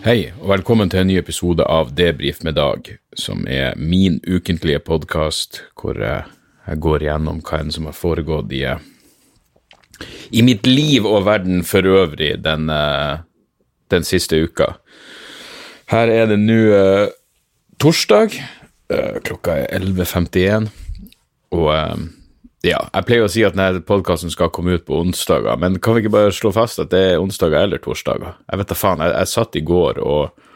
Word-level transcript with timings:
Hei, 0.00 0.30
og 0.40 0.46
velkommen 0.48 0.88
til 0.88 1.02
en 1.02 1.10
ny 1.10 1.18
episode 1.20 1.60
av 1.68 1.90
Debrif 1.92 2.38
med 2.40 2.54
Dag, 2.56 2.86
som 3.20 3.42
er 3.44 3.74
min 3.76 4.14
ukentlige 4.24 4.80
podkast 4.80 5.58
hvor 5.76 5.98
jeg 6.00 6.78
går 6.80 7.04
gjennom 7.04 7.42
hva 7.44 7.58
enn 7.60 7.72
som 7.74 7.84
har 7.84 7.96
foregått 7.98 8.48
i, 8.56 8.62
eh, 8.64 8.80
i 10.32 10.40
mitt 10.40 10.64
liv 10.64 11.04
og 11.04 11.26
verden 11.26 11.60
for 11.68 11.84
øvrig 11.84 12.30
den, 12.40 12.70
eh, 12.70 13.20
den 13.92 14.08
siste 14.08 14.40
uka. 14.40 14.70
Her 15.92 16.08
er 16.08 16.26
det 16.32 16.38
nå 16.38 16.58
uh, 16.70 17.08
torsdag, 17.76 18.40
uh, 18.94 19.20
klokka 19.20 19.58
er 19.66 19.80
11.51, 19.84 20.70
og 21.52 21.68
eh, 21.74 21.96
ja, 22.66 22.80
jeg 22.92 23.06
pleier 23.08 23.24
å 23.24 23.30
si 23.32 23.44
at 23.46 23.56
denne 23.56 23.80
podkasten 23.86 24.32
skal 24.32 24.50
komme 24.52 24.76
ut 24.76 24.84
på 24.88 24.98
onsdager, 25.00 25.56
men 25.60 25.78
kan 25.80 25.96
vi 25.96 26.04
ikke 26.04 26.16
bare 26.16 26.34
slå 26.36 26.52
fast 26.52 26.82
at 26.82 26.92
det 26.92 27.00
er 27.14 27.22
onsdager 27.22 27.64
eller 27.64 27.80
torsdager? 27.80 28.36
Jeg 28.50 28.60
vet 28.60 28.72
da 28.72 28.76
faen. 28.76 29.04
Jeg, 29.04 29.14
jeg 29.16 29.32
satt 29.32 29.58
i 29.60 29.66
går 29.66 30.02
og 30.04 30.46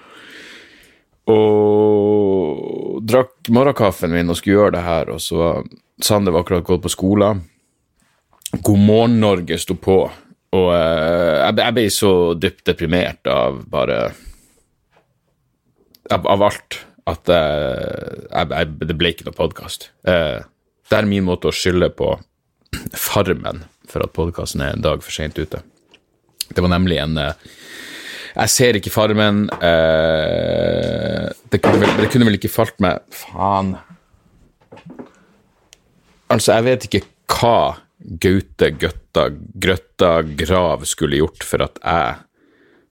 og 1.25 2.99
drakk 3.09 3.49
morgenkaffen 3.49 4.13
min 4.13 4.29
og 4.29 4.37
skulle 4.37 4.59
gjøre 4.59 4.75
det 4.77 4.85
her, 4.85 5.09
og 5.15 5.23
så 5.25 5.39
var 5.41 5.63
Sander 6.05 6.35
var 6.35 6.43
akkurat 6.43 6.67
gått 6.67 6.83
på 6.85 6.91
skolen. 6.93 7.45
God 8.67 8.81
morgen, 8.83 9.21
Norge 9.23 9.57
sto 9.63 9.77
på, 9.79 9.99
og 10.05 10.69
eh, 10.75 11.37
jeg, 11.39 11.57
jeg 11.61 11.77
ble 11.77 11.85
så 11.95 12.13
dypt 12.39 12.65
deprimert 12.69 13.31
av 13.31 13.63
bare 13.71 13.99
Av, 16.13 16.27
av 16.29 16.43
alt 16.45 16.77
at 17.09 17.31
eh, 17.33 18.27
jeg, 18.29 18.49
jeg, 18.51 18.73
det 18.91 18.97
ble 19.01 19.15
ikke 19.15 19.25
noe 19.25 19.37
podkast. 19.39 19.89
Eh, 20.05 20.43
det 20.95 21.01
er 21.03 21.11
min 21.11 21.25
måte 21.27 21.51
å 21.51 21.55
skylde 21.55 21.89
på 21.99 22.13
Farmen 22.95 23.65
for 23.91 24.05
at 24.05 24.13
podkasten 24.15 24.63
er 24.63 24.77
en 24.77 24.85
dag 24.85 25.03
for 25.03 25.11
seint 25.15 25.35
ute. 25.39 25.59
Det 26.55 26.63
var 26.63 26.71
nemlig 26.71 27.01
en 27.03 27.17
eh, 27.19 27.33
Jeg 28.35 28.53
ser 28.53 28.79
ikke 28.79 28.93
Farmen. 28.95 29.49
eh, 29.59 31.27
det, 31.51 31.59
kunne 31.59 31.81
vel, 31.83 31.97
det 31.99 32.11
kunne 32.13 32.29
vel 32.29 32.39
ikke 32.39 32.53
falt 32.53 32.79
meg 32.85 33.03
Faen. 33.11 33.75
Altså, 36.31 36.55
jeg 36.55 36.67
vet 36.69 36.87
ikke 36.87 37.03
hva 37.35 37.57
Gaute 38.23 38.71
Gøtta 38.79 39.29
Grøtta 39.35 40.13
Grav 40.39 40.87
skulle 40.87 41.19
gjort 41.19 41.47
for 41.47 41.65
at 41.67 41.81
jeg 41.83 42.21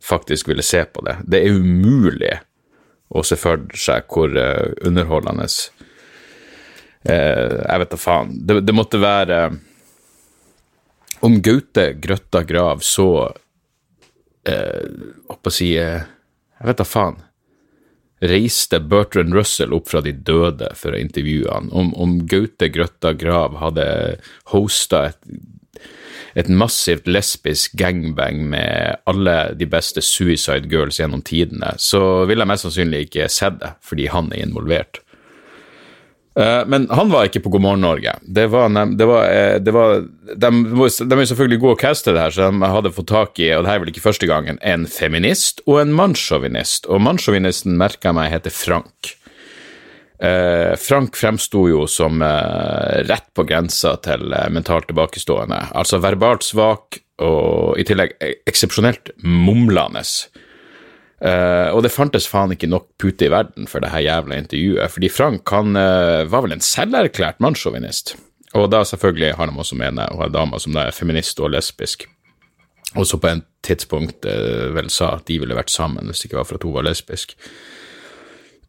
faktisk 0.03 0.51
ville 0.51 0.65
se 0.65 0.83
på 0.83 1.03
det. 1.07 1.21
Det 1.23 1.39
er 1.39 1.55
umulig 1.55 2.35
å 3.13 3.23
se 3.23 3.37
for 3.39 3.63
seg 3.79 4.11
hvor 4.11 4.35
eh, 4.35 4.73
underholdende 4.83 5.47
Jeg 7.03 7.79
vet 7.81 7.91
da 7.91 7.99
faen. 7.99 8.29
Det, 8.47 8.61
det 8.63 8.75
måtte 8.75 8.99
være 9.01 9.37
Om 11.27 11.33
Gaute 11.43 11.89
Grøtta 11.99 12.45
Grav 12.47 12.79
så 12.79 13.07
eh, 14.47 14.85
Håper 15.27 15.51
å 15.51 15.53
si 15.53 15.73
eh, 15.75 16.05
Jeg 16.59 16.69
vet 16.69 16.79
da 16.79 16.87
faen. 16.87 17.19
Reiste 18.23 18.79
Bertrand 18.79 19.35
Russell 19.35 19.75
opp 19.75 19.89
fra 19.91 19.99
de 20.05 20.13
døde 20.15 20.69
for 20.79 20.95
å 20.95 21.01
intervjue 21.01 21.51
han. 21.51 21.67
Om, 21.75 21.91
om 21.99 22.21
Gaute 22.23 22.69
Grøtta 22.71 23.11
Grav 23.19 23.59
hadde 23.59 23.89
hosta 24.53 25.09
et 25.09 25.19
et 26.33 26.49
massivt 26.49 27.07
lesbisk 27.09 27.75
gangbang 27.77 28.41
med 28.49 28.97
alle 29.09 29.53
de 29.57 29.67
beste 29.69 30.01
Suicide 30.01 30.69
Girls 30.71 30.99
gjennom 30.99 31.21
tidene, 31.25 31.75
så 31.77 32.25
ville 32.29 32.41
jeg 32.41 32.49
mest 32.49 32.67
sannsynlig 32.67 33.05
ikke 33.07 33.29
sett 33.29 33.59
det, 33.61 33.73
fordi 33.85 34.09
han 34.09 34.31
er 34.33 34.47
involvert. 34.47 35.02
Eh, 36.39 36.65
Men 36.67 36.87
han 36.89 37.11
var 37.11 37.27
ikke 37.27 37.43
på 37.45 37.51
God 37.53 37.61
morgen 37.61 37.83
Norge. 37.85 38.15
Det 38.21 38.47
var, 38.49 38.69
det 38.69 39.05
var, 39.05 39.25
eh, 39.29 39.57
det 39.61 39.73
var 39.73 40.05
de, 40.33 40.49
er 40.49 41.25
selvfølgelig 41.29 41.59
gode 41.61 41.77
å 41.77 41.81
caste 41.83 42.13
det 42.13 42.23
her, 42.23 42.33
så 42.33 42.49
de 42.49 42.71
hadde 42.73 42.93
fått 42.95 43.11
tak 43.11 43.39
i, 43.39 43.51
og 43.53 43.63
det 43.63 43.71
her 43.71 43.79
er 43.79 43.83
vel 43.83 43.91
ikke 43.93 44.07
første 44.07 44.29
gangen, 44.29 44.57
en 44.61 44.87
feminist 44.89 45.61
og 45.67 45.83
en 45.83 45.93
mannssjåvinist. 45.93 46.89
Og 46.89 47.03
mannssjåvinisten 47.05 47.77
merka 47.77 48.09
jeg 48.09 48.17
meg 48.17 48.33
heter 48.33 48.55
Frank. 48.55 49.13
Eh, 50.23 50.73
Frank 50.79 51.17
fremsto 51.19 51.67
jo 51.69 51.85
som 51.91 52.21
rett 52.23 53.29
på 53.35 53.45
grensa 53.45 53.97
til 54.01 54.33
mentalt 54.53 54.87
tilbakestående. 54.89 55.67
Altså 55.77 56.01
verbalt 56.01 56.45
svak 56.47 57.01
og 57.21 57.77
i 57.77 57.85
tillegg 57.85 58.15
eksepsjonelt 58.49 59.13
mumlende. 59.21 60.01
Eh, 61.21 61.69
og 61.71 61.83
det 61.85 61.93
fantes 61.93 62.25
faen 62.27 62.51
ikke 62.55 62.67
nok 62.71 62.89
pute 62.99 63.27
i 63.27 63.31
verden 63.31 63.67
for 63.69 63.83
det 63.83 63.93
her 63.93 64.03
jævla 64.03 64.39
intervjuet, 64.41 64.91
fordi 64.91 65.11
Frank 65.13 65.53
han 65.55 65.77
uh, 65.77 66.23
var 66.27 66.43
vel 66.43 66.57
en 66.57 66.63
selverklært 66.63 67.39
mannssjåvinist. 67.43 68.15
Og 68.59 68.67
da 68.69 68.83
selvfølgelig 68.85 69.37
har 69.37 69.49
de 69.49 69.55
også 69.63 69.77
med 69.79 69.91
henne 69.91 70.09
og 70.13 70.33
dame 70.33 70.59
som 70.61 70.75
er 70.77 70.91
feminist 70.95 71.39
og 71.39 71.53
lesbisk. 71.53 72.07
Og 72.93 73.07
så 73.09 73.17
på 73.17 73.29
en 73.31 73.45
tidspunkt 73.65 74.27
uh, 74.27 74.73
vel 74.75 74.91
sa 74.93 75.13
at 75.15 75.23
de 75.29 75.39
ville 75.41 75.57
vært 75.57 75.71
sammen 75.73 76.09
hvis 76.09 76.23
det 76.23 76.29
ikke 76.29 76.41
var 76.41 76.49
for 76.49 76.59
at 76.59 76.67
hun 76.67 76.75
var 76.75 76.89
lesbisk. 76.89 77.37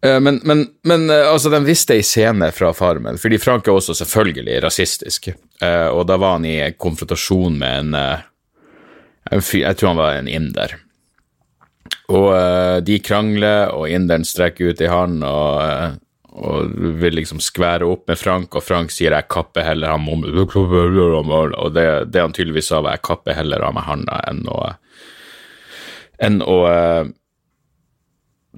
Men, 0.04 0.36
men, 0.44 0.66
men 0.84 1.06
altså, 1.08 1.48
de 1.48 1.62
visste 1.64 1.94
ei 1.96 2.02
scene 2.04 2.50
fra 2.52 2.74
Farmen, 2.76 3.16
fordi 3.16 3.38
Frank 3.40 3.64
er 3.64 3.72
også 3.72 3.94
selvfølgelig 4.02 4.58
rasistisk. 4.60 5.30
Og 5.64 6.02
da 6.04 6.18
var 6.20 6.34
han 6.34 6.44
i 6.44 6.58
konfrontasjon 6.76 7.56
med 7.56 7.78
en, 7.86 7.96
en 9.32 9.40
fyr 9.40 9.62
Jeg 9.62 9.78
tror 9.80 9.94
han 9.94 10.02
var 10.02 10.18
en 10.18 10.28
inder. 10.28 10.76
Og 12.12 12.30
uh, 12.34 12.78
de 12.84 12.98
krangler, 13.04 13.72
og 13.72 13.88
inderen 13.88 14.26
strekker 14.28 14.72
ut 14.72 14.82
i 14.84 14.90
han 14.90 15.22
og, 15.24 15.60
uh, 15.62 15.94
og 16.34 16.74
vil 17.00 17.16
liksom 17.20 17.40
skvære 17.42 17.86
opp 17.86 18.08
med 18.10 18.18
Frank, 18.20 18.56
og 18.58 18.64
Frank 18.66 18.90
sier 18.90 19.14
'jeg 19.14 19.30
kapper 19.30 19.62
heller 19.62 19.94
ham 19.94 20.08
om 20.08 20.24
og 20.24 21.74
det, 21.74 22.12
det 22.12 22.20
han 22.20 22.32
tydeligvis 22.32 22.68
sa, 22.68 22.80
var 22.80 22.96
'jeg 22.98 23.02
kapper 23.02 23.34
heller 23.34 23.62
av 23.62 23.74
meg 23.74 23.84
handa 23.84 24.20
enn 24.28 24.42
å, 24.48 24.74
enn 26.18 26.42
å 26.42 26.56
uh, 26.66 27.04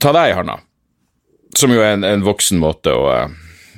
ta 0.00 0.12
deg 0.12 0.30
i 0.30 0.38
handa'. 0.38 0.60
Som 1.56 1.70
jo 1.72 1.80
er 1.80 1.94
en, 1.96 2.04
en 2.04 2.24
voksen 2.24 2.58
måte 2.58 2.92
å 2.92 3.30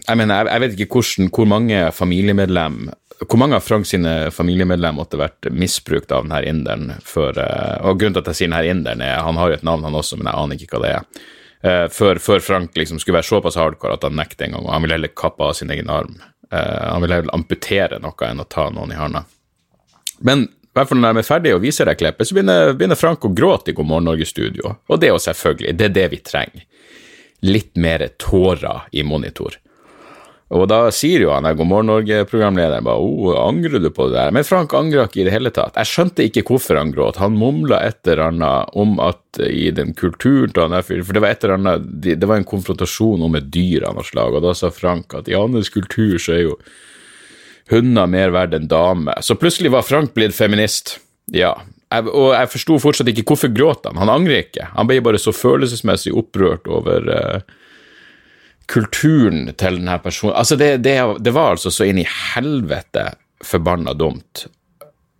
Jeg 0.08 0.16
mener, 0.16 0.34
jeg, 0.34 0.46
jeg 0.52 0.60
vet 0.60 0.72
ikke 0.72 0.94
hvordan, 0.94 1.28
hvor 1.28 1.44
mange 1.44 1.92
familiemedlem 1.92 2.88
hvor 3.26 3.40
mange 3.40 3.56
av 3.58 3.64
Frank 3.66 3.86
sine 3.86 4.30
familiemedlem 4.30 4.98
måtte 4.98 5.18
vært 5.18 5.48
misbrukt 5.50 6.12
av 6.14 6.26
denne 6.26 6.38
inderen 6.46 6.92
før 7.02 7.40
eh, 7.42 7.86
Og 7.88 7.98
grunnen 7.98 8.14
til 8.14 8.22
at 8.22 8.30
jeg 8.30 8.40
sier 8.42 8.52
denne 8.52 8.70
inderen, 8.70 9.02
er 9.02 9.24
Han 9.26 9.40
har 9.40 9.50
jo 9.50 9.58
et 9.58 9.66
navn, 9.66 9.86
han 9.86 9.98
også, 9.98 10.20
men 10.20 10.30
jeg 10.30 10.38
aner 10.38 10.58
ikke 10.58 10.76
hva 10.76 10.82
det 10.84 10.92
er. 10.94 11.24
Eh, 11.60 11.86
før, 11.90 12.20
før 12.22 12.44
Frank 12.44 12.76
liksom 12.78 13.00
skulle 13.02 13.18
være 13.18 13.30
såpass 13.30 13.58
hardcore 13.58 13.98
at 13.98 14.06
han 14.06 14.18
nekter 14.18 14.46
en 14.46 14.58
gang, 14.58 14.68
og 14.68 14.74
han 14.76 14.84
ville 14.84 14.98
heller 14.98 15.14
kappe 15.18 15.48
av 15.48 15.56
sin 15.58 15.72
egen 15.74 15.90
arm. 15.90 16.20
Eh, 16.52 16.84
han 16.92 17.02
ville 17.02 17.18
heller 17.18 17.34
amputere 17.34 17.98
noe 18.02 18.30
enn 18.30 18.44
å 18.44 18.46
ta 18.46 18.68
noen 18.70 18.94
i 18.94 19.00
hånda. 19.00 19.24
Men 20.26 20.46
i 20.46 20.78
hvert 20.78 20.90
fall 20.90 21.00
når 21.02 21.16
de 21.16 21.22
er 21.22 21.26
ferdige 21.26 21.58
og 21.58 21.64
viser 21.64 21.88
deg 21.90 21.98
klippet, 21.98 22.28
så 22.28 22.36
begynner, 22.36 22.74
begynner 22.78 22.98
Frank 22.98 23.24
å 23.26 23.34
gråte 23.34 23.72
i 23.72 23.74
God 23.74 23.88
morgen 23.88 24.06
Norge-studio. 24.12 24.76
Og 24.86 25.00
det 25.00 25.08
er 25.08 25.16
jo 25.16 25.22
selvfølgelig, 25.24 25.74
det 25.74 25.88
er 25.88 25.94
det 25.96 26.04
vi 26.12 26.20
trenger. 26.22 26.66
Litt 27.48 27.72
mer 27.80 28.04
tårer 28.22 28.86
i 28.94 29.02
monitor. 29.06 29.56
Og 30.48 30.64
da 30.70 30.78
sier 30.94 31.20
jo 31.26 31.32
han 31.34 31.44
der 31.44 31.56
God 31.58 31.68
morgen 31.68 31.90
Norge-programlederen 31.90 32.86
bare 32.86 33.02
oh, 33.04 33.34
angrer 33.36 33.82
du 33.84 33.90
på 33.92 34.06
det 34.08 34.16
der? 34.16 34.32
Men 34.32 34.46
Frank 34.48 34.72
angra 34.76 35.04
ikke 35.04 35.20
i 35.20 35.26
det 35.26 35.34
hele 35.34 35.52
tatt. 35.52 35.76
Jeg 35.76 35.90
skjønte 35.90 36.24
ikke 36.24 36.46
hvorfor 36.48 36.78
han 36.80 36.92
gråt. 36.94 37.20
Han 37.20 37.36
mumla 37.36 37.82
et 37.84 38.00
eller 38.08 38.30
annet 38.30 38.72
om 38.80 38.96
at 39.04 39.42
i 39.44 39.68
den 39.76 39.92
kulturen 39.98 40.54
til 40.54 40.64
han 40.64 40.76
der 40.76 40.86
fyren 40.86 41.04
For 41.04 41.16
det 41.16 41.22
var 41.24 41.34
et 41.34 41.44
eller 41.44 41.58
annet 41.58 41.84
Det 42.00 42.26
var 42.26 42.40
en 42.40 42.48
konfrontasjon 42.48 43.26
om 43.28 43.36
et 43.36 43.50
dyr 43.52 43.84
av 43.90 43.98
noe 43.98 44.08
slag, 44.08 44.38
og 44.38 44.46
da 44.46 44.54
sa 44.56 44.72
Frank 44.72 45.18
at 45.20 45.28
i 45.28 45.36
hans 45.36 45.68
kultur 45.74 46.16
så 46.16 46.38
er 46.38 46.46
jo 46.46 46.56
hunder 47.68 48.08
mer 48.08 48.32
verdt 48.32 48.56
enn 48.56 48.70
damer. 48.70 49.20
Så 49.20 49.36
plutselig 49.36 49.74
var 49.74 49.84
Frank 49.84 50.14
blitt 50.16 50.32
feminist. 50.32 50.96
Ja. 51.28 51.52
Jeg, 51.92 52.08
og 52.08 52.32
jeg 52.32 52.52
forsto 52.52 52.80
fortsatt 52.80 53.08
ikke 53.12 53.26
hvorfor 53.28 53.52
gråt 53.52 53.84
han. 53.88 54.00
Han 54.00 54.12
angrer 54.12 54.46
ikke. 54.46 54.70
Han 54.72 54.88
ble 54.88 55.02
bare 55.04 55.20
så 55.20 55.32
følelsesmessig 55.36 56.14
opprørt 56.16 56.68
over 56.72 57.12
eh, 57.12 57.56
kulturen 58.68 59.48
til 59.56 59.80
denne 59.80 59.96
personen. 60.04 60.36
Altså, 60.36 60.56
det, 60.60 60.76
det, 60.84 60.98
det 61.24 61.34
var 61.34 61.56
altså 61.56 61.72
så 61.72 61.88
inn 61.88 62.02
i 62.02 62.06
helvete 62.06 63.10
forbanna 63.44 63.94
dumt. 63.96 64.46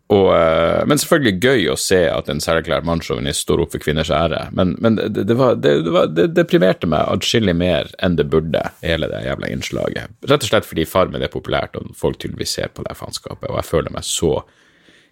Og, 0.09 0.29
eh, 0.33 0.85
men 0.89 1.01
selvfølgelig 1.01 1.45
gøy 1.45 1.67
å 1.69 1.77
se 1.81 2.01
at 2.09 2.31
en 2.33 2.41
selverklært 2.41 2.87
mannssjåvinist 2.89 3.45
står 3.45 3.61
opp 3.65 3.75
for 3.75 3.85
kvinners 3.85 4.13
ære. 4.15 4.47
Men, 4.57 4.73
men 4.85 4.97
det, 4.97 5.27
det, 5.29 5.37
var, 5.37 5.59
det, 5.61 5.75
var, 5.93 6.09
det 6.13 6.31
deprimerte 6.37 6.89
meg 6.89 7.11
adskillig 7.13 7.53
mer 7.57 7.91
enn 8.05 8.17
det 8.17 8.29
burde, 8.33 8.63
hele 8.81 9.11
det 9.13 9.21
jævla 9.27 9.51
innslaget. 9.53 10.17
Rett 10.31 10.47
og 10.47 10.53
slett 10.53 10.69
fordi 10.69 10.89
Farmen 10.89 11.25
er 11.25 11.33
populært, 11.33 11.77
og 11.77 11.93
folk 11.97 12.21
tydeligvis 12.23 12.57
ser 12.57 12.73
på 12.73 12.87
det 12.89 12.97
faenskapet, 12.97 13.51
og 13.51 13.61
jeg 13.61 13.69
føler 13.69 13.93
meg 13.93 14.09
så 14.09 14.33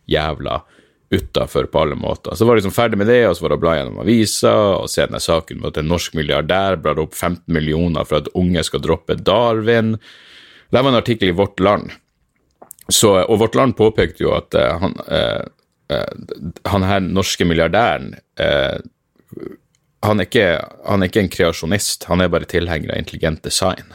jævla 0.08 0.62
utafor 1.10 1.68
på 1.70 1.82
alle 1.84 1.98
måter. 1.98 2.34
Så 2.34 2.46
var 2.46 2.56
jeg 2.56 2.64
liksom 2.64 2.74
ferdig 2.74 2.98
med 2.98 3.10
det, 3.10 3.20
og 3.28 3.36
så 3.36 3.44
var 3.44 3.52
det 3.52 3.58
å 3.60 3.62
bla 3.62 3.74
gjennom 3.76 4.00
aviser 4.02 4.62
og 4.80 4.88
se 4.90 5.04
denne 5.04 5.22
saken 5.22 5.60
med 5.60 5.70
at 5.70 5.82
en 5.82 5.92
norsk 5.92 6.16
milliardær 6.18 6.80
blar 6.82 6.98
opp 7.02 7.14
15 7.14 7.44
millioner 7.54 8.08
for 8.08 8.22
at 8.22 8.32
unge 8.34 8.64
skal 8.66 8.82
droppe 8.82 9.18
Darwin. 9.20 9.94
Det 10.70 10.82
var 10.82 10.90
en 10.90 10.98
artikkel 10.98 11.30
i 11.30 11.38
Vårt 11.38 11.62
Land 11.62 11.94
så, 12.88 13.12
og 13.24 13.38
Vårt 13.42 13.56
Land 13.58 13.76
påpekte 13.78 14.22
jo 14.22 14.32
at 14.36 14.54
uh, 14.54 14.76
han, 14.82 14.94
uh, 15.10 15.46
uh, 15.90 16.50
han 16.70 16.86
her 16.86 17.02
norske 17.02 17.46
milliardæren 17.48 18.14
han 20.06 20.20
er, 20.20 20.26
ikke, 20.28 20.48
han, 20.86 21.02
er 21.02 21.08
ikke, 21.08 21.22
en 21.24 21.30
kreasjonist, 21.32 22.04
han 22.06 22.20
er 22.22 22.28
bare 22.30 22.46
tilhenger 22.46 22.92
av 22.92 23.00
intelligent 23.00 23.40
design. 23.42 23.88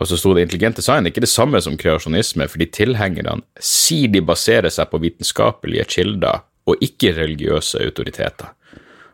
Og 0.00 0.08
så 0.08 0.16
sto 0.16 0.32
det 0.34 0.46
intelligent 0.46 0.80
design 0.80 1.08
ikke 1.08 1.22
det 1.22 1.28
samme 1.28 1.60
som 1.60 1.76
kreasjonisme, 1.78 2.46
fordi 2.48 2.70
tilhengerne 2.72 3.36
sier 3.60 4.08
de 4.08 4.22
baserer 4.24 4.72
seg 4.72 4.88
på 4.88 5.00
vitenskapelige 5.02 5.84
kilder 5.92 6.40
og 6.70 6.80
ikke 6.84 7.12
religiøse 7.18 7.82
autoriteter. 7.84 8.54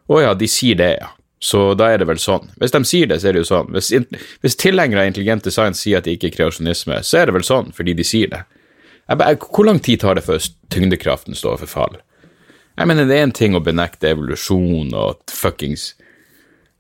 Å 0.06 0.21
ja, 0.23 0.35
de 0.38 0.47
sier 0.50 0.79
det, 0.79 0.93
ja. 1.00 1.11
Så 1.43 1.75
da 1.77 1.91
er 1.93 2.00
det 2.00 2.06
vel 2.09 2.21
sånn. 2.23 2.47
Hvis 2.61 2.73
de 2.73 2.81
sier 2.88 3.11
det, 3.11 3.19
så 3.21 3.29
er 3.29 3.37
det 3.37 3.43
jo 3.43 3.49
sånn. 3.50 3.75
Hvis, 3.75 3.91
hvis 4.43 4.56
tilhengere 4.59 5.03
av 5.03 5.11
intelligent 5.11 5.44
design 5.44 5.77
sier 5.77 6.00
at 6.00 6.06
det 6.06 6.17
ikke 6.17 6.31
er 6.31 6.37
kreasjonisme, 6.38 7.03
så 7.05 7.21
er 7.21 7.29
det 7.29 7.37
vel 7.37 7.47
sånn 7.47 7.75
fordi 7.77 7.97
de 7.99 8.06
sier 8.06 8.31
det. 8.33 8.44
Bare, 9.11 9.37
hvor 9.38 9.67
lang 9.69 9.79
tid 9.83 10.00
tar 10.03 10.19
det 10.19 10.25
før 10.27 10.41
tyngdekraften 10.73 11.37
står 11.38 11.61
for 11.62 11.71
fall? 11.71 11.99
Jeg 12.77 12.88
mener, 12.88 13.06
det 13.09 13.19
er 13.19 13.27
en 13.27 13.37
ting 13.37 13.55
å 13.56 13.62
benekte 13.65 14.11
evolusjon 14.11 14.94
og 14.97 15.23
fuckings 15.33 15.93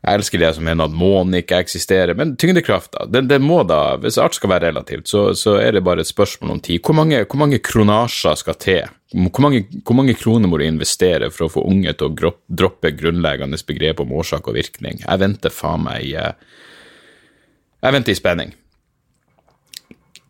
Jeg 0.06 0.20
elsker 0.20 0.38
det 0.38 0.52
som 0.54 0.62
mener 0.62 0.86
at 0.86 0.94
månen 0.94 1.34
ikke 1.40 1.58
eksisterer, 1.64 2.14
men 2.14 2.36
tyngdekrafta, 2.38 3.08
den, 3.10 3.26
den, 3.26 3.42
må 3.42 3.64
da 3.66 3.96
Hvis 3.98 4.20
alt 4.22 4.36
skal 4.38 4.52
være 4.52 4.68
relativt, 4.68 5.08
så, 5.10 5.32
så, 5.34 5.56
er 5.58 5.74
det 5.74 5.82
bare 5.82 6.04
et 6.04 6.10
spørsmål 6.10 6.52
om 6.54 6.60
tid. 6.62 6.78
Hvor 6.86 6.94
mange, 6.94 7.24
hvor 7.24 7.40
mange 7.40 7.58
kronasjer 7.58 8.38
skal 8.38 8.54
til? 8.62 8.92
Hvor 9.10 9.42
mange, 9.42 9.64
hvor 9.82 9.98
mange, 9.98 10.14
kroner 10.14 10.46
må 10.46 10.60
du 10.60 10.66
investere 10.66 11.30
for 11.34 11.48
å 11.48 11.50
få 11.56 11.64
unge 11.66 11.90
til 11.98 12.12
å 12.12 12.30
droppe 12.46 12.94
grunnleggende 12.94 13.58
begrep 13.66 14.04
om 14.04 14.14
årsak 14.14 14.46
og 14.46 14.54
virkning? 14.54 15.02
Jeg 15.02 15.22
venter 15.24 15.50
faen 15.50 15.82
meg 15.88 16.06
i 16.06 16.14
Jeg 16.14 17.96
venter 17.98 18.14
i 18.14 18.20
spenning. 18.20 18.54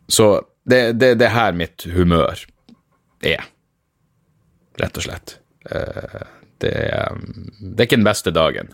Så 0.09 0.31
det, 0.65 0.97
det, 0.97 1.13
det 1.21 1.29
her 1.35 1.53
mitt 1.53 1.85
humør 1.93 2.41
er, 3.21 3.45
rett 4.81 4.97
og 4.97 5.05
slett. 5.05 5.37
Eh, 5.69 6.27
det, 6.57 6.73
det, 6.73 7.77
er 7.77 7.85
ikke 7.85 8.01
den 8.01 8.09
beste 8.09 8.33
dagen 8.33 8.73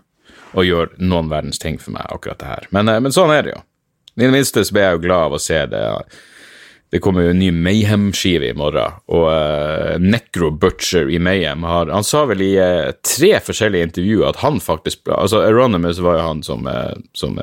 å 0.53 0.65
gjøre 0.65 1.01
noen 1.01 1.31
verdens 1.31 1.61
ting 1.61 1.79
for 1.81 1.95
meg, 1.95 2.05
akkurat 2.13 2.41
det 2.41 2.51
her. 2.51 2.67
Men, 2.75 2.89
eh, 2.89 3.01
men 3.03 3.15
sånn 3.15 3.33
er 3.33 3.45
det 3.45 3.55
jo. 3.55 3.63
I 4.15 4.27
det 4.27 4.35
minste 4.35 4.63
så 4.65 4.75
ble 4.75 4.85
jeg 4.85 4.97
jo 4.97 5.03
glad 5.07 5.27
av 5.27 5.35
å 5.37 5.41
se 5.41 5.59
det. 5.71 5.83
Det 6.93 6.99
kommer 7.01 7.25
jo 7.25 7.31
en 7.33 7.39
ny 7.41 7.49
Mayhem-skive 7.49 8.51
i 8.51 8.57
morgen, 8.57 8.99
og 9.09 9.23
uh, 9.25 9.95
Necro 9.97 10.51
Butcher 10.53 11.09
i 11.09 11.17
Mayhem 11.17 11.63
har 11.65 11.89
Han 11.89 12.05
sa 12.05 12.21
vel 12.29 12.43
i 12.45 12.51
uh, 12.61 12.93
tre 13.01 13.31
forskjellige 13.41 13.87
intervjuer 13.87 14.29
at 14.29 14.43
han 14.43 14.59
faktisk 14.61 15.09
Altså, 15.09 15.41
Eronimus 15.41 16.03
var 16.05 16.19
jo 16.19 16.27
han 16.27 16.43
som, 16.45 16.69
uh, 16.69 16.93
som 17.17 17.39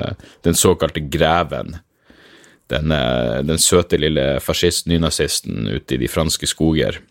den 0.47 0.55
såkalte 0.55 1.03
greven 1.03 1.81
den, 2.71 2.93
den 3.43 3.59
søte 3.59 3.97
lille 3.99 4.39
fascist-nynazisten 4.39 5.67
ute 5.67 5.97
i 5.97 5.99
de 5.99 6.07
franske 6.07 6.47
skoger. 6.47 7.01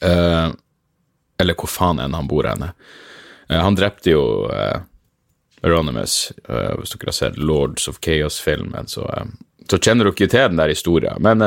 Eller 0.00 1.58
hvor 1.60 1.68
faen 1.68 2.00
enn 2.00 2.16
han 2.16 2.30
bor 2.30 2.48
henne. 2.48 2.70
Uh, 3.52 3.60
han 3.60 3.76
drepte 3.78 4.14
jo 4.14 4.24
uh, 4.48 4.80
Euronymous, 5.62 6.32
hvis 6.42 6.90
dere 6.96 7.12
har 7.12 7.14
sett 7.14 7.36
Lords 7.38 7.84
of 7.86 8.00
Chaos-filmen, 8.02 8.88
så, 8.90 9.04
så, 9.70 9.78
kjenner 9.78 10.08
dere 10.08 10.26
til 10.26 10.32
den 10.34 10.58
der 10.58 10.72
historien. 10.72 11.20
Men 11.22 11.38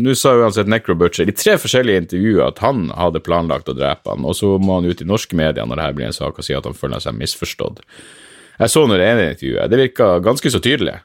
nå 0.00 0.14
sa 0.16 0.32
uansett 0.40 0.70
Necrobutcher 0.72 1.28
i 1.28 1.34
tre 1.36 1.58
forskjellige 1.60 2.00
intervjuer 2.00 2.46
at 2.46 2.62
han 2.64 2.86
hadde 2.96 3.20
planlagt 3.20 3.68
å 3.68 3.76
drepe 3.76 4.08
han, 4.08 4.24
og 4.24 4.38
så 4.38 4.54
må 4.56 4.78
han 4.78 4.88
ut 4.88 5.04
i 5.04 5.08
norske 5.10 5.36
medier 5.36 5.68
når 5.68 5.82
det 5.82 5.84
her 5.84 5.98
blir 5.98 6.08
en 6.08 6.16
sak 6.16 6.40
og 6.40 6.48
si 6.48 6.56
at 6.56 6.64
han 6.64 6.78
føler 6.78 7.04
seg 7.04 7.18
misforstått. 7.20 7.84
Jeg 8.56 8.72
så 8.72 8.86
nå 8.88 8.96
det 8.96 9.10
ene 9.10 9.28
intervjuet, 9.34 9.68
det 9.68 9.82
virka 9.82 10.14
ganske 10.24 10.54
så 10.56 10.62
tydelig. 10.64 11.02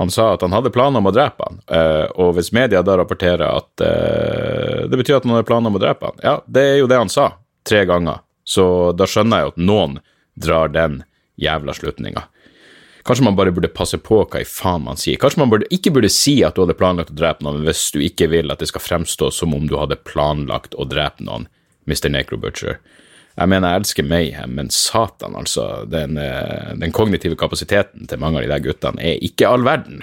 Han 0.00 0.10
sa 0.10 0.32
at 0.32 0.40
han 0.40 0.52
hadde 0.52 0.72
planer 0.72 1.02
om 1.02 1.10
å 1.10 1.12
drepe 1.12 1.44
han, 1.44 1.58
uh, 1.68 2.06
og 2.22 2.32
hvis 2.38 2.54
media 2.56 2.80
da 2.80 2.94
rapporterer 2.96 3.44
at 3.44 3.82
uh, 3.84 4.86
det 4.88 4.96
betyr 4.96 5.18
at 5.18 5.26
han 5.26 5.34
hadde 5.34 5.48
planer 5.48 5.68
om 5.68 5.76
å 5.76 5.82
drepe 5.82 6.08
han, 6.08 6.22
ja, 6.24 6.38
det 6.48 6.62
er 6.70 6.78
jo 6.80 6.88
det 6.88 7.00
han 7.02 7.12
sa, 7.12 7.26
tre 7.68 7.82
ganger. 7.84 8.22
Så 8.44 8.92
da 8.96 9.06
skjønner 9.08 9.40
jeg 9.40 9.48
jo 9.48 9.54
at 9.54 9.64
noen 9.70 9.96
drar 10.40 10.72
den 10.72 11.02
jævla 11.40 11.74
slutninga. 11.76 12.26
Kanskje 13.04 13.24
man 13.24 13.36
bare 13.36 13.52
burde 13.52 13.70
passe 13.72 13.98
på 13.98 14.20
hva 14.22 14.42
i 14.42 14.48
faen 14.48 14.84
man 14.84 14.98
sier. 15.00 15.18
Kanskje 15.20 15.40
man 15.40 15.52
burde, 15.52 15.68
ikke 15.72 15.92
burde 15.94 16.10
si 16.12 16.40
at 16.44 16.56
du 16.56 16.64
hadde 16.64 16.76
planlagt 16.76 17.12
å 17.14 17.16
drepe 17.16 17.46
noen 17.46 17.64
hvis 17.64 17.86
du 17.94 18.02
ikke 18.04 18.28
vil 18.32 18.52
at 18.52 18.60
det 18.60 18.68
skal 18.70 18.84
fremstå 18.84 19.30
som 19.32 19.56
om 19.56 19.68
du 19.70 19.78
hadde 19.80 19.98
planlagt 20.04 20.76
å 20.76 20.86
drepe 20.88 21.24
noen, 21.24 21.48
Mr. 21.88 22.10
Necrobutcher. 22.12 22.80
Jeg 23.38 23.48
mener, 23.48 23.72
jeg 23.72 23.80
elsker 23.80 24.04
Mayhem, 24.04 24.56
men 24.58 24.68
satan, 24.74 25.36
altså. 25.38 25.86
Den, 25.88 26.18
eh, 26.20 26.74
den, 26.76 26.92
kognitive 26.92 27.38
kapasiteten 27.40 28.08
til 28.10 28.20
mange 28.20 28.40
av 28.40 28.44
de 28.44 28.52
der 28.52 28.64
guttene 28.64 29.00
er 29.00 29.22
ikke 29.24 29.48
all 29.48 29.64
verden. 29.64 30.02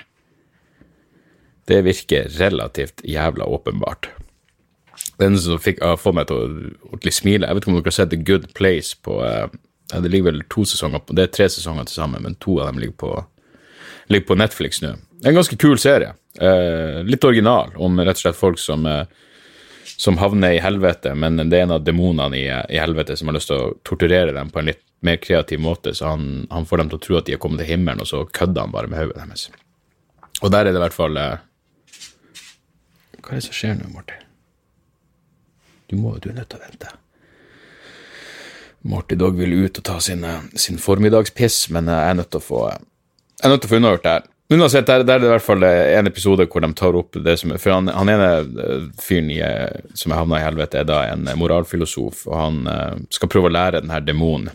Det 1.67 1.83
virker 1.85 2.31
relativt 2.39 3.03
jævla 3.05 3.45
åpenbart. 3.45 4.09
Den 5.21 5.37
som 5.41 5.61
fikk, 5.61 5.81
uh, 5.81 5.95
få 5.99 6.13
meg 6.13 6.27
til 6.29 6.37
å 6.37 6.47
ordentlig 6.91 7.15
smile 7.17 7.47
Jeg 7.47 7.57
vet 7.57 7.63
ikke 7.63 7.71
om 7.71 7.79
dere 7.79 7.89
har 7.89 7.95
sett 7.95 8.11
The 8.13 8.21
Good 8.21 8.51
Place 8.57 8.97
på 9.01 9.17
uh, 9.23 9.47
Det 9.89 10.11
ligger 10.11 10.31
vel 10.31 10.43
to 10.53 10.65
sesonger 10.67 11.01
på 11.01 11.17
Det 11.17 11.25
er 11.25 11.33
tre 11.33 11.49
sesonger 11.49 11.89
til 11.89 11.97
sammen, 12.01 12.25
men 12.25 12.37
to 12.43 12.59
av 12.61 12.69
dem 12.69 12.81
ligger 12.83 12.97
på, 13.01 13.13
ligger 14.13 14.29
på 14.29 14.37
Netflix 14.39 14.83
nå. 14.83 14.95
En 15.25 15.37
ganske 15.37 15.57
kul 15.57 15.79
serie. 15.81 16.13
Uh, 16.37 17.01
litt 17.07 17.25
original, 17.25 17.73
om 17.81 17.97
rett 17.99 18.19
og 18.19 18.27
slett 18.27 18.37
folk 18.37 18.61
som 18.61 18.85
som 19.97 20.17
havner 20.21 20.53
i 20.53 20.59
helvete, 20.61 21.15
men 21.17 21.39
det 21.49 21.57
er 21.57 21.63
en 21.65 21.73
av 21.77 21.85
demonene 21.85 22.37
i, 22.37 22.45
i, 22.45 22.77
helvete 22.77 23.15
som 23.17 23.31
har 23.31 23.37
lyst 23.37 23.49
til 23.49 23.57
å 23.57 23.71
torturere 23.87 24.35
dem 24.35 24.51
på 24.53 24.61
en 24.61 24.69
litt 24.69 24.83
mer 25.05 25.17
kreativ 25.21 25.61
måte, 25.63 25.93
så 25.97 26.11
han, 26.11 26.45
han 26.51 26.67
får 26.69 26.83
dem 26.83 26.91
til 26.91 26.99
å 26.99 27.03
tro 27.05 27.17
at 27.17 27.25
de 27.25 27.33
er 27.33 27.41
kommet 27.41 27.63
til 27.63 27.71
himmelen, 27.71 28.03
og 28.03 28.09
så 28.09 28.21
kødder 28.25 28.67
han 28.67 28.75
bare 28.75 28.91
med 28.91 29.01
hodet 29.01 29.17
deres. 29.17 29.47
Og 30.43 30.53
der 30.53 30.67
er 30.67 30.75
det 30.75 30.81
i 30.81 30.85
hvert 30.85 30.93
fall 30.93 31.17
eh, 31.17 31.43
Hva 33.17 33.33
er 33.33 33.39
det 33.39 33.47
som 33.47 33.57
skjer 33.57 33.77
nå, 33.79 33.89
Morty? 33.95 34.26
Du 35.87 35.97
må 35.99 36.17
du 36.21 36.29
er 36.29 36.39
nødt 36.39 36.49
til 36.51 36.59
å 36.59 36.65
vente. 36.67 36.94
Morty 38.87 39.17
Dog 39.19 39.39
vil 39.39 39.56
ut 39.65 39.79
og 39.79 39.83
ta 39.87 39.99
sin, 39.99 40.23
eh, 40.23 40.47
sin 40.56 40.77
formiddagspiss, 40.77 41.69
men 41.75 41.89
jeg 41.91 42.09
er 42.11 42.19
nødt 42.19 42.31
til 42.31 42.39
å 42.39 42.47
få 42.47 42.61
jeg 43.37 43.45
er 43.45 43.53
nødt 43.53 43.61
til 43.61 43.69
å 43.69 43.71
få 43.71 43.77
unnagjort 43.77 44.03
det 44.03 44.11
her. 44.15 44.23
Uansett, 44.47 44.85
der, 44.87 45.03
der 45.03 45.17
er 45.17 45.19
det 45.19 45.27
i 45.27 45.31
hvert 45.33 45.44
fall 45.44 45.63
en 45.67 46.07
episode 46.07 46.45
hvor 46.47 46.63
de 46.63 46.69
tar 46.79 46.95
opp 46.95 47.17
det 47.19 47.33
som 47.37 47.51
For 47.59 47.73
han, 47.75 47.89
han 47.91 48.09
ene 48.09 48.29
eh, 48.39 48.85
fyren 49.03 49.29
eh, 49.35 49.81
som 49.94 50.13
er 50.13 50.21
havna 50.21 50.39
i 50.39 50.45
helvete, 50.45 50.79
er 50.79 50.87
da 50.87 51.01
en 51.11 51.27
moralfilosof, 51.37 52.23
og 52.31 52.37
han 52.39 52.61
uh, 52.71 52.95
skal 53.11 53.29
prøve 53.29 53.51
å 53.51 53.53
lære 53.53 53.83
den 53.83 53.91
her 53.91 54.06
demonen 54.07 54.49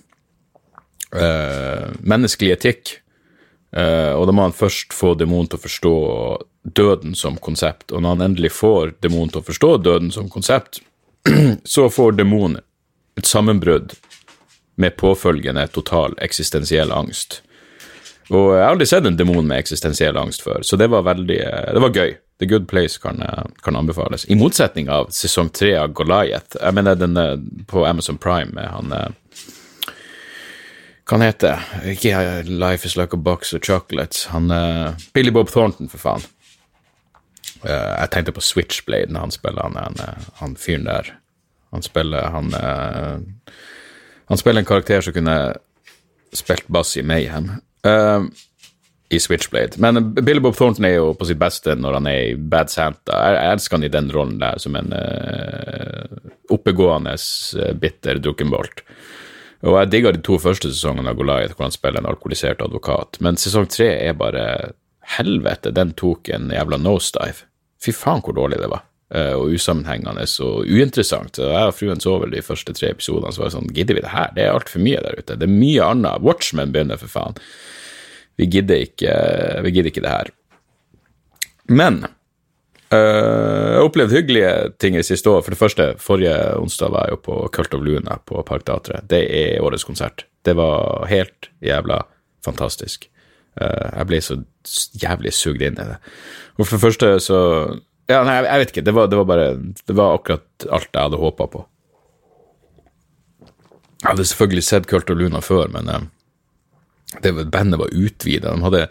uh, 1.12 1.92
menneskelig 2.00 2.56
etikk. 2.56 2.94
Uh, 3.72 4.16
og 4.16 4.26
da 4.28 4.34
må 4.34 4.46
han 4.48 4.56
først 4.56 4.96
få 4.96 5.12
demonen 5.20 5.52
til 5.52 5.60
å 5.60 5.66
forstå 5.66 5.94
døden 6.80 7.14
som 7.18 7.36
konsept. 7.44 7.92
Og 7.92 8.00
når 8.00 8.16
han 8.16 8.26
endelig 8.30 8.54
får 8.56 8.96
demonen 9.04 9.30
til 9.34 9.42
å 9.42 9.46
forstå 9.46 9.74
døden 9.84 10.10
som 10.14 10.32
konsept, 10.32 10.80
så 11.64 11.90
får 11.90 12.12
demonen 12.12 12.60
et 13.18 13.26
sammenbrudd 13.26 13.92
med 14.74 14.96
påfølgende 14.96 15.66
total 15.68 16.14
eksistensiell 16.18 16.92
angst. 16.92 17.42
Og 18.32 18.54
jeg 18.56 18.62
har 18.64 18.72
aldri 18.72 18.86
sett 18.88 19.06
en 19.06 19.16
demon 19.18 19.46
med 19.46 19.60
eksistensiell 19.60 20.16
angst 20.16 20.44
før, 20.44 20.62
så 20.64 20.78
det 20.80 20.88
var 20.90 21.04
veldig 21.04 21.40
Det 21.74 21.82
var 21.82 21.96
gøy. 21.96 22.14
The 22.40 22.46
Good 22.46 22.66
Place 22.68 22.98
kan, 22.98 23.22
kan 23.62 23.76
anbefales. 23.76 24.24
I 24.24 24.34
motsetning 24.34 24.88
av 24.90 25.12
sesong 25.14 25.52
tre 25.54 25.76
av 25.78 25.92
Goliath. 25.94 26.56
Jeg 26.58 26.74
mener 26.74 26.96
den 26.98 27.14
på 27.70 27.84
Amazon 27.86 28.18
Prime 28.18 28.50
med 28.56 28.66
han 28.66 28.94
Hva 31.02 31.18
han 31.18 31.22
heter 31.22 31.60
Ikke 31.92 32.42
Life 32.48 32.88
Is 32.88 32.96
Like 32.96 33.14
a 33.14 33.20
Box 33.20 33.52
of 33.54 33.62
Chocolates. 33.62 34.26
Han 34.32 34.50
Billy 35.14 35.30
Bob 35.30 35.50
Thornton, 35.50 35.88
for 35.92 35.98
faen. 36.02 36.26
Jeg 37.64 38.10
tenkte 38.10 38.34
på 38.34 38.42
Switchblade 38.44 39.12
når 39.12 39.28
han 39.28 39.34
spiller 39.34 39.62
han, 39.62 39.76
han, 39.78 40.24
han 40.40 40.56
fyren 40.58 40.88
der. 40.88 41.12
Han 41.72 41.84
spiller 41.84 42.26
han 42.34 42.50
Han 44.28 44.40
spiller 44.40 44.60
en 44.60 44.68
karakter 44.68 45.00
som 45.04 45.14
kunne 45.14 45.36
spilt 46.32 46.68
bass 46.68 46.96
i 46.96 47.02
Mayhem. 47.02 47.50
Uh, 47.86 48.24
I 49.08 49.20
Switchblade. 49.20 49.76
Men 49.76 50.14
Billy 50.14 50.40
Bob 50.40 50.56
Thornton 50.56 50.84
er 50.84 50.94
jo 50.96 51.12
på 51.14 51.26
sitt 51.28 51.40
beste 51.40 51.74
når 51.76 51.98
han 51.98 52.08
er 52.08 52.20
i 52.30 52.36
Bad 52.36 52.72
Santa. 52.72 53.12
Jeg, 53.12 53.40
elsker 53.52 53.76
han 53.76 53.84
i 53.84 53.92
den 53.92 54.08
rollen 54.14 54.38
der, 54.40 54.60
som 54.62 54.76
en 54.78 54.94
uh, 54.96 56.30
oppegående, 56.52 57.16
bitter 57.80 58.22
drukkenbolt. 58.24 58.84
Og 59.62 59.76
jeg 59.76 59.92
digger 59.92 60.16
de 60.16 60.24
to 60.24 60.40
første 60.42 60.72
sesongene 60.72 61.12
av 61.12 61.18
Goliath, 61.20 61.54
hvor 61.54 61.68
han 61.68 61.74
spiller 61.74 62.00
en 62.00 62.08
alkoholisert 62.10 62.64
advokat. 62.64 63.20
Men 63.22 63.38
sesong 63.38 63.68
tre 63.70 63.92
er 64.08 64.16
bare 64.18 64.46
Helvete, 65.18 65.74
den 65.74 65.92
tok 65.98 66.30
en 66.32 66.48
jævla 66.54 66.78
nosedive. 66.80 67.44
Fy 67.82 67.94
faen, 67.96 68.22
hvor 68.22 68.36
dårlig 68.36 68.60
det 68.62 68.70
var. 68.70 68.86
eh, 69.14 69.34
og 69.36 69.52
usammenhengende 69.52 70.24
og 70.44 70.64
uinteressant. 70.68 71.36
Så 71.36 71.50
jeg 71.50 71.68
og 71.68 71.76
fruen 71.76 72.00
så 72.00 72.16
vel 72.22 72.32
de 72.32 72.44
første 72.44 72.72
tre 72.76 72.92
episodene, 72.94 73.32
så 73.32 73.42
var 73.42 73.50
det 73.50 73.56
sånn 73.58 73.74
Gidder 73.76 73.98
vi 73.98 74.04
det 74.06 74.14
her? 74.14 74.32
Det 74.36 74.46
er 74.46 74.56
altfor 74.56 74.84
mye 74.84 75.02
der 75.04 75.18
ute. 75.18 75.36
Det 75.36 75.48
er 75.48 75.52
mye 75.52 75.84
annet. 75.84 76.24
Watchmen 76.24 76.72
begynner, 76.72 77.00
for 77.00 77.12
faen. 77.12 77.38
Vi 78.40 78.48
gidder 78.48 78.86
ikke, 78.86 79.12
vi 79.66 79.74
gidder 79.74 79.92
ikke 79.92 80.04
det 80.06 80.16
her. 80.16 80.34
Men 81.68 82.04
Uh, 82.92 83.72
jeg 83.72 83.84
opplevde 83.86 84.12
hyggelige 84.18 84.48
ting 84.76 84.98
det 84.98 85.06
siste 85.08 85.30
år. 85.30 85.38
For 85.40 85.54
det 85.54 85.56
første, 85.56 85.84
forrige 85.96 86.34
onsdag 86.60 86.90
var 86.92 87.06
jeg 87.06 87.14
jo 87.14 87.20
på 87.24 87.36
Cult 87.56 87.72
of 87.72 87.80
Luna 87.80 88.18
på 88.28 88.42
Parkteatret. 88.44 89.06
Det 89.08 89.22
er 89.32 89.64
årets 89.64 89.86
konsert. 89.88 90.26
Det 90.44 90.52
var 90.58 91.06
helt 91.08 91.48
jævla 91.64 92.02
fantastisk. 92.44 93.06
Uh, 93.56 93.88
jeg 93.96 94.10
ble 94.10 94.20
så 94.20 94.36
jævlig 95.02 95.32
sugd 95.36 95.62
inn 95.62 95.78
i 95.78 95.88
det. 95.92 95.98
Og 96.58 96.66
for 96.66 96.76
det 96.76 96.84
første 96.86 97.16
så 97.24 97.40
Ja, 98.10 98.24
nei, 98.26 98.40
jeg, 98.42 98.58
vet 98.60 98.72
ikke. 98.72 98.84
Det 98.84 98.92
var, 98.94 99.06
det 99.08 99.16
var, 99.16 99.24
bare 99.24 99.46
Det 99.86 99.94
var 99.96 100.16
akkurat 100.16 100.66
alt 100.68 100.88
jeg 100.92 101.02
hadde 101.06 101.20
håpa 101.20 101.46
på. 101.48 101.62
Jeg 104.02 104.08
hadde 104.10 104.26
selvfølgelig 104.26 104.64
sett 104.66 104.88
Cult 104.90 105.10
og 105.10 105.16
Luna 105.20 105.40
før, 105.40 105.70
men 105.70 105.88
uh, 105.88 106.02
det, 107.22 107.32
bandet 107.54 107.78
var 107.78 107.94
utvida. 107.94 108.52
De 108.52 108.66
hadde 108.66 108.82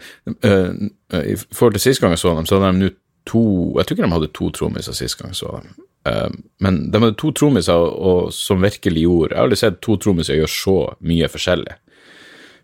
I 1.28 1.36
forhold 1.52 1.76
til 1.76 1.84
sist 1.84 2.00
gang 2.00 2.16
jeg 2.16 2.22
så 2.22 2.34
dem, 2.34 2.48
så 2.48 2.58
hadde 2.58 2.72
de 2.72 2.86
nå 2.86 2.90
to 3.28 3.42
Jeg 3.76 3.86
tror 3.86 3.96
ikke 3.96 4.06
de 4.08 4.16
hadde 4.16 4.32
to 4.34 4.50
trommiser 4.50 4.96
sist 4.96 5.20
gang 5.20 5.34
jeg 5.34 5.42
så 5.42 5.60
dem. 5.60 5.76
Uh, 6.08 6.32
men 6.64 6.80
de 6.90 6.98
hadde 6.98 7.18
to 7.20 7.30
trommiser 7.36 8.30
som 8.34 8.64
virkelig 8.64 9.04
gjorde 9.04 9.34
Jeg 9.34 9.38
har 9.38 9.46
aldri 9.46 9.60
sett 9.60 9.82
to 9.84 9.96
trommiser 10.00 10.40
gjøre 10.40 10.56
så 10.56 10.78
mye 10.98 11.30
forskjellig. 11.30 11.76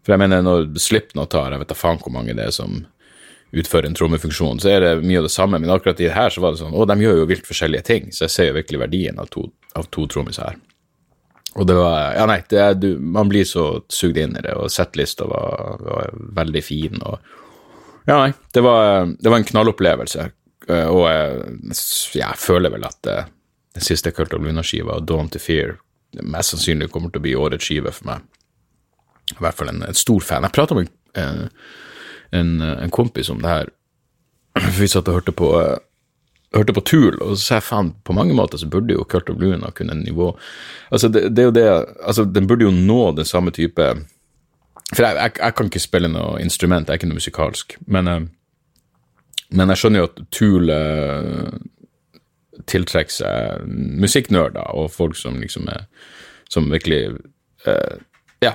For 0.03 0.15
jeg 0.15 0.25
mener, 0.25 0.41
når 0.43 0.71
Slipknot 0.81 1.35
tar 1.35 1.53
Jeg 1.53 1.61
vet 1.61 1.75
da 1.75 1.77
faen 1.77 2.01
hvor 2.03 2.15
mange 2.15 2.35
det 2.35 2.49
er 2.49 2.55
som 2.55 2.81
utfører 3.53 3.89
en 3.89 3.97
trommefunksjon, 3.97 4.61
så 4.61 4.73
er 4.75 4.85
det 4.85 4.95
mye 5.03 5.23
av 5.23 5.29
det 5.29 5.33
samme, 5.33 5.61
men 5.61 5.73
akkurat 5.73 6.01
i 6.01 6.09
det 6.09 6.17
her 6.17 6.33
så 6.33 6.43
var 6.45 6.53
det 6.53 6.61
sånn 6.61 6.77
Å, 6.77 6.85
de 6.89 6.97
gjør 7.01 7.23
jo 7.23 7.29
vilt 7.31 7.49
forskjellige 7.49 7.87
ting, 7.89 8.11
så 8.13 8.27
jeg 8.27 8.35
ser 8.35 8.51
jo 8.51 8.59
virkelig 8.59 8.83
verdien 8.83 9.21
av 9.21 9.31
to, 9.33 9.47
av 9.79 9.89
to 9.95 10.05
trommiser 10.11 10.51
her. 10.51 10.59
Og 11.59 11.67
det 11.67 11.79
var 11.79 12.15
Ja, 12.19 12.27
nei, 12.29 12.43
er, 12.53 12.77
du, 12.77 12.91
man 13.01 13.31
blir 13.31 13.49
så 13.49 13.81
sugd 13.93 14.21
inn 14.21 14.37
i 14.37 14.45
det, 14.45 14.53
og 14.55 14.73
settlista 14.73 15.27
var, 15.31 15.81
var 15.81 16.13
veldig 16.43 16.65
fin, 16.65 17.01
og 17.03 17.19
Ja, 18.09 18.21
nei, 18.21 18.33
det 18.55 18.65
var, 18.65 19.09
det 19.21 19.29
var 19.33 19.41
en 19.41 19.49
knallopplevelse. 19.49 20.31
Eh, 20.69 20.87
og 20.89 21.03
jeg, 21.09 21.75
jeg 22.17 22.41
føler 22.41 22.73
vel 22.73 22.87
at 22.89 23.09
uh, 23.13 23.27
den 23.77 23.85
siste 23.85 24.13
Cult 24.17 24.33
of 24.37 24.45
Luna-skiva, 24.45 24.97
Dawn 25.05 25.29
to 25.33 25.41
Fear, 25.43 25.77
mest 26.25 26.55
sannsynlig 26.55 26.89
kommer 26.93 27.13
til 27.13 27.21
å 27.21 27.27
bli 27.27 27.35
årets 27.37 27.69
skive 27.69 27.93
for 27.93 28.09
meg. 28.09 28.25
I 29.35 29.43
hvert 29.45 29.59
fall 29.59 29.73
en, 29.75 29.83
en 29.85 29.99
stor 29.99 30.25
fan. 30.25 30.47
Jeg 30.49 30.57
prata 30.57 30.77
med 30.77 30.89
en, 31.21 31.51
en, 32.31 32.61
en, 32.61 32.91
kompis 32.91 33.31
om 33.31 33.43
det 33.43 33.49
her. 33.49 33.71
Vi 34.79 34.89
satt 34.89 35.09
og 35.09 35.21
hørte 35.21 35.33
på 35.37 35.53
uh, 35.57 35.77
hørte 36.57 36.73
på 36.73 36.81
Tool, 36.81 37.19
og 37.21 37.37
så 37.37 37.43
sa 37.43 37.59
jeg 37.59 37.67
faen, 37.69 37.91
på 38.05 38.17
mange 38.17 38.35
måter 38.37 38.61
så 38.61 38.69
burde 38.71 38.95
jo 38.97 39.05
Kurt 39.05 39.29
of 39.29 39.37
Luna 39.41 39.71
kunne 39.77 39.99
nivå 40.01 40.31
Altså, 40.91 41.09
det, 41.13 41.37
det, 41.37 41.43
er 41.43 41.51
jo 41.51 41.57
det 41.57 41.67
Altså, 42.01 42.25
den 42.25 42.47
burde 42.49 42.65
jo 42.65 42.73
nå 42.73 43.13
den 43.13 43.29
samme 43.29 43.53
type 43.53 43.85
For 44.95 45.05
jeg, 45.05 45.17
jeg, 45.17 45.33
jeg 45.43 45.55
kan 45.55 45.69
ikke 45.69 45.83
spille 45.85 46.09
noe 46.09 46.41
instrument, 46.41 46.89
jeg 46.89 46.97
er 46.97 47.03
ikke 47.03 47.11
noe 47.11 47.21
musikalsk, 47.21 47.77
men 47.87 48.09
uh, 48.09 48.21
men 49.49 49.73
jeg 49.73 49.81
skjønner 49.81 50.03
jo 50.03 50.09
at 50.11 50.19
Tool 50.35 50.73
tiltrekker 52.69 53.15
seg 53.15 53.69
musikknerder 54.03 54.75
og 54.77 54.91
folk 54.93 55.17
som 55.17 55.39
liksom 55.41 55.71
er 55.73 55.87
Som 56.53 56.71
virkelig 56.73 57.17
Ja, 58.45 58.55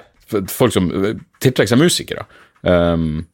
folk 0.50 0.74
som 0.74 0.90
tiltrekker 1.42 1.74
seg 1.74 1.82
musikere. 1.82 2.24
Um, 2.62 3.26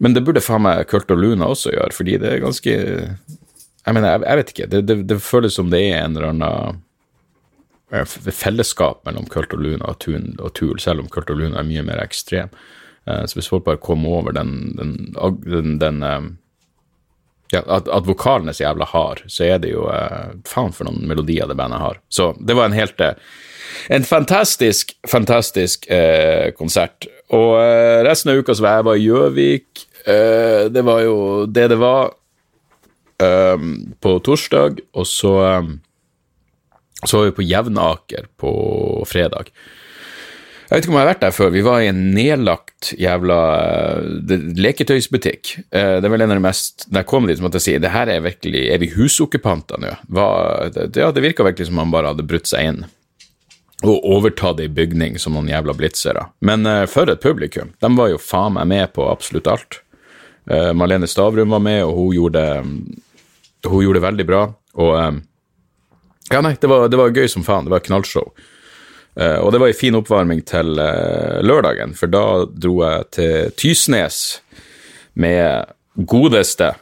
men 0.00 0.16
det 0.16 0.22
burde 0.24 0.40
faen 0.40 0.64
meg 0.64 0.86
Kurt 0.88 1.10
og 1.12 1.20
Luna 1.20 1.50
også 1.52 1.74
gjøre, 1.74 1.92
fordi 1.92 2.16
det 2.22 2.32
er 2.32 2.44
ganske 2.44 2.72
Jeg 2.72 3.96
mener, 3.96 4.10
jeg, 4.10 4.22
jeg 4.24 4.38
vet 4.38 4.52
ikke. 4.52 4.68
Det, 4.72 4.80
det, 4.88 4.96
det, 5.08 5.22
føles 5.24 5.56
som 5.56 5.70
det 5.72 5.80
er 5.86 6.02
en 6.02 6.16
eller 6.16 6.32
annen 6.34 6.82
eh, 7.92 8.32
fellesskap 8.32 9.00
mellom 9.08 9.28
Kurt 9.28 9.52
og 9.56 9.60
Luna 9.64 9.88
og, 9.92 9.98
Tun, 10.04 10.34
og 10.38 10.52
Tool, 10.56 10.80
selv 10.80 11.04
om 11.04 11.08
Kurt 11.12 11.32
og 11.32 11.40
Luna 11.40 11.60
er 11.60 11.68
mye 11.68 11.84
mer 11.84 12.00
ekstrem. 12.02 12.52
Uh, 13.08 13.24
så 13.24 13.38
hvis 13.38 13.48
folk 13.48 13.64
bare 13.64 13.80
kommer 13.80 14.20
over 14.20 14.36
den, 14.36 14.74
den, 14.76 14.94
den, 15.48 15.78
den 15.80 16.02
um, 16.04 16.30
ja, 17.52 17.64
at, 17.64 17.88
at, 17.88 18.06
vokalen 18.06 18.48
er 18.48 18.56
så 18.56 18.66
jævla 18.66 18.88
hard, 18.92 19.24
så 19.26 19.48
er 19.48 19.60
det 19.64 19.72
jo 19.72 19.88
eh, 19.90 20.36
faen 20.46 20.70
for 20.76 20.86
noen 20.86 21.02
melodier 21.10 21.48
det 21.50 21.56
bandet 21.58 21.82
har. 21.82 21.98
Så 22.06 22.28
det 22.38 22.54
var 22.54 22.70
en 22.70 22.76
helt 22.76 23.00
En 23.90 24.04
fantastisk, 24.04 24.92
fantastisk 25.08 25.88
eh, 25.90 26.52
konsert. 26.54 27.08
Og 27.34 27.56
resten 28.06 28.30
av 28.30 28.38
uka 28.38 28.54
så 28.54 28.62
var 28.62 28.76
jeg 28.76 28.86
bare 28.86 29.00
i 29.00 29.08
Gjøvik. 29.08 29.89
Det 30.06 30.82
var 30.86 31.02
jo 31.04 31.16
det 31.46 31.68
det 31.72 31.76
var 31.80 32.14
på 33.20 34.12
torsdag, 34.24 34.80
og 34.96 35.06
så 35.06 35.34
så 37.04 37.18
var 37.18 37.24
vi 37.24 37.36
på 37.36 37.44
Jevnaker 37.48 38.26
på 38.40 38.52
fredag. 39.08 39.52
Jeg 40.70 40.78
vet 40.78 40.84
ikke 40.84 40.92
om 40.92 40.96
jeg 41.00 41.02
har 41.02 41.08
vært 41.10 41.22
der 41.24 41.32
før. 41.34 41.48
Vi 41.50 41.62
var 41.66 41.82
i 41.82 41.88
en 41.90 42.02
nedlagt 42.14 42.92
jævla 42.94 43.38
det, 44.22 44.36
leketøysbutikk. 44.54 45.56
Eh, 45.66 45.96
det 45.98 46.06
er 46.06 46.12
vel 46.12 46.22
en 46.22 46.30
av 46.30 46.38
de 46.38 46.44
mest 46.44 46.84
Da 46.86 47.02
jeg 47.02 47.08
kom 47.10 47.26
dit, 47.26 47.40
så 47.40 47.42
måtte 47.42 47.58
jeg 47.58 47.64
si 47.64 47.74
det 47.82 47.90
her 47.90 48.06
er 48.12 48.22
virkelig 48.22 48.60
Er 48.70 48.78
vi 48.78 48.92
husokkupanter 48.94 49.82
nå? 49.82 49.90
Ja, 50.14 51.10
det 51.10 51.24
virka 51.24 51.42
virkelig 51.42 51.66
som 51.66 51.80
man 51.80 51.90
bare 51.90 52.12
hadde 52.12 52.26
brutt 52.26 52.50
seg 52.50 52.70
inn 52.70 52.82
og 53.80 54.04
overtatt 54.04 54.58
ei 54.60 54.66
bygning 54.68 55.14
som 55.16 55.32
noen 55.32 55.46
jævla 55.48 55.72
blitzere. 55.72 56.26
Men 56.44 56.66
uh, 56.68 56.82
for 56.84 57.08
et 57.08 57.22
publikum. 57.24 57.70
De 57.80 57.88
var 57.96 58.10
jo 58.10 58.18
faen 58.20 58.52
meg 58.58 58.66
med 58.68 58.90
på 58.92 59.06
absolutt 59.08 59.48
alt. 59.48 59.78
Uh, 60.48 60.70
Marlene 60.76 61.08
Stavrum 61.10 61.52
var 61.52 61.62
med, 61.64 61.82
og 61.84 61.96
hun 61.96 62.14
gjorde, 62.16 62.44
hun 63.66 63.82
gjorde 63.84 63.98
det 63.98 64.06
veldig 64.06 64.26
bra. 64.28 64.44
Og 64.80 64.94
um, 64.96 65.20
ja, 66.30 66.40
nei, 66.44 66.54
det 66.60 66.70
var, 66.70 66.86
det 66.88 67.00
var 67.00 67.12
gøy 67.14 67.28
som 67.30 67.44
faen. 67.46 67.66
Det 67.66 67.74
var 67.74 67.84
knallshow. 67.84 68.30
Uh, 69.18 69.40
og 69.42 69.50
det 69.52 69.60
var 69.60 69.68
ei 69.68 69.74
en 69.74 69.80
fin 69.80 69.98
oppvarming 69.98 70.44
til 70.48 70.78
uh, 70.78 71.40
lørdagen, 71.42 71.96
for 71.98 72.12
da 72.12 72.24
dro 72.46 72.78
jeg 72.84 73.10
til 73.16 73.52
Tysnes 73.58 74.22
med 75.18 75.74
godeste 76.08 76.72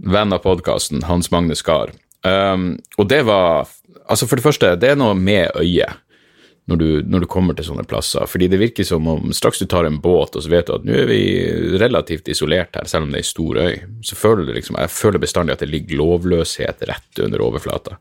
venn 0.00 0.32
av 0.32 0.44
podkasten, 0.44 1.04
Hans 1.08 1.30
Magne 1.32 1.56
Skar. 1.58 1.92
Um, 2.24 2.74
og 3.00 3.08
det 3.08 3.24
var 3.28 3.68
Altså, 4.10 4.26
for 4.26 4.34
det 4.36 4.42
første, 4.42 4.72
det 4.74 4.88
er 4.90 4.96
noe 4.98 5.14
med 5.14 5.52
øyet 5.54 6.00
når 6.68 6.76
du, 6.76 6.88
når 7.06 7.24
du, 7.24 7.26
kommer 7.30 7.56
til 7.56 7.66
sånne 7.66 7.86
plasser. 7.88 8.26
Fordi 8.30 8.46
det 8.50 8.60
virker 8.60 8.86
som 8.86 9.06
om 9.10 9.32
straks 9.34 9.62
du 9.62 9.66
tar 9.70 9.88
en 9.88 9.98
båt, 10.02 10.36
og 10.36 10.44
så 10.44 10.52
vet 10.52 10.68
du 10.68 10.74
at 10.76 10.86
nå 10.86 10.94
er 11.02 11.08
vi 11.10 11.22
relativt 11.80 12.30
isolert 12.30 12.76
her, 12.78 12.86
selv 12.90 13.06
om 13.06 13.14
det 13.14 13.20
er 13.20 13.24
ei 13.24 13.30
stor 13.30 13.58
øy, 13.58 13.80
så 14.06 14.18
føler 14.18 14.46
du 14.46 14.54
liksom 14.54 14.78
Jeg 14.78 14.94
føler 14.94 15.22
bestandig 15.22 15.56
at 15.56 15.64
det 15.64 15.70
ligger 15.72 15.98
lovløshet 16.02 16.84
rett 16.90 17.22
under 17.24 17.42
overflata. 17.42 17.98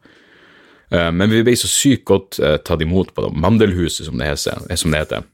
Eh, 0.90 1.12
men 1.12 1.30
vi 1.32 1.44
ble 1.46 1.56
så 1.58 1.70
sykt 1.70 2.06
godt 2.10 2.40
uh, 2.42 2.58
tatt 2.66 2.82
imot 2.86 3.14
på 3.14 3.26
det. 3.26 3.34
Mandelhuset, 3.38 4.08
som 4.08 4.18
det, 4.20 4.32
heter. 4.32 4.78
Som 4.78 4.94
det 4.94 5.04
heter. 5.04 5.28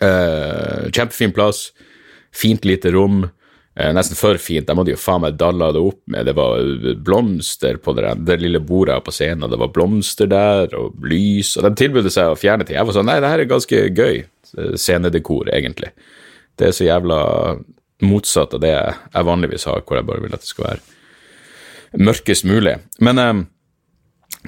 Uh, 0.00 0.88
kjempefin 0.94 1.34
plass. 1.36 1.68
Fint 2.34 2.66
lite 2.68 2.92
rom. 2.94 3.24
Uh, 3.80 3.90
nesten 3.96 4.18
for 4.18 4.36
fint. 4.42 4.68
De 4.68 4.76
hadde 4.76 4.92
jo 4.92 5.00
faen 5.00 5.24
meg 5.24 5.38
dalla 5.40 5.70
det 5.72 5.80
opp 5.80 6.00
med 6.12 6.28
Det 6.28 6.36
var 6.36 6.60
blomster 7.06 7.80
på 7.80 7.94
det, 7.96 8.12
det 8.28 8.40
lille 8.42 8.60
bordet 8.60 8.98
på 9.06 9.14
scenen, 9.14 9.46
og 9.46 9.54
det 9.54 9.60
var 9.62 9.72
blomster 9.74 10.30
der, 10.30 10.74
og 10.76 11.00
lys, 11.06 11.56
og 11.56 11.64
de 11.66 11.74
tilbød 11.80 12.10
seg 12.12 12.32
å 12.32 12.38
fjerne 12.38 12.66
ting. 12.66 12.78
Jeg 12.78 12.88
var 12.88 12.98
sånn 12.98 13.08
Nei, 13.10 13.20
det 13.22 13.32
her 13.32 13.44
er 13.44 13.50
ganske 13.50 13.84
gøy 13.88 14.24
scenedekor, 14.50 15.52
egentlig. 15.54 15.94
Det 16.58 16.68
er 16.68 16.76
så 16.76 16.88
jævla 16.88 17.20
motsatt 18.04 18.56
av 18.56 18.62
det 18.62 18.74
jeg 18.74 19.28
vanligvis 19.28 19.68
har, 19.68 19.84
hvor 19.86 20.00
jeg 20.00 20.08
bare 20.08 20.24
vil 20.24 20.34
at 20.36 20.44
det 20.44 20.50
skal 20.50 20.66
være 20.70 22.04
mørkest 22.10 22.46
mulig. 22.48 22.76
Men 23.00 23.46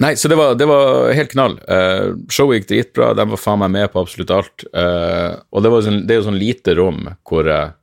Nei, 0.01 0.15
så 0.17 0.29
det 0.29 0.37
var, 0.37 0.55
det 0.57 0.67
var 0.69 1.11
helt 1.13 1.35
knall. 1.35 1.59
Uh, 1.69 2.17
showet 2.33 2.63
gikk 2.63 2.69
dritbra, 2.71 3.11
de 3.17 3.27
var 3.35 3.41
faen 3.41 3.61
meg 3.61 3.75
med 3.75 3.91
på 3.93 4.01
absolutt 4.01 4.33
alt. 4.33 4.65
Uh, 4.73 5.37
og 5.53 5.65
det, 5.65 5.73
sånn, 5.85 5.99
det, 6.07 6.15
er 6.15 6.21
jo 6.21 6.29
sånn 6.31 6.41
lite 6.41 6.77
rom 6.79 7.03
hvor 7.29 7.49
uh, 7.51 7.75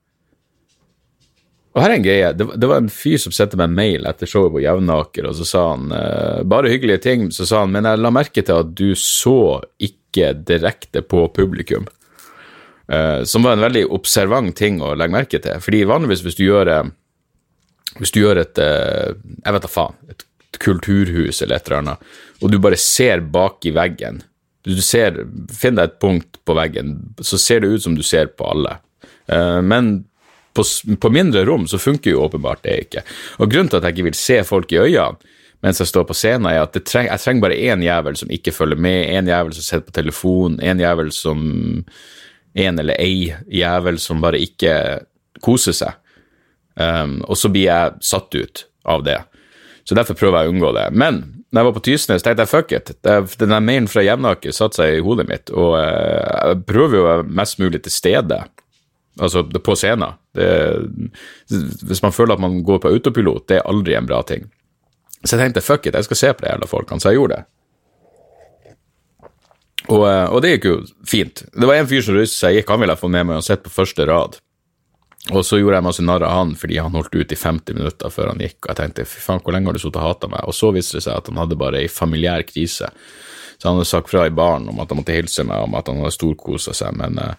Og 1.76 1.84
her 1.84 1.92
er 1.92 2.00
en 2.00 2.06
greie. 2.06 2.32
Det, 2.34 2.48
det, 2.58 2.68
var 2.70 2.82
en 2.82 2.92
fyr 2.92 3.20
som 3.22 3.34
sendte 3.36 3.60
meg 3.60 3.70
en 3.70 3.78
mail 3.78 4.08
etter 4.10 4.30
showet 4.30 4.56
på 4.56 4.64
Jevnaker, 4.64 5.28
og 5.30 5.38
så 5.38 5.46
sa 5.46 5.66
han 5.70 5.92
bare 6.50 6.72
hyggelige 6.72 7.04
ting. 7.04 7.28
Så 7.36 7.46
sa 7.46 7.62
han 7.62 7.76
men 7.76 7.86
jeg 7.86 8.02
la 8.02 8.12
merke 8.14 8.42
til 8.42 8.64
at 8.64 8.72
du 8.74 8.96
så 8.98 9.62
ikke 9.78 10.32
direkte 10.50 11.04
på 11.06 11.28
publikum. 11.36 11.86
som 13.24 13.46
var 13.46 13.54
en 13.54 13.62
veldig 13.62 13.84
observant 13.94 14.56
ting 14.58 14.82
å 14.82 14.96
legge 14.98 15.14
merke 15.14 15.40
til. 15.40 15.62
Fordi 15.62 15.84
vanligvis 15.86 16.24
hvis 16.26 16.40
du 16.40 16.48
gjør 16.48 16.72
hvis 18.00 18.12
du 18.16 18.20
gjør 18.24 18.42
et 18.42 18.58
Jeg 18.58 19.54
vet 19.54 19.62
da 19.62 19.70
faen. 19.70 19.94
et 20.10 20.26
kulturhus 20.58 21.44
eller 21.44 21.56
et 21.56 21.68
eller 21.68 21.78
annet, 21.78 22.10
og 22.42 22.52
du 22.52 22.58
bare 22.58 22.82
ser 22.82 23.22
bak 23.22 23.62
i 23.70 23.76
veggen 23.78 24.24
du 24.68 24.82
ser, 24.84 25.24
Finn 25.56 25.78
deg 25.80 25.90
et 25.90 26.00
punkt 26.02 26.40
på 26.48 26.56
veggen, 26.58 26.98
så 27.24 27.40
ser 27.40 27.64
det 27.64 27.74
ut 27.74 27.86
som 27.86 27.96
du 27.98 28.04
ser 28.06 28.32
på 28.36 28.48
alle. 28.50 28.78
Uh, 29.32 29.60
men 29.64 30.04
på, 30.60 30.68
på, 31.00 31.12
mindre 31.16 31.46
rom 31.48 31.66
så 31.72 31.80
funker 31.82 32.14
jo 32.14 32.24
åpenbart 32.28 32.64
det 32.68 32.78
ikke. 32.86 33.06
Og 33.40 33.52
Grunnen 33.52 33.72
til 33.72 33.80
at 33.80 33.88
jeg 33.88 33.98
ikke 33.98 34.10
vil 34.12 34.20
se 34.20 34.42
folk 34.48 34.76
i 34.76 34.82
øynene 34.84 35.38
mens 35.64 35.82
jeg 35.82 35.90
står 35.90 36.06
på 36.08 36.16
scenen, 36.16 36.48
er 36.48 36.62
at 36.64 36.78
treng, 36.88 37.10
jeg 37.10 37.20
trenger 37.20 37.44
bare 37.44 37.58
én 37.60 37.82
jævel 37.84 38.16
som 38.16 38.30
ikke 38.32 38.54
følger 38.56 38.80
med, 38.80 39.10
én 39.12 39.28
jævel 39.28 39.52
som 39.58 39.66
sitter 39.66 39.88
på 39.90 39.96
telefon, 39.98 40.60
én 40.64 40.80
jævel 40.80 41.12
som 41.16 41.42
En 42.58 42.80
eller 42.82 42.98
ei 42.98 43.30
jævel 43.54 44.00
som 44.02 44.22
bare 44.24 44.40
ikke 44.42 44.72
koser 45.46 45.76
seg. 45.78 46.00
Um, 46.74 47.20
og 47.30 47.38
så 47.38 47.52
blir 47.54 47.68
jeg 47.68 48.00
satt 48.02 48.34
ut 48.36 48.64
av 48.90 49.04
det. 49.06 49.20
Så 49.86 49.96
derfor 49.96 50.18
prøver 50.18 50.42
jeg 50.42 50.50
å 50.50 50.56
unngå 50.56 50.72
det. 50.74 50.88
Men 50.98 51.20
når 51.50 51.60
jeg 51.60 51.68
var 51.68 51.76
på 51.76 51.84
Tysnes, 51.86 52.26
tenkte 52.26 52.48
jeg 52.48 52.52
fuck 52.52 52.74
it. 52.74 52.92
Den 53.40 53.54
mailen 53.68 53.88
fra 53.92 54.02
Jevnaker 54.04 54.56
satte 54.56 54.82
seg 54.82 54.98
i 54.98 55.04
hodet 55.06 55.28
mitt, 55.30 55.54
og 55.54 55.78
eh, 55.78 56.50
jeg 56.50 56.64
prøver 56.70 56.98
jo 56.98 57.04
å 57.04 57.10
være 57.10 57.38
mest 57.42 57.62
mulig 57.62 57.84
til 57.86 57.94
stede. 57.94 58.42
Altså 59.20 59.44
på 59.44 59.76
scenen. 59.76 60.16
Det, 60.36 60.48
hvis 61.90 62.04
man 62.06 62.16
føler 62.16 62.38
at 62.38 62.44
man 62.44 62.62
går 62.64 62.82
på 62.84 62.92
autopilot, 62.94 63.48
det 63.52 63.60
er 63.60 63.70
aldri 63.70 63.98
en 63.98 64.08
bra 64.08 64.22
ting. 64.24 64.46
Så 65.24 65.36
jeg 65.36 65.42
tenkte 65.44 65.64
fuck 65.66 65.88
it, 65.90 65.98
jeg 65.98 66.08
skal 66.08 66.20
se 66.20 66.34
på 66.34 66.46
de 66.46 66.54
jævla 66.54 66.70
folkene, 66.72 67.04
så 67.04 67.12
jeg 67.12 67.20
gjorde 67.20 67.40
det. 67.40 67.48
Og, 69.90 70.04
eh, 70.06 70.28
og 70.30 70.44
det 70.44 70.54
gikk 70.54 70.68
jo 70.70 70.76
fint. 71.08 71.44
Det 71.52 71.68
var 71.68 71.80
en 71.80 71.90
fyr 71.90 72.06
som 72.06 72.16
røyste 72.16 72.38
seg, 72.38 72.62
han 72.68 72.80
ville 72.80 72.96
jeg 72.96 73.02
få 73.02 73.10
med 73.12 73.28
meg 73.28 73.42
og 73.42 73.48
sett 73.48 73.66
på 73.66 73.74
første 73.74 74.06
rad. 74.08 74.38
Og 75.36 75.44
så 75.46 75.60
gjorde 75.60 75.78
jeg 75.78 75.86
masse 75.86 76.04
narr 76.06 76.24
av 76.24 76.38
han 76.38 76.54
fordi 76.58 76.78
han 76.80 76.96
holdt 76.96 77.18
ut 77.18 77.34
i 77.36 77.38
50 77.38 77.76
minutter 77.78 78.14
før 78.14 78.32
han 78.32 78.40
gikk, 78.44 78.62
og 78.64 78.72
jeg 78.72 78.80
tenkte 78.80 79.08
fy 79.10 79.20
faen, 79.26 79.42
hvor 79.44 79.56
lenge 79.56 79.70
har 79.70 79.76
du 79.76 79.82
sittet 79.82 80.00
og 80.00 80.08
hata 80.08 80.30
meg? 80.32 80.46
Og 80.48 80.56
så 80.56 80.72
viste 80.76 80.98
det 80.98 81.06
seg 81.06 81.18
at 81.20 81.28
han 81.30 81.42
hadde 81.42 81.60
bare 81.60 81.84
ei 81.84 81.92
familiær 81.92 82.46
krise. 82.48 82.88
Så 83.60 83.68
han 83.68 83.76
hadde 83.76 83.90
sagt 83.90 84.12
fra 84.12 84.24
i 84.26 84.34
baren 84.34 84.70
om 84.72 84.80
at 84.80 84.94
han 84.94 85.02
måtte 85.02 85.18
hilse 85.18 85.44
meg, 85.44 85.66
om 85.68 85.76
at 85.76 85.92
han 85.92 86.00
hadde 86.00 86.16
storkosa 86.16 86.74
seg, 86.78 86.96
men, 86.98 87.20
eh, 87.20 87.36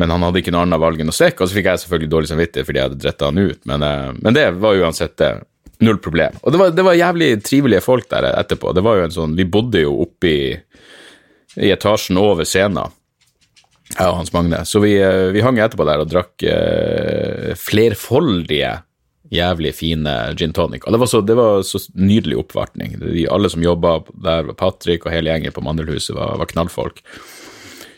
men 0.00 0.12
han 0.14 0.24
hadde 0.24 0.40
ikke 0.40 0.52
noe 0.54 0.64
annet 0.64 0.80
valg 0.80 1.02
enn 1.02 1.12
å 1.12 1.14
stikke, 1.14 1.44
og 1.44 1.50
så 1.50 1.58
fikk 1.58 1.68
jeg 1.68 1.82
selvfølgelig 1.82 2.12
dårlig 2.14 2.30
samvittighet 2.30 2.68
fordi 2.68 2.80
jeg 2.80 2.88
hadde 2.88 3.00
dretta 3.02 3.28
han 3.28 3.40
ut, 3.40 3.60
men, 3.68 3.84
eh, 3.84 4.06
men 4.16 4.36
det 4.36 4.46
var 4.62 4.80
uansett 4.80 5.16
det. 5.20 5.32
Null 5.80 5.96
problem. 6.04 6.34
Og 6.44 6.52
det 6.52 6.58
var, 6.60 6.72
det 6.76 6.84
var 6.84 6.96
jævlig 6.96 7.28
trivelige 7.40 7.80
folk 7.80 8.04
der 8.10 8.26
etterpå. 8.34 8.74
Det 8.76 8.82
var 8.84 8.98
jo 8.98 9.04
en 9.06 9.14
sånn, 9.14 9.36
Vi 9.38 9.46
bodde 9.48 9.80
jo 9.80 9.94
oppi 10.02 10.34
i 10.52 11.70
etasjen 11.72 12.20
over 12.20 12.44
scenen, 12.44 12.92
jeg 13.94 14.04
og 14.06 14.18
Hans 14.18 14.32
Magne. 14.34 14.60
Så 14.68 14.82
vi, 14.84 14.92
eh, 15.00 15.30
vi 15.34 15.40
hang 15.44 15.56
etterpå 15.58 15.86
der 15.88 16.04
og 16.04 16.10
drakk 16.12 16.44
eh, 16.46 17.56
flerfoldige 17.58 18.76
jævlig 19.30 19.72
fine 19.78 20.14
gin 20.38 20.52
tonic. 20.54 20.84
Og 20.84 20.94
det 20.94 21.00
var 21.00 21.10
så, 21.10 21.20
det 21.24 21.36
var 21.38 21.64
så 21.66 21.80
nydelig 21.94 22.40
oppvartning. 22.42 22.98
De, 23.00 23.24
alle 23.30 23.50
som 23.52 23.64
jobba 23.64 24.00
der, 24.26 24.52
Patrick 24.58 25.06
og 25.06 25.14
hele 25.14 25.32
gjengen 25.32 25.54
på 25.54 25.64
Mandelhuset, 25.64 26.12
var, 26.18 26.36
var 26.40 26.50
knallfolk. 26.50 27.02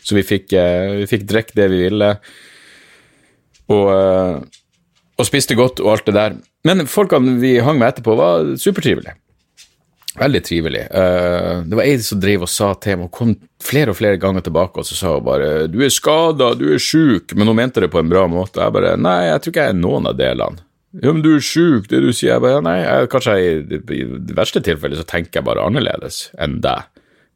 Så 0.03 0.17
vi 0.19 0.25
fikk, 0.27 0.53
eh, 0.59 0.99
vi 1.03 1.09
fikk 1.11 1.27
drikke 1.31 1.57
det 1.59 1.69
vi 1.71 1.85
ville, 1.87 2.11
og, 3.71 3.87
eh, 3.95 4.63
og 5.19 5.29
spiste 5.29 5.57
godt 5.59 5.81
og 5.81 5.93
alt 5.95 6.09
det 6.09 6.17
der. 6.19 6.39
Men 6.67 6.87
folkene 6.91 7.39
vi 7.43 7.59
hang 7.63 7.79
med 7.79 7.93
etterpå, 7.93 8.17
var 8.19 8.57
supertrivelige. 8.59 9.15
Veldig 10.19 10.43
trivelig. 10.45 10.83
Eh, 10.91 11.63
det 11.65 11.77
var 11.79 11.87
ei 11.87 11.97
som 12.05 12.21
drev 12.21 12.43
og 12.45 12.51
sa 12.53 12.75
til 12.75 12.99
meg, 12.99 13.09
hun 13.09 13.15
kom 13.17 13.31
flere 13.63 13.95
og 13.95 13.97
flere 13.97 14.21
ganger 14.21 14.45
tilbake 14.45 14.83
og 14.83 14.85
så 14.85 14.99
sa 14.99 15.15
hun 15.15 15.25
bare 15.25 15.69
'du 15.69 15.81
er 15.81 15.89
skada, 15.89 16.53
du 16.55 16.67
er 16.75 16.83
sjuk', 16.83 17.35
men 17.35 17.47
hun 17.47 17.57
mente 17.57 17.81
det 17.81 17.91
på 17.91 17.99
en 17.99 18.11
bra 18.11 18.27
måte. 18.29 18.61
Jeg 18.61 18.73
bare 18.73 18.97
'nei, 18.97 19.31
jeg 19.31 19.41
tror 19.41 19.53
ikke 19.53 19.65
jeg 19.65 19.69
er 19.73 19.81
noen 19.81 20.07
av 20.07 20.19
delene'. 20.19 20.61
Ja, 21.01 21.13
men 21.13 21.23
du 21.23 21.37
er 21.37 21.41
sjuk, 21.41 21.89
det 21.89 22.03
du 22.05 22.13
sier. 22.13 22.35
Jeg 22.35 22.43
bare, 22.45 22.61
nei, 22.61 22.83
jeg, 22.83 23.09
kanskje 23.09 23.37
jeg, 23.41 23.65
i 23.73 24.03
det 24.29 24.37
verste 24.37 24.61
tilfellet 24.61 25.01
så 25.01 25.09
tenker 25.09 25.41
jeg 25.41 25.45
bare 25.45 25.65
annerledes 25.65 26.29
enn 26.39 26.61
deg, 26.61 26.85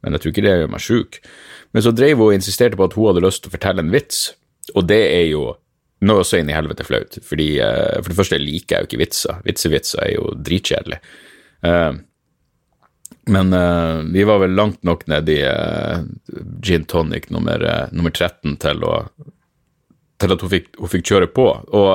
men 0.03 0.13
jeg 0.13 0.21
tror 0.21 0.31
ikke 0.31 0.45
det 0.45 0.53
gjør 0.53 0.69
meg 0.69 0.83
sjuk. 0.85 1.17
Men 1.77 1.83
så 1.85 1.91
drev 1.93 2.17
hun 2.17 2.31
og 2.31 2.33
insisterte 2.33 2.73
på 2.73 2.87
at 2.87 2.95
hun 2.97 3.11
hadde 3.11 3.21
lyst 3.21 3.43
til 3.43 3.51
å 3.51 3.53
fortelle 3.53 3.83
en 3.85 3.91
vits, 3.93 4.31
og 4.73 4.87
det 4.89 4.97
er 5.13 5.27
jo 5.29 5.43
noe 6.09 6.23
så 6.25 6.39
inn 6.39 6.49
i 6.49 6.55
helvete 6.55 6.81
flaut, 6.87 7.19
fordi 7.21 7.45
uh, 7.61 7.99
for 7.99 8.09
det 8.09 8.17
første 8.17 8.39
liker 8.41 8.73
jeg 8.73 8.81
jo 8.81 8.89
ikke 8.89 8.99
vitser. 9.03 9.43
Vitsevitser 9.45 10.01
er 10.01 10.11
jo 10.15 10.31
dritkjedelig. 10.47 10.97
Uh, 11.61 11.99
men 13.29 13.53
uh, 13.53 14.01
vi 14.09 14.25
var 14.25 14.41
vel 14.41 14.57
langt 14.57 14.81
nok 14.89 15.05
nedi 15.05 15.37
i 15.45 15.53
gin 16.65 16.89
tonic 16.89 17.29
nummer, 17.29 17.61
nummer 17.93 18.09
13 18.09 18.57
til 18.65 18.81
å 18.89 18.97
til 20.17 20.33
at 20.33 20.41
hun 20.41 20.49
fikk, 20.49 20.71
hun 20.81 20.89
fikk 20.89 21.05
kjøre 21.11 21.29
på. 21.29 21.45
Og 21.77 21.89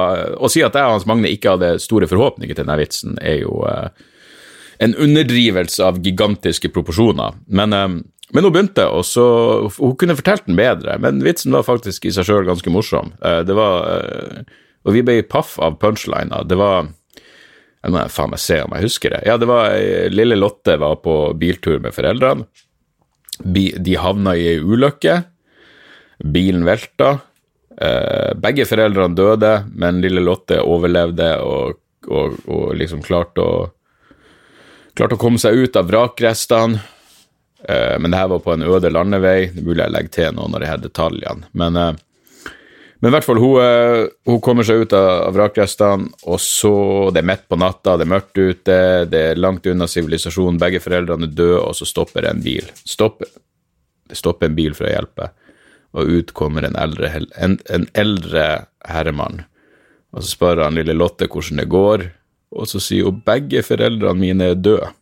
å 0.47 0.51
si 0.55 0.62
at 0.62 0.79
jeg 0.79 0.87
og 0.87 1.01
Hans 1.01 1.09
Magne 1.11 1.35
ikke 1.35 1.57
hadde 1.57 1.75
store 1.83 2.07
forhåpninger 2.07 2.55
til 2.55 2.62
denne 2.62 2.79
vitsen, 2.79 3.17
er 3.19 3.41
jo 3.41 3.65
en 4.79 4.95
underdrivelse 4.95 5.83
av 5.83 5.99
gigantiske 6.07 6.71
proporsjoner. 6.71 7.35
Men, 7.51 7.75
men 8.33 8.47
hun 8.47 8.55
begynte, 8.55 8.87
og 8.89 9.05
så 9.05 9.25
Hun 9.77 9.97
kunne 10.01 10.16
fortalt 10.16 10.47
den 10.49 10.57
bedre, 10.57 10.97
men 11.03 11.21
vitsen 11.25 11.53
var 11.53 11.66
faktisk 11.66 12.07
i 12.09 12.12
seg 12.14 12.29
sjøl 12.29 12.49
ganske 12.49 12.73
morsom. 12.73 13.12
Eh, 13.21 13.42
det 13.45 13.57
var 13.57 13.88
eh, 13.92 14.42
Og 14.85 14.97
vi 14.97 15.05
ble 15.07 15.21
paff 15.23 15.59
av 15.62 15.79
punchlina. 15.83 16.42
Det 16.49 16.59
var 16.59 16.88
jeg 17.83 17.90
må 17.90 18.03
faen 18.14 18.31
meg 18.31 18.38
se 18.38 18.61
om 18.62 18.75
jeg 18.77 18.87
husker 18.87 19.11
det. 19.11 19.25
Ja, 19.27 19.35
det 19.42 19.49
var 19.51 19.73
Lille 20.14 20.37
Lotte 20.38 20.77
var 20.79 21.01
på 21.03 21.16
biltur 21.35 21.81
med 21.83 21.95
foreldrene. 21.95 22.47
De 23.42 23.95
havna 23.99 24.37
i 24.38 24.45
ei 24.53 24.61
ulykke. 24.62 25.16
Bilen 26.23 26.62
velta. 26.62 27.16
Eh, 27.81 28.35
begge 28.38 28.66
foreldrene 28.68 29.18
døde, 29.18 29.53
men 29.75 30.01
lille 30.03 30.23
Lotte 30.23 30.61
overlevde 30.62 31.33
og, 31.42 31.81
og, 32.07 32.37
og 32.47 32.75
liksom 32.79 33.03
klarte 33.05 33.45
å 33.45 33.55
Klarte 34.92 35.16
å 35.16 35.21
komme 35.23 35.40
seg 35.40 35.57
ut 35.57 35.77
av 35.81 35.87
vrakrestene. 35.88 36.83
Eh, 37.68 37.98
men 37.98 38.11
det 38.11 38.18
her 38.18 38.29
var 38.29 38.38
på 38.42 38.53
en 38.53 38.62
øde 38.62 38.90
landevei. 38.90 39.51
Det 39.53 39.62
er 39.62 39.66
mulig 39.66 39.85
jeg 39.85 39.94
legger 39.94 40.16
til 40.16 40.35
noen 40.38 40.57
av 40.57 40.62
de 40.62 40.70
her 40.70 40.81
detaljene. 40.83 41.51
Men, 41.53 41.77
eh, 41.77 41.92
men 43.03 43.11
i 43.11 43.14
hvert 43.16 43.27
fall, 43.27 43.40
hun, 43.42 43.61
eh, 43.62 44.09
hun 44.27 44.40
kommer 44.40 44.66
seg 44.66 44.83
ut 44.83 44.92
av 44.92 45.35
vrakrestene, 45.35 46.11
og 46.25 46.38
så 46.38 47.12
Det 47.12 47.18
er 47.18 47.27
midt 47.27 47.48
på 47.48 47.59
natta, 47.59 47.96
det 47.96 48.07
er 48.07 48.14
mørkt 48.14 48.38
ute, 48.38 49.11
det 49.11 49.20
er 49.31 49.35
langt 49.35 49.66
unna 49.66 49.87
sivilisasjonen, 49.87 50.59
begge 50.59 50.81
foreldrene 50.81 51.25
er 51.25 51.35
døde, 51.35 51.61
og 51.61 51.75
så 51.75 51.85
stopper 51.85 52.25
en 52.25 52.40
bil. 52.40 52.64
Stopper. 52.85 53.27
Det 54.09 54.16
stopper 54.16 54.46
en 54.46 54.55
bil 54.55 54.72
for 54.75 54.87
å 54.87 54.92
hjelpe, 54.92 55.31
og 55.94 56.09
ut 56.09 56.33
kommer 56.33 56.64
en 56.64 56.77
eldre, 56.77 57.27
en, 57.37 57.59
en 57.68 57.87
eldre 57.94 58.66
herremann. 58.85 59.44
Og 60.12 60.22
så 60.22 60.29
spør 60.37 60.64
han 60.64 60.75
lille 60.75 60.94
Lotte 60.94 61.27
hvordan 61.27 61.57
det 61.59 61.68
går, 61.68 62.11
og 62.53 62.68
så 62.68 62.81
sier 62.81 63.05
hun 63.05 63.22
begge 63.25 63.62
foreldrene 63.62 64.18
mine 64.18 64.51
er 64.53 64.55
døde. 64.55 64.92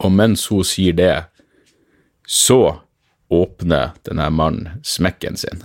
Og 0.00 0.12
mens 0.12 0.46
hun 0.50 0.64
sier 0.66 0.96
det, 0.96 1.14
så 2.26 2.80
åpner 3.30 3.92
denne 4.06 4.28
mannen 4.34 4.80
smekken 4.86 5.36
sin, 5.38 5.62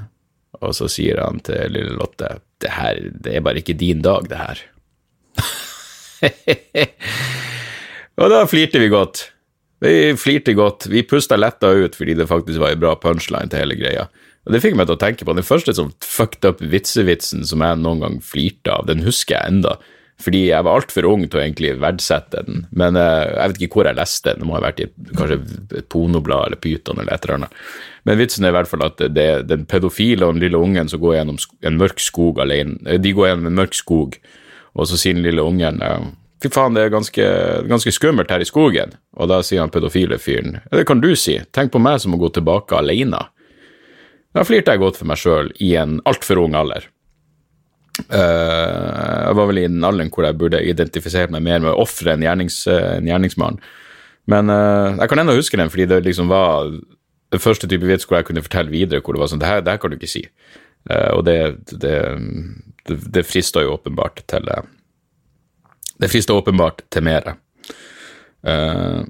og 0.59 0.75
så 0.77 0.89
sier 0.91 1.21
han 1.23 1.39
til 1.45 1.71
lille 1.73 1.95
Lotte 1.97 2.37
det 2.63 2.71
her, 2.71 2.99
det 3.11 3.35
er 3.35 3.43
bare 3.45 3.61
ikke 3.61 3.77
din 3.77 4.01
dag, 4.05 4.27
det 4.31 4.39
her. 4.39 4.61
og 8.21 8.31
da 8.31 8.43
flirte 8.49 8.79
vi 8.81 8.91
godt. 8.91 9.25
Vi 9.83 10.13
flirte 10.17 10.55
godt. 10.57 10.87
Vi 10.89 11.03
pusta 11.07 11.37
letta 11.37 11.73
ut 11.75 11.97
fordi 11.97 12.15
det 12.17 12.29
faktisk 12.31 12.61
var 12.63 12.73
en 12.73 12.81
bra 12.81 12.95
punchline 12.99 13.51
til 13.51 13.61
hele 13.61 13.77
greia. 13.79 14.07
Og 14.45 14.53
Det 14.53 14.61
fikk 14.61 14.77
meg 14.77 14.87
til 14.87 14.95
å 14.95 15.01
tenke 15.01 15.25
på 15.27 15.35
den 15.35 15.45
første 15.45 15.73
sånn 15.75 15.91
fucked 16.05 16.45
up 16.47 16.61
vitsevitsen 16.61 17.45
som 17.49 17.63
jeg 17.65 17.81
noen 17.81 18.03
gang 18.05 18.17
flirte 18.23 18.71
av. 18.71 18.85
Den 18.89 19.03
husker 19.05 19.35
jeg 19.35 19.55
enda, 19.57 19.75
fordi 20.21 20.45
jeg 20.47 20.63
var 20.63 20.80
altfor 20.80 21.06
ung 21.10 21.25
til 21.28 21.39
å 21.39 21.43
egentlig 21.43 21.73
verdsette 21.82 22.43
den. 22.47 22.62
Men 22.71 22.95
eh, 22.99 23.25
jeg 23.34 23.51
vet 23.51 23.62
ikke 23.65 23.80
hvor 23.82 23.89
jeg 23.89 23.97
leste 23.99 24.32
den. 24.32 24.41
Det 24.41 24.47
må 24.47 24.56
ha 24.56 24.62
vært 24.63 24.80
i 24.86 24.88
kanskje 25.12 25.38
et 25.82 25.89
pornoblad 25.91 26.47
eller 26.47 26.62
Pyton 26.63 27.01
eller 27.01 27.13
et 27.13 27.25
eller 27.28 27.39
annet. 27.41 27.58
Men 28.08 28.19
vitsen 28.21 28.45
er 28.45 28.54
i 28.54 28.56
hvert 28.56 28.71
fall 28.71 28.86
at 28.88 29.01
det 29.12 29.25
er 29.25 29.43
den 29.49 29.65
pedofile 29.69 30.28
og 30.28 30.36
den 30.38 30.45
lille 30.45 30.62
ungen 30.62 30.91
som 30.91 31.01
går 31.04 31.17
gjennom 31.17 31.39
en 31.67 31.80
mørk 31.82 31.99
skog 32.04 32.39
alene. 32.45 32.78
Eh, 32.88 33.01
De 33.01 33.12
går 33.17 33.32
gjennom 33.32 33.51
en 33.51 33.60
mørk 33.60 33.75
skog, 33.75 34.15
og 34.75 34.88
så 34.88 34.99
sier 34.99 35.17
den 35.17 35.25
lille 35.28 35.43
ungen 35.43 35.82
eh, 35.84 36.12
Fy 36.43 36.49
faen, 36.51 36.75
det 36.75 36.84
er 36.84 36.91
ganske, 36.91 37.25
ganske 37.65 37.91
skummelt 37.95 38.30
her 38.30 38.43
i 38.43 38.45
skogen. 38.45 38.91
Og 39.17 39.30
da 39.32 39.39
sier 39.41 39.63
han 39.63 39.71
pedofile 39.73 40.17
fyren 40.21 40.60
det 40.69 40.84
kan 40.86 40.99
du 41.01 41.13
si. 41.17 41.39
Tenk 41.56 41.71
på 41.73 41.80
meg 41.82 42.01
som 42.04 42.12
må 42.13 42.19
gå 42.21 42.28
tilbake 42.36 42.75
alene. 42.78 43.21
Da 44.36 44.43
flirte 44.43 44.75
jeg 44.75 44.84
godt 44.84 44.99
for 44.99 45.08
meg 45.10 45.17
sjøl 45.17 45.49
i 45.63 45.71
en 45.80 46.01
altfor 46.06 46.43
ung 46.43 46.58
alder. 46.60 46.89
Eh, 47.95 49.25
jeg 49.25 49.38
var 49.38 49.47
vel 49.49 49.62
i 49.62 49.67
den 49.69 49.86
alderen 49.88 50.12
hvor 50.13 50.27
jeg 50.27 50.38
burde 50.39 50.62
identifisert 50.63 51.31
meg 51.34 51.45
mer 51.45 51.63
med 51.63 51.77
offeret 51.79 52.15
enn 52.15 52.25
gjernings, 52.25 52.60
eh, 52.71 52.97
en 52.97 53.10
gjerningsmann. 53.10 53.62
Men 54.31 54.51
eh, 54.51 54.99
jeg 54.99 55.12
kan 55.12 55.21
ennå 55.23 55.38
huske 55.38 55.60
den, 55.60 55.71
fordi 55.71 55.88
det 55.91 56.03
liksom 56.05 56.29
var 56.31 56.69
den 56.71 57.41
første 57.41 57.69
type 57.69 57.88
vits 57.88 58.08
hvor 58.08 58.19
jeg 58.19 58.29
kunne 58.29 58.43
fortelle 58.45 58.73
videre 58.73 59.03
hvor 59.03 59.15
det 59.15 59.23
var 59.23 59.31
sånn 59.31 59.41
Det 59.41 59.49
her, 59.49 59.63
det 59.65 59.75
her 59.75 59.81
kan 59.81 59.91
du 59.91 59.97
ikke 59.97 60.12
si. 60.12 60.27
Og 60.86 61.23
det, 61.25 61.39
det, 61.81 61.95
det, 62.86 62.97
det 63.15 63.23
frister 63.25 63.63
jo 63.65 63.73
åpenbart 63.73 64.19
til 64.29 64.45
Det 65.97 66.10
frista 66.12 66.36
åpenbart 66.38 66.84
til 66.93 67.08
mer. 67.08 67.31
Uh, 68.45 69.01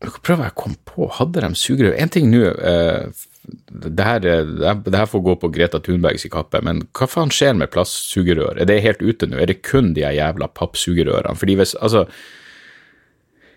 prøver 0.00 0.46
jeg 0.46 0.54
å 0.54 0.60
komme 0.62 0.80
på, 0.88 1.08
hadde 1.18 1.42
de 1.44 1.50
sugerør? 1.58 1.98
En 2.00 2.12
ting 2.12 2.30
nå 2.32 2.40
eh, 2.48 3.10
det, 3.44 4.04
her, 4.04 4.26
er- 4.26 4.82
det, 4.84 4.96
her, 4.96 5.06
får 5.08 5.22
gå 5.24 5.34
på 5.40 5.50
Greta 5.54 5.80
Thunbergs 5.80 6.26
kappe, 6.32 6.60
men 6.64 6.82
hva 6.96 7.08
faen 7.08 7.32
skjer 7.32 7.56
med 7.56 7.70
plastsugerør? 7.72 8.60
Er 8.60 8.68
det 8.68 8.80
helt 8.84 9.02
ute 9.02 9.28
nå? 9.30 9.38
Er 9.40 9.50
det 9.50 9.62
kun 9.66 9.94
de 9.96 10.04
jævla 10.04 10.50
pappsugerørene? 10.56 11.38
Fordi 11.40 11.56
hvis, 11.60 11.74
altså 11.80 12.06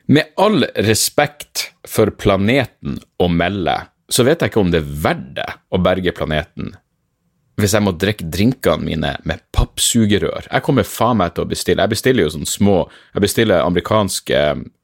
Med 0.08 0.34
all 0.36 0.66
respekt 0.84 1.70
for 1.88 2.10
planeten 2.12 2.98
å 3.24 3.30
melde, 3.32 3.76
så 4.12 4.26
vet 4.28 4.42
jeg 4.44 4.52
ikke 4.52 4.60
om 4.60 4.72
det 4.74 4.82
er 4.82 4.90
verdt 5.06 5.30
det 5.38 5.52
å 5.72 5.80
berge 5.80 6.12
planeten 6.16 6.74
hvis 7.62 7.76
jeg 7.76 7.86
må 7.86 7.92
drikke 8.02 8.26
drinkene 8.34 8.82
mine 8.82 9.12
med 9.30 9.42
pappsugerør. 9.54 10.48
Jeg 10.50 10.66
kommer 10.66 10.88
faen 10.90 11.20
meg 11.20 11.36
til 11.36 11.44
å 11.46 11.50
bestille 11.52 11.84
Jeg 11.86 11.92
bestiller 11.94 12.26
jo 12.26 12.32
sånne 12.34 12.50
små 12.50 12.78
Jeg 13.14 13.22
bestiller 13.28 13.62
amerikanske 13.62 14.40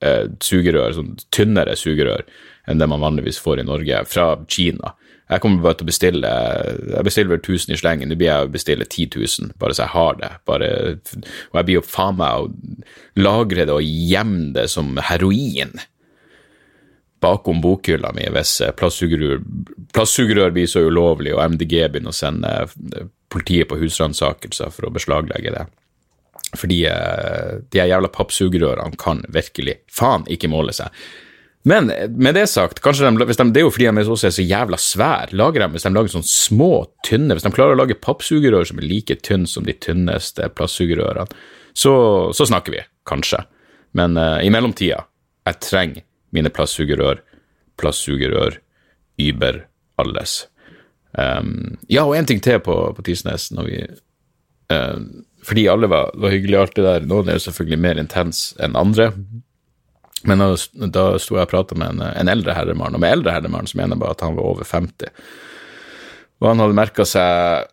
eh, 0.06 0.26
sugerør, 0.46 0.94
sånn 1.00 1.16
tynnere 1.34 1.74
sugerør 1.80 2.22
enn 2.70 2.82
det 2.82 2.88
man 2.90 3.04
vanligvis 3.04 3.42
får 3.42 3.62
i 3.62 3.68
Norge, 3.68 4.04
fra 4.10 4.32
Kina. 4.48 4.94
Jeg 5.30 5.44
kommer 5.44 5.62
bare 5.62 5.78
til 5.78 5.86
å 5.86 5.90
bestille 5.92 6.30
Jeg 6.90 7.06
bestiller 7.06 7.36
vel 7.36 7.44
1000 7.44 7.76
i 7.76 7.78
slengen. 7.78 8.10
Nå 8.10 8.18
blir 8.18 8.32
jeg 8.32 8.48
å 8.48 8.54
bestille 8.54 8.88
10 8.88 9.12
000, 9.14 9.52
bare 9.62 9.76
så 9.78 9.86
jeg 9.86 9.94
har 9.94 10.18
det. 10.22 10.32
Bare, 10.50 10.72
og 11.52 11.60
jeg 11.60 11.68
blir 11.68 11.78
jo 11.78 11.86
faen 11.86 12.18
meg 12.18 12.42
å 12.42 13.22
lagre 13.22 13.68
det 13.70 13.76
og 13.76 13.86
gjemme 13.86 14.52
det 14.58 14.66
som 14.74 14.98
heroin 15.10 15.78
bakom 17.20 17.62
bokhylla 17.62 18.14
mi 18.16 18.24
hvis 18.32 18.62
plastsugerør, 18.80 19.42
plassugerør 19.94 20.54
blir 20.56 20.70
så 20.72 20.86
ulovlig 20.88 21.34
og 21.36 21.42
MDG 21.56 21.74
begynner 21.92 22.14
å 22.14 22.16
sende 22.16 22.54
politiet 23.30 23.68
på 23.70 23.78
husransakelser 23.82 24.72
for 24.74 24.88
å 24.88 24.94
beslaglegge 24.96 25.54
det. 25.54 25.66
Fordi 26.58 26.80
eh, 26.90 27.58
de 27.70 27.84
jævla 27.84 28.10
pappsugerørene 28.14 28.98
kan 28.98 29.22
virkelig 29.30 29.82
faen 29.94 30.26
ikke 30.32 30.50
måle 30.50 30.74
seg. 30.74 30.90
Men 31.68 31.92
med 32.16 32.38
det 32.38 32.46
sagt, 32.48 32.80
kanskje 32.84 33.10
de, 33.10 33.26
de, 33.28 33.46
det 33.52 33.60
er 33.60 33.66
jo 33.66 33.72
fordi 33.74 33.90
de 33.92 34.04
også 34.06 34.30
er 34.30 34.36
så 34.36 34.46
jævla 34.46 34.78
svære. 34.80 35.36
Lager 35.36 35.66
de, 35.66 35.68
hvis 35.74 35.86
de 35.86 35.92
lager 35.92 36.14
sånne 36.14 36.32
små, 36.32 36.72
tynne 37.04 37.36
Hvis 37.36 37.44
de 37.44 37.52
klarer 37.52 37.76
å 37.76 37.82
lage 37.82 38.00
pappsugerør 38.00 38.70
som 38.70 38.80
er 38.80 38.88
like 38.88 39.18
tynne 39.28 39.50
som 39.50 39.68
de 39.68 39.76
tynneste 39.76 40.48
plastsugerørene, 40.56 41.28
så, 41.76 41.94
så, 42.36 42.48
snakker 42.48 42.74
vi, 42.76 42.84
kanskje. 43.08 43.44
Men 43.96 44.16
uh, 44.18 44.40
i 44.44 44.52
mellomtida, 44.52 45.04
jeg 45.48 45.60
trenger 45.66 46.06
mine 46.36 46.52
plastsugerør, 46.54 47.22
plastsugerør, 47.80 48.60
über 49.20 49.66
alles. 50.00 50.46
Um, 51.12 51.76
ja, 51.92 52.06
og 52.06 52.16
en 52.16 52.28
ting 52.30 52.40
til 52.44 52.62
på, 52.64 52.76
på 52.96 53.04
Tisnes, 53.04 53.50
når 53.52 53.68
vi 53.68 53.82
uh, 54.72 55.00
fordi 55.44 55.68
alle 55.72 55.90
var, 55.92 56.12
var 56.20 56.34
hyggelige, 56.34 56.62
alt 56.62 56.76
det 56.76 56.86
der. 56.86 57.06
Noen 57.08 57.30
er 57.30 57.38
jo 57.38 57.46
selvfølgelig 57.48 57.80
mer 57.84 58.00
intens 58.02 58.42
enn 58.60 58.78
andre. 58.80 59.12
Men 60.28 60.44
da, 60.44 60.52
da 60.92 61.04
sto 61.22 61.38
jeg 61.38 61.48
og 61.48 61.52
prata 61.52 61.78
med 61.80 61.96
en, 61.96 62.06
en, 62.10 62.32
eldre 62.32 62.56
herremann, 62.58 62.96
og 62.96 63.04
med 63.04 63.20
eldre 63.20 63.36
herremann 63.36 63.70
så 63.70 63.80
mener 63.80 63.96
jeg 63.96 64.04
bare 64.04 64.18
at 64.18 64.24
han 64.26 64.38
var 64.38 64.48
over 64.52 64.68
50. 64.68 65.12
Og 66.40 66.48
han 66.52 66.64
hadde 66.64 66.78
merka 66.80 67.06
seg 67.08 67.68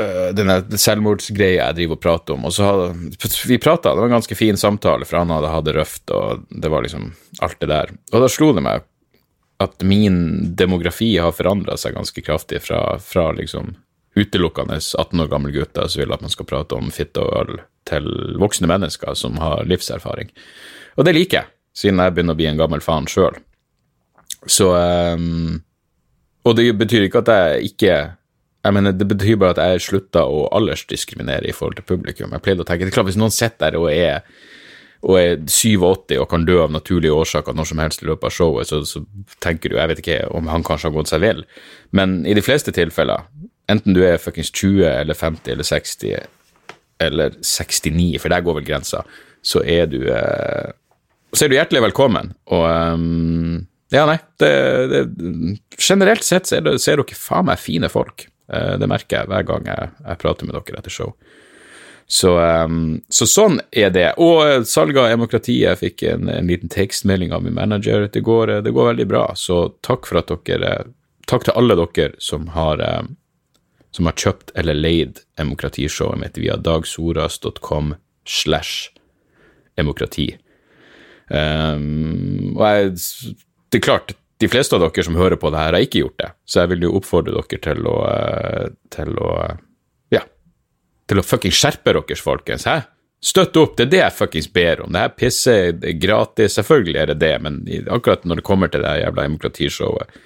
uh, 0.00 0.30
denne 0.36 0.58
selvmordsgreia 0.80 1.68
jeg 1.68 1.78
driver 1.80 1.98
og 1.98 2.02
prater 2.04 2.36
om. 2.36 2.48
Og 2.48 2.56
så 2.56 2.68
hadde, 2.68 3.12
vi 3.48 3.60
prata, 3.62 3.92
det 3.92 4.04
var 4.04 4.10
en 4.10 4.18
ganske 4.18 4.38
fin 4.38 4.60
samtale, 4.60 5.08
for 5.08 5.20
han 5.20 5.32
hadde 5.34 5.52
hatt 5.52 5.68
det 5.68 5.76
røft, 5.78 6.04
og 6.14 6.44
det 6.50 6.72
var 6.72 6.84
liksom 6.86 7.12
alt 7.44 7.60
det 7.60 7.70
der. 7.72 7.94
Og 8.12 8.24
da 8.24 8.32
slo 8.32 8.52
det 8.56 8.64
meg 8.64 8.84
at 9.62 9.84
min 9.86 10.54
demografi 10.58 11.14
har 11.22 11.32
forandra 11.32 11.76
seg 11.78 11.94
ganske 11.94 12.24
kraftig 12.26 12.60
fra, 12.64 12.98
fra 13.00 13.30
liksom 13.36 13.76
utelukkende 14.14 14.78
18 14.98 15.20
år 15.20 15.30
gamle 15.30 15.52
gutter 15.54 15.88
som 15.88 16.02
vil 16.02 16.14
at 16.14 16.22
man 16.22 16.32
skal 16.32 16.46
prate 16.46 16.76
om 16.78 16.90
fitte 16.94 17.22
og 17.22 17.34
øl, 17.38 17.62
til 17.88 18.08
voksne 18.40 18.70
mennesker 18.70 19.16
som 19.18 19.38
har 19.42 19.64
livserfaring. 19.68 20.30
Og 20.96 21.06
det 21.06 21.14
liker 21.16 21.40
jeg, 21.40 21.50
siden 21.74 22.02
jeg 22.02 22.14
begynner 22.14 22.36
å 22.36 22.40
bli 22.40 22.48
en 22.50 22.60
gammel 22.60 22.82
faen 22.84 23.08
sjøl. 23.10 23.36
Så 24.46 24.68
um, 24.74 25.62
Og 26.44 26.56
det 26.58 26.66
betyr 26.76 27.06
ikke 27.06 27.22
at 27.24 27.30
jeg 27.32 27.70
ikke 27.72 27.94
jeg 28.64 28.72
mener, 28.72 28.92
Det 28.92 29.06
betyr 29.08 29.36
bare 29.40 29.54
at 29.56 29.60
jeg 29.60 29.84
slutta 29.84 30.24
å 30.24 30.46
aldersdiskriminere 30.56 31.48
i 31.48 31.52
forhold 31.52 31.76
til 31.76 31.86
publikum. 31.88 32.32
Jeg 32.32 32.44
pleide 32.44 32.64
å 32.64 32.68
tenke, 32.68 32.84
det 32.84 32.92
er 32.92 32.98
klart 32.98 33.10
Hvis 33.10 33.20
noen 33.20 33.34
sitter 33.34 33.74
der 33.74 33.80
og 33.80 33.90
er 33.92 34.24
og 35.04 35.18
er 35.20 35.34
87 35.44 36.14
og 36.16 36.28
kan 36.30 36.46
dø 36.48 36.54
av 36.62 36.70
naturlige 36.72 37.12
årsaker 37.12 37.52
når 37.52 37.66
som 37.68 37.80
helst 37.82 38.00
i 38.00 38.06
løpet 38.08 38.24
av 38.24 38.32
showet, 38.32 38.70
så, 38.70 38.78
så, 38.88 39.02
tenker 39.44 39.68
du 39.68 39.76
Jeg 39.76 39.90
vet 39.90 40.00
ikke 40.00 40.20
om 40.32 40.48
han 40.48 40.64
kanskje 40.64 40.88
har 40.88 40.94
gått 40.94 41.10
seg 41.12 41.20
vill, 41.24 41.42
men 41.92 42.22
i 42.24 42.36
de 42.36 42.44
fleste 42.44 42.72
tilfeller 42.72 43.26
Enten 43.68 43.96
du 43.96 44.02
er 44.04 44.20
fuckings 44.20 44.48
20 44.52 44.84
eller 44.88 45.16
50 45.16 45.52
eller 45.52 45.68
60 45.68 46.24
eller 47.04 47.36
69, 47.40 48.18
for 48.20 48.32
der 48.32 48.42
går 48.44 48.58
vel 48.58 48.66
grensa, 48.66 49.00
så 49.44 49.62
er 49.64 49.88
du 49.88 50.02
eh, 50.12 50.72
Så 51.34 51.46
er 51.46 51.50
du 51.50 51.56
hjertelig 51.58 51.82
velkommen. 51.88 52.34
Og 52.54 52.66
um, 52.66 53.64
Ja, 53.94 54.06
nei, 54.08 54.18
det, 54.42 54.50
det, 54.90 55.00
Generelt 55.78 56.24
sett 56.26 56.48
så 56.48 56.58
er, 56.58 56.66
det, 56.66 56.78
så 56.82 56.92
er 56.92 57.02
dere 57.02 57.18
faen 57.18 57.48
meg 57.50 57.62
fine 57.62 57.90
folk. 57.92 58.28
Uh, 58.52 58.74
det 58.80 58.88
merker 58.90 59.22
jeg 59.22 59.30
hver 59.32 59.48
gang 59.48 59.66
jeg, 59.70 59.90
jeg 60.04 60.20
prater 60.22 60.48
med 60.48 60.56
dere 60.58 60.80
etter 60.80 60.94
show. 60.94 61.14
Så, 62.06 62.34
um, 62.36 63.00
så, 63.08 63.26
sånn 63.26 63.58
er 63.72 63.88
det. 63.94 64.10
Og 64.20 64.42
eh, 64.44 64.58
salget 64.68 65.00
av 65.00 65.08
demokratiet, 65.14 65.80
fikk 65.80 66.02
en, 66.10 66.28
en 66.28 66.50
liten 66.50 66.68
tekstmelding 66.68 67.32
av 67.32 67.46
min 67.46 67.56
manager. 67.56 68.04
Det 68.12 68.20
går, 68.20 68.58
det 68.66 68.74
går, 68.76 68.90
veldig 68.92 69.06
bra, 69.08 69.22
så 69.40 69.70
takk 69.86 70.10
for 70.10 70.20
at 70.20 70.34
dere 70.46 70.76
Takk 71.24 71.46
til 71.46 71.54
alle 71.56 71.72
dere 71.80 72.10
som 72.20 72.50
har 72.52 72.82
um, 72.84 73.14
som 73.94 74.08
har 74.10 74.16
kjøpt 74.18 74.50
eller 74.58 74.74
leid 74.74 75.20
demokratishowet 75.38 76.18
mitt 76.18 76.38
via 76.38 76.56
dagsoras.com 76.58 77.94
slash 78.26 78.90
demokrati. 79.78 80.34
Um, 81.34 82.54
og 82.54 82.62
jeg, 82.68 82.92
det 83.72 83.80
er 83.80 83.84
klart, 83.84 84.14
de 84.42 84.50
fleste 84.50 84.76
av 84.76 84.82
dere 84.84 85.04
som 85.06 85.18
hører 85.18 85.38
på 85.40 85.50
det 85.52 85.60
her, 85.60 85.76
har 85.76 85.86
ikke 85.86 86.02
gjort 86.02 86.18
det, 86.20 86.30
så 86.46 86.62
jeg 86.62 86.74
vil 86.74 86.86
jo 86.86 86.96
oppfordre 86.98 87.36
dere 87.36 87.60
til 87.64 87.86
å, 87.90 87.94
eh, 88.10 88.66
til 88.94 89.14
å 89.22 89.30
ja, 90.14 90.24
til 91.08 91.20
å 91.20 91.24
fucking 91.26 91.54
skjerpe 91.54 91.94
dere, 91.94 92.18
folkens. 92.20 92.66
Hæ? 92.68 92.82
Støtt 93.24 93.56
opp, 93.56 93.76
det 93.78 93.86
er 93.86 93.92
det 93.92 94.00
jeg 94.02 94.16
fuckings 94.18 94.50
ber 94.52 94.82
om. 94.84 94.92
Det 94.92 95.00
her 95.00 95.12
pisset 95.16 95.84
er 95.86 95.96
gratis, 95.96 96.58
selvfølgelig 96.58 96.98
er 97.00 97.12
det 97.12 97.18
det, 97.22 97.34
men 97.40 97.62
akkurat 97.88 98.26
når 98.28 98.42
det 98.42 98.44
kommer 98.44 98.68
til 98.72 98.84
det 98.84 98.98
jævla 99.00 99.24
demokratishowet, 99.24 100.18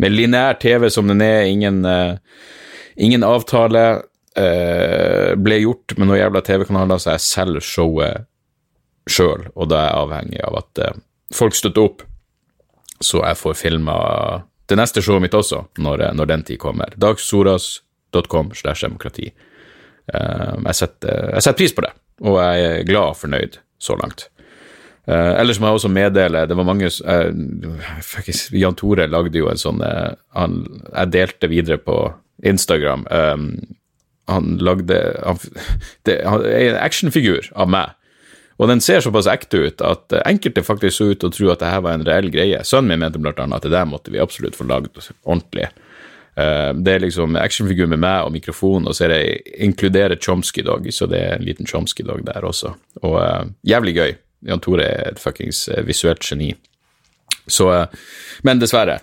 med 0.00 0.14
lineær 0.14 0.56
TV 0.58 0.88
som 0.90 1.10
den 1.10 1.22
er, 1.22 1.44
ingen 1.46 1.84
uh, 1.86 2.16
Ingen 2.94 3.24
avtale 3.26 3.80
uh, 4.38 5.30
ble 5.34 5.56
gjort 5.58 5.96
med 5.98 6.06
noen 6.06 6.20
jævla 6.20 6.44
TV-kanaler, 6.46 7.00
så 7.02 7.16
jeg 7.16 7.22
selger 7.24 7.64
showet 7.66 8.28
sjøl, 9.10 9.48
og 9.54 9.70
da 9.70 9.80
er 9.80 9.88
jeg 9.88 10.02
avhengig 10.02 10.42
av 10.46 10.58
at 10.60 10.82
eh, 10.82 11.00
folk 11.34 11.56
støtter 11.56 11.84
opp, 11.84 12.04
så 13.04 13.20
jeg 13.24 13.40
får 13.40 13.56
filma 13.58 13.96
det 14.70 14.78
neste 14.80 15.02
showet 15.04 15.26
mitt 15.26 15.36
også, 15.36 15.64
når, 15.84 16.06
når 16.16 16.30
den 16.30 16.44
tid 16.48 16.60
kommer. 16.62 16.94
dagsoras.com 16.96 18.54
slash 18.56 18.86
demokrati. 18.86 19.28
Eh, 19.28 20.54
jeg, 20.70 20.78
setter, 20.80 21.34
jeg 21.34 21.44
setter 21.44 21.60
pris 21.60 21.76
på 21.76 21.84
det, 21.84 21.92
og 22.24 22.38
jeg 22.40 22.70
er 22.70 22.88
glad 22.88 23.12
og 23.12 23.20
fornøyd 23.20 23.60
så 23.82 23.98
langt. 24.00 24.30
Ellers 25.04 25.58
må 25.60 25.68
jeg 25.68 25.76
også 25.76 25.88
meddele 25.92 26.46
Det 26.48 26.56
var 26.56 26.64
mange 26.64 26.88
uh, 26.88 28.30
Jan 28.56 28.76
Tore 28.80 29.04
lagde 29.04 29.36
jo 29.36 29.50
en 29.50 29.60
sånn 29.60 29.82
han, 29.84 30.54
Jeg 30.94 31.10
delte 31.12 31.50
videre 31.52 31.76
på 31.76 31.98
Instagram. 32.40 33.04
Han 34.32 34.48
lagde 34.64 35.02
han, 35.20 35.42
det, 36.08 36.16
han 36.24 36.46
en 36.48 36.78
actionfigur 36.80 37.50
av 37.52 37.68
meg. 37.76 37.92
Og 38.56 38.70
den 38.70 38.82
ser 38.84 39.02
såpass 39.02 39.26
ekte 39.30 39.64
ut 39.64 39.82
at 39.82 40.14
enkelte 40.24 40.62
faktisk 40.62 40.96
så 40.96 41.08
ut 41.10 41.20
til 41.20 41.30
å 41.30 41.34
tro 41.34 41.48
at 41.50 41.62
det 41.62 41.72
her 41.72 41.82
var 41.82 41.96
en 41.96 42.04
reell 42.06 42.28
greie. 42.30 42.60
Sønnen 42.66 42.92
min 42.92 43.02
mente 43.02 43.18
blant 43.22 43.40
annet 43.42 43.58
at 43.58 43.66
det 43.66 43.74
der 43.74 43.88
måtte 43.90 44.14
vi 44.14 44.22
absolutt 44.22 44.54
få 44.58 44.66
lagd 44.68 44.94
ordentlig. 45.24 45.70
Uh, 46.34 46.70
det 46.74 46.96
er 46.96 47.02
liksom 47.04 47.36
actionfigur 47.38 47.90
med 47.90 48.02
meg 48.02 48.26
og 48.26 48.32
mikrofon, 48.34 48.86
og 48.90 48.94
så 48.94 49.06
er 49.06 49.14
det 49.14 49.58
inkluderer 49.62 50.18
Chomsky-dog, 50.18 50.86
så 50.94 51.06
det 51.10 51.20
er 51.22 51.36
en 51.36 51.46
liten 51.46 51.66
Chomsky-dog 51.66 52.24
der 52.26 52.46
også. 52.46 52.74
Og 53.02 53.18
uh, 53.18 53.42
jævlig 53.66 53.94
gøy. 53.98 54.16
Jan 54.44 54.62
Tore 54.62 54.86
er 54.86 55.12
et 55.12 55.22
fuckings 55.22 55.66
uh, 55.70 55.82
visuelt 55.86 56.26
geni. 56.26 56.52
Så 57.46 57.70
Men 58.42 58.60
dessverre. 58.62 59.00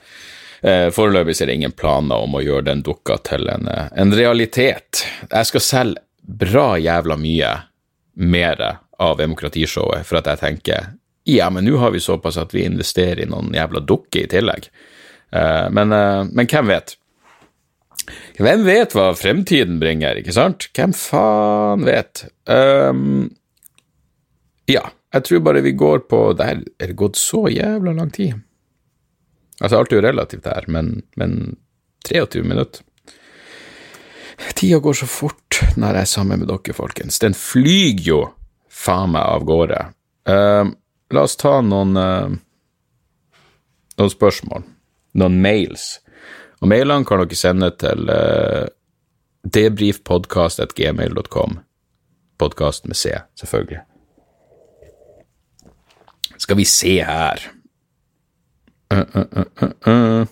Uh, 0.62 0.92
foreløpig 0.94 1.40
er 1.42 1.50
det 1.50 1.58
ingen 1.58 1.74
planer 1.74 2.22
om 2.22 2.36
å 2.38 2.44
gjøre 2.44 2.68
den 2.68 2.84
dukka 2.86 3.18
til 3.26 3.48
en, 3.50 3.66
eh, 3.68 3.88
en 3.98 4.14
realitet. 4.14 5.02
Jeg 5.26 5.50
skal 5.50 5.64
selge 5.66 6.04
bra 6.22 6.76
jævla 6.78 7.18
mye 7.18 7.50
mer 8.14 8.62
av 9.02 9.18
demokratishowet, 9.20 10.06
for 10.08 10.22
at 10.22 10.30
jeg 10.32 10.44
tenker 10.44 10.92
ja, 11.30 11.52
men 11.54 11.68
nå 11.68 11.78
har 11.78 11.92
vi 11.94 12.00
såpass 12.02 12.40
at 12.42 12.54
vi 12.56 12.64
investerer 12.66 13.22
i 13.22 13.30
noen 13.30 13.52
jævla 13.54 13.84
dukker 13.86 14.24
i 14.24 14.30
tillegg. 14.32 14.72
Eh, 15.38 15.68
men, 15.70 15.94
men, 15.94 16.48
hvem 16.50 16.72
vet? 16.72 16.96
Hvem 18.42 18.64
vet 18.66 18.96
hva 18.98 19.12
fremtiden 19.14 19.78
bringer, 19.82 20.18
ikke 20.18 20.34
sant? 20.34 20.66
Hvem 20.74 20.96
faen 20.98 21.86
vet? 21.86 22.24
Um, 22.50 23.30
ja, 24.72 24.88
jeg 25.14 25.28
tror 25.28 25.44
bare 25.46 25.62
vi 25.62 25.76
går 25.78 26.06
på 26.10 26.22
Det 26.40 26.48
er 26.48 26.64
det 26.88 26.98
gått 26.98 27.20
så 27.20 27.46
jævla 27.52 27.94
lang 27.98 28.10
tid. 28.16 28.40
Altså, 29.62 29.78
alt 29.78 29.92
er 29.94 30.00
jo 30.00 30.08
relativt 30.08 30.50
her, 30.50 30.66
men, 30.74 31.04
men 31.20 31.58
23 32.08 32.42
minutter. 32.48 32.82
Tida 34.58 34.80
går 34.82 34.96
så 34.98 35.06
fort 35.06 35.60
når 35.78 36.00
jeg 36.00 36.02
er 36.02 36.10
sammen 36.10 36.42
med 36.42 36.50
dere, 36.50 36.74
folkens. 36.74 37.20
Den 37.22 37.38
flyr 37.38 38.02
jo 38.02 38.24
faen 38.82 39.12
meg 39.14 39.22
av 39.22 39.44
gårde. 39.48 39.80
Uh, 40.30 40.66
la 41.14 41.22
oss 41.28 41.36
ta 41.40 41.62
noen, 41.66 41.92
uh, 41.98 42.30
noen 44.00 44.14
spørsmål. 44.14 44.62
Noen 45.22 45.36
mails. 45.44 45.84
Og 46.62 46.68
mailene 46.72 47.06
kan 47.08 47.18
dere 47.22 47.36
sende 47.38 47.70
til 47.82 48.00
uh, 48.10 48.66
debrifpodkast.gmail.com. 49.46 51.52
Podkast 52.42 52.82
med 52.90 52.98
C, 52.98 53.04
selvfølgelig. 53.38 53.82
Skal 56.42 56.58
vi 56.58 56.66
se 56.66 57.04
her 57.06 57.38
Uh, 58.92 59.06
uh, 59.16 59.24
uh, 59.88 60.28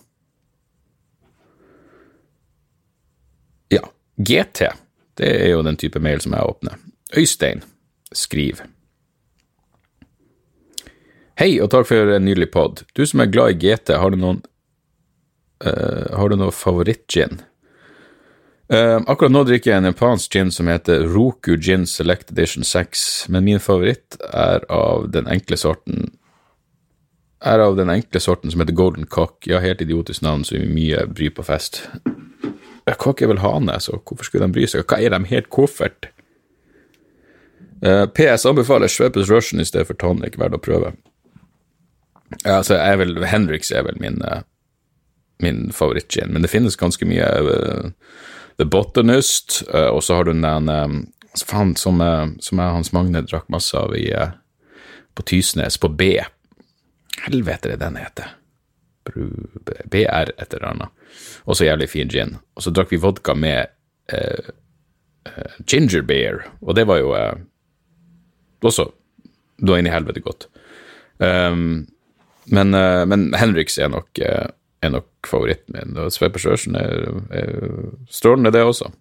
ja, 3.70 3.92
GT. 4.16 4.62
Det 5.14 5.44
er 5.44 5.54
jo 5.54 5.64
den 5.64 5.78
type 5.78 6.00
mail 6.00 6.22
som 6.22 6.36
jeg 6.36 6.44
åpner. 6.44 6.76
Øystein 7.18 7.64
skriver. 8.16 8.70
Hei, 11.40 11.54
og 11.64 11.70
takk 11.72 11.88
for 11.88 12.16
en 12.16 12.26
nydelig 12.28 12.50
pod. 12.52 12.84
Du 12.98 13.06
som 13.08 13.22
er 13.24 13.32
glad 13.32 13.56
i 13.56 13.60
GT, 13.62 13.94
har 13.96 14.12
du 14.12 14.20
noen 14.20 14.42
uh, 15.64 16.10
har 16.18 16.32
du 16.32 16.36
noe 16.40 16.52
favorittgin? 16.56 17.40
Uh, 18.70 19.00
akkurat 19.10 19.32
nå 19.34 19.46
drikker 19.48 19.72
jeg 19.72 19.82
en 19.82 19.90
japansk 19.90 20.36
gin 20.36 20.52
som 20.54 20.68
heter 20.70 21.08
Roku 21.10 21.56
Gin 21.58 21.88
Select 21.90 22.34
Edition 22.36 22.68
6, 22.68 23.30
men 23.34 23.48
min 23.48 23.64
favoritt 23.64 24.20
er 24.30 24.68
av 24.68 25.08
den 25.16 25.32
enkle 25.32 25.58
sorten 25.58 26.12
er 27.40 27.64
av 27.64 27.78
den 27.80 27.88
enkle 27.88 28.20
sorten 28.20 28.52
som 28.52 28.60
heter 28.60 28.76
Golden 28.76 29.06
Cock. 29.08 29.48
Ja, 29.48 29.62
helt 29.64 29.82
idiotisk 29.82 30.26
navn, 30.26 30.44
så 30.44 30.60
mye 30.60 31.06
bry 31.08 31.30
på 31.32 31.46
fest. 31.48 31.86
Cock 33.00 33.22
er 33.22 33.30
vel 33.32 33.40
hane, 33.40 33.78
så 33.80 34.00
hvorfor 34.02 34.28
skulle 34.28 34.48
de 34.48 34.58
bry 34.58 34.66
seg? 34.68 34.84
Hva 34.90 35.00
er 35.00 35.14
de 35.14 35.22
helt 35.30 35.48
koffert? 35.54 36.10
Uh, 37.86 38.06
PS 38.06 38.46
anbefaler 38.46 38.88
Schweppes 38.88 39.30
Russian 39.30 39.62
i 39.62 39.66
stedet 39.66 39.88
for 39.88 39.96
tonic, 40.00 40.36
verdt 40.40 40.58
å 40.58 40.64
prøve. 40.64 40.94
Ja, 42.44 42.60
altså, 42.60 42.76
jeg 42.76 42.96
er 42.96 43.00
vel, 43.00 43.16
Henriks 43.26 43.72
er 43.72 43.86
vel 43.88 44.00
min, 44.04 44.20
uh, 44.26 44.42
min 45.44 45.70
favorittgin, 45.76 46.34
men 46.34 46.44
det 46.44 46.52
finnes 46.52 46.78
ganske 46.80 47.08
mye 47.08 47.30
uh, 47.46 48.18
The 48.60 48.68
Botanist, 48.68 49.62
uh, 49.74 49.90
og 49.94 50.04
så 50.04 50.20
har 50.20 50.28
du 50.28 50.34
den 50.36 50.68
um, 50.68 51.00
faen, 51.40 51.76
som, 51.80 52.04
som 52.44 52.60
jeg, 52.60 52.76
Hans 52.76 52.92
Magne 52.96 53.24
drakk 53.24 53.48
masse 53.54 53.78
av 53.78 53.96
i, 53.96 54.10
på 55.16 55.26
Tysnes, 55.30 55.80
på 55.80 55.88
B. 55.88 56.18
Helvete, 57.24 57.72
det 57.72 57.80
den 57.80 58.00
heter. 58.02 58.36
BR 59.10 60.34
et 60.36 60.52
eller 60.54 60.68
annet. 60.68 61.06
Også 61.50 61.66
jævlig 61.66 61.88
fin 61.90 62.12
gin. 62.12 62.36
Og 62.58 62.66
så 62.66 62.74
drakk 62.76 62.92
vi 62.92 63.00
vodka 63.02 63.34
med 63.34 63.72
ginger 65.70 66.04
beer, 66.06 66.44
og 66.62 66.76
det 66.78 66.86
var 66.90 67.00
jo 67.02 67.14
også 68.66 68.90
da 69.60 69.78
inn 69.78 69.88
i 69.90 69.94
helvete 69.94 70.24
godt. 70.24 70.48
Um, 71.20 71.88
men, 72.50 72.72
men 73.12 73.26
Henriks 73.38 73.78
er 73.78 73.92
nok 73.92 74.22
er 74.82 74.94
nok 74.94 75.28
favoritten 75.28 75.76
min. 75.76 75.98
Og 76.00 76.12
Sveper 76.14 76.42
Sjørsen 76.42 76.78
er, 76.80 77.10
er, 77.36 77.70
strålende, 78.12 78.54
det 78.56 78.64
også. 78.64 78.92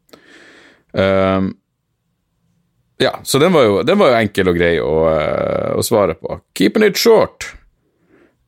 Um, 0.92 1.52
ja, 2.98 3.12
så 3.22 3.38
den 3.38 3.54
var, 3.54 3.66
jo, 3.68 3.82
den 3.86 3.98
var 4.00 4.12
jo 4.12 4.22
enkel 4.22 4.50
og 4.50 4.58
grei 4.58 4.72
å, 4.82 4.94
uh, 5.06 5.76
å 5.78 5.84
svare 5.86 6.18
på. 6.18 6.40
Keeping 6.58 6.86
it 6.88 6.98
short. 6.98 7.52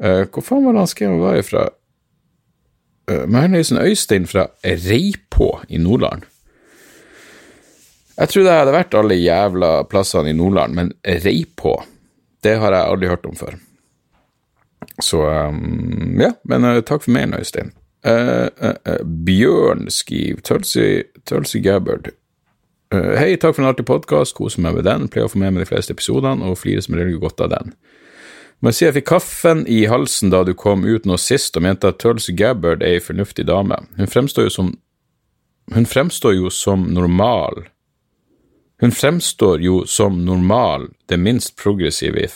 Uh, 0.02 0.26
hvor 0.26 0.44
faen 0.46 0.66
var 0.66 0.74
det 0.74 0.84
han 0.84 0.90
skrev 0.90 1.20
var 1.22 1.38
ifra? 1.38 1.68
Uh, 3.10 3.26
Mernøysen 3.30 3.78
Øystein 3.82 4.26
fra 4.30 4.48
Reipå 4.64 5.52
i 5.68 5.78
Nordland. 5.82 6.26
Jeg 8.20 8.28
trodde 8.28 8.52
jeg 8.52 8.60
hadde 8.60 8.76
vært 8.76 8.94
alle 8.98 9.16
jævla 9.16 9.68
plassene 9.88 10.32
i 10.32 10.36
Nordland, 10.36 10.76
men 10.76 10.92
Reipå, 11.24 11.78
det 12.44 12.58
har 12.60 12.74
jeg 12.76 12.92
aldri 12.92 13.08
hørt 13.08 13.28
om 13.28 13.36
før. 13.38 13.56
Så 15.00 15.22
um, 15.24 16.20
ja, 16.20 16.34
men 16.48 16.66
uh, 16.68 16.82
takk 16.84 17.06
for 17.06 17.14
mailen, 17.16 17.38
Øystein. 17.38 17.72
Uh, 18.04 18.48
uh, 18.60 19.00
Bjørn 19.04 19.88
skriver 19.92 20.44
Tølsi 20.44 21.62
Gabbard. 21.64 22.12
Hei, 22.92 23.36
takk 23.38 23.54
for 23.54 23.62
en 23.62 23.70
artig 23.70 23.86
podkast, 23.86 24.34
koser 24.34 24.64
meg 24.64 24.80
med 24.80 24.88
den, 24.88 25.08
pleier 25.08 25.28
å 25.28 25.30
få 25.30 25.38
med 25.38 25.54
meg 25.54 25.62
de 25.62 25.70
fleste 25.70 25.94
episodene 25.94 26.48
og 26.48 26.58
flirer 26.58 26.82
som 26.82 26.96
regel 26.98 27.20
godt 27.22 27.40
av 27.44 27.52
den. 27.52 27.72
Må 28.60 28.72
jeg 28.72 28.76
si 28.76 28.84
jeg 28.84 28.96
fikk 28.98 29.08
kaffen 29.12 29.62
i 29.70 29.84
halsen 29.88 30.32
da 30.34 30.42
du 30.44 30.52
kom 30.58 30.82
ut 30.84 31.06
nå 31.08 31.16
sist 31.22 31.54
og 31.56 31.64
mente 31.64 31.88
at 31.88 32.00
Tulsi 32.02 32.34
Gabbard 32.36 32.82
er 32.82 32.98
ei 32.98 33.04
fornuftig 33.04 33.46
dame. 33.48 33.78
Hun 33.96 34.10
fremstår 34.10 34.50
jo 34.50 34.56
som 34.58 34.72
Hun 35.70 35.86
fremstår 35.86 36.34
jo 36.34 36.50
som 36.50 36.88
normal. 36.90 37.60
Hun 38.80 38.94
fremstår 38.96 39.60
jo 39.60 39.82
som 39.86 40.22
normal, 40.24 40.88
det 41.06 41.20
minst 41.20 41.52
progressive 41.60 42.30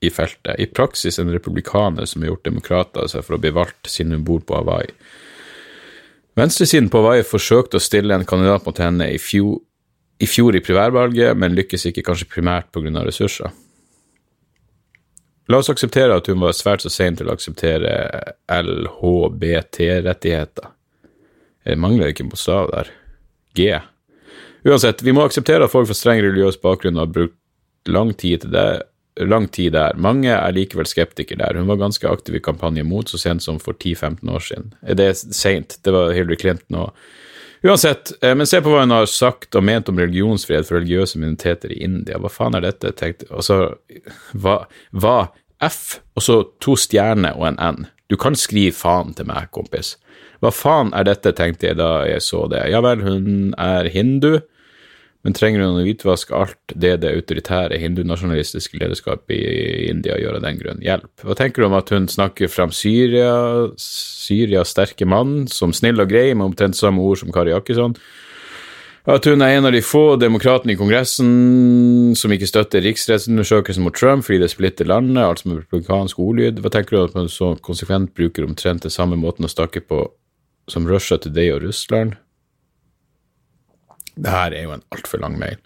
i 0.00 0.10
feltet. 0.10 0.58
I 0.58 0.66
praksis 0.66 1.18
en 1.18 1.32
republikaner 1.32 2.04
som 2.06 2.22
har 2.22 2.28
gjort 2.32 2.44
demokrater 2.46 3.08
seg 3.10 3.24
for 3.26 3.34
å 3.34 3.38
bli 3.42 3.50
valgt 3.54 3.90
siden 3.90 4.12
hun 4.14 4.24
bor 4.26 4.40
på 4.46 4.54
Hawaii. 4.54 4.90
Venstresiden 6.38 6.90
på 6.90 6.98
Hawaii 7.02 7.24
forsøkte 7.26 7.76
å 7.80 7.82
stille 7.82 8.14
en 8.14 8.28
kandidat 8.28 8.66
mot 8.66 8.78
henne 8.78 9.10
i 9.10 9.18
fjor 9.18 9.58
i, 10.18 10.26
fjor 10.26 10.56
i 10.58 10.60
primærvalget, 10.62 11.36
men 11.38 11.54
lykkes 11.54 11.86
ikke 11.90 12.02
kanskje 12.06 12.28
primært 12.30 12.72
pga. 12.74 13.04
ressurser. 13.06 13.50
La 15.48 15.56
oss 15.62 15.70
akseptere 15.72 16.16
at 16.18 16.26
hun 16.28 16.40
var 16.42 16.52
svært 16.52 16.82
så 16.84 16.90
sein 16.92 17.16
til 17.16 17.28
å 17.28 17.32
akseptere 17.38 17.90
LHBT-rettigheter. 18.52 20.66
Det 21.64 21.76
mangler 21.78 22.08
ikke 22.10 22.22
en 22.26 22.32
bokstav 22.32 22.64
der. 22.72 22.86
G. 23.56 23.58
Uansett, 24.66 25.02
vi 25.02 25.14
må 25.14 25.22
akseptere 25.26 25.66
at 25.66 25.72
folk 25.72 25.88
fra 25.90 25.96
streng 25.96 26.22
religiøs 26.24 26.58
bakgrunn 26.62 26.98
har 26.98 27.10
brukt 27.12 27.36
lang 27.88 28.12
tid 28.18 28.42
til 28.42 28.54
det, 28.54 28.68
lang 29.28 29.48
tid 29.54 29.72
der. 29.76 29.96
Mange 29.98 30.30
er 30.34 30.54
likevel 30.54 30.86
skeptikere 30.88 31.40
der. 31.40 31.60
Hun 31.60 31.70
var 31.70 31.80
ganske 31.80 32.10
aktiv 32.10 32.38
i 32.38 32.42
kampanje 32.44 32.84
mot 32.86 33.08
så 33.10 33.20
sent 33.20 33.42
som 33.44 33.58
for 33.62 33.74
10-15 33.78 34.34
år 34.34 34.44
siden. 34.44 34.74
Det 34.82 35.06
Er 35.06 35.14
seint? 35.14 35.78
Det 35.82 35.94
var 35.94 36.12
Hillary 36.12 36.38
Clinton 36.40 36.84
òg. 36.84 37.08
Uansett, 37.62 38.12
eh, 38.22 38.34
men 38.34 38.46
se 38.46 38.60
på 38.62 38.70
hva 38.70 38.84
hun 38.84 38.94
har 38.94 39.08
sagt 39.10 39.56
og 39.58 39.64
ment 39.66 39.88
om 39.90 39.98
religionsfrihet 39.98 40.68
for 40.68 40.78
religiøse 40.78 41.18
minoriteter 41.18 41.72
i 41.74 41.82
India. 41.82 42.18
Hva 42.18 42.30
faen 42.30 42.54
er 42.54 42.62
dette? 42.62 42.92
Og 43.30 43.42
så, 43.42 43.58
hva, 44.32 44.60
hva 44.94 45.16
F, 45.66 45.98
og 46.14 46.22
så 46.22 46.36
to 46.62 46.76
stjerner 46.78 47.34
og 47.34 47.48
en 47.48 47.58
N. 47.58 47.88
Du 48.08 48.16
kan 48.16 48.38
skrive 48.38 48.76
faen 48.76 49.10
til 49.16 49.26
meg, 49.26 49.50
kompis. 49.50 49.96
Hva 50.38 50.52
faen 50.54 50.92
er 50.94 51.08
dette, 51.08 51.34
tenkte 51.34 51.70
jeg 51.70 51.78
da 51.80 52.04
jeg 52.06 52.22
så 52.22 52.44
det. 52.50 52.62
Ja 52.70 52.82
vel, 52.84 53.02
hun 53.02 53.52
er 53.58 53.90
hindu 53.90 54.38
men 55.26 55.34
trenger 55.34 55.64
hun 55.64 55.80
å 55.80 55.82
hvitvaske 55.82 56.34
alt 56.36 56.74
det 56.78 56.92
det 57.02 57.10
autoritære 57.16 57.80
hindunasjonalistiske 57.82 58.78
lederskapet 58.78 59.34
i 59.34 59.88
India 59.90 60.14
gjør 60.16 60.38
av 60.38 60.44
den 60.46 60.60
grunn? 60.60 60.84
Hjelp. 60.84 61.10
Hva 61.26 61.34
tenker 61.38 61.60
du 61.60 61.66
om 61.66 61.74
at 61.76 61.90
hun 61.92 62.06
snakker 62.08 62.50
fram 62.52 62.70
Syria, 62.74 63.32
Syrias 63.82 64.72
sterke 64.76 65.08
mann, 65.10 65.48
som 65.50 65.74
snill 65.74 65.98
og 66.00 66.12
grei, 66.12 66.30
med 66.32 66.52
omtrent 66.52 66.78
samme 66.78 67.02
ord 67.02 67.18
som 67.20 67.34
Kari 67.34 67.52
Jakkesson? 67.52 67.98
At 69.08 69.24
hun 69.24 69.42
er 69.42 69.56
en 69.56 69.66
av 69.68 69.72
de 69.72 69.80
få 69.82 70.18
demokratene 70.20 70.74
i 70.74 70.78
Kongressen 70.78 72.14
som 72.18 72.32
ikke 72.34 72.48
støtter 72.50 72.84
riksrettsundersøkelsen 72.84 73.84
mot 73.84 73.96
Trump 73.96 74.26
fordi 74.26 74.42
det 74.42 74.50
splitter 74.52 74.88
landet, 74.88 75.22
altså 75.24 75.48
med 75.48 75.62
republikansk 75.62 76.20
ordlyd. 76.22 76.60
Hva 76.62 76.72
tenker 76.74 76.94
du 76.94 77.00
om 77.00 77.08
at 77.08 77.16
hun 77.16 77.32
så 77.32 77.54
konsekvent 77.64 78.12
bruker 78.14 78.46
omtrent 78.46 78.84
den 78.84 78.92
samme 78.92 79.16
måten 79.18 79.48
å 79.48 79.50
snakke 79.50 79.82
på 79.82 80.04
som 80.68 80.88
Russia 80.88 81.18
Today 81.18 81.52
og 81.54 81.62
Russland? 81.66 82.16
Det 84.18 84.30
her 84.30 84.54
er 84.54 84.66
jo 84.66 84.74
en 84.74 84.84
altfor 84.94 85.22
lang 85.22 85.38
mail. 85.38 85.58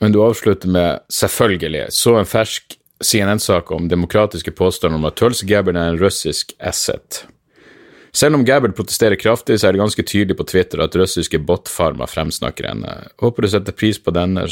Men 0.00 0.12
du 0.12 0.22
avslutter 0.22 0.68
med 0.68 1.00
'selvfølgelig'. 1.08 1.90
Så 1.90 2.18
en 2.18 2.26
fersk 2.26 2.78
CNN-sak 3.04 3.70
om 3.70 3.88
demokratiske 3.88 4.50
påstander 4.50 4.98
om 4.98 5.04
at 5.04 5.16
Tulsi 5.16 5.46
Gabbard 5.46 5.76
er 5.76 5.88
en 5.88 5.98
russisk 5.98 6.52
asset. 6.60 7.26
Selv 8.12 8.34
om 8.34 8.44
Gabbard 8.44 8.76
protesterer 8.76 9.16
kraftig, 9.16 9.60
så 9.60 9.68
er 9.68 9.72
det 9.72 9.80
ganske 9.80 10.02
tydelig 10.02 10.36
på 10.36 10.44
Twitter 10.44 10.82
at 10.84 10.96
russiske 10.96 11.38
botfarmer 11.38 12.06
fremsnakker 12.06 12.68
henne. 12.68 13.08
Håper 13.18 13.42
du 13.42 13.48
setter 13.48 13.72
pris 13.72 13.98
på 13.98 14.10
denne 14.10 14.44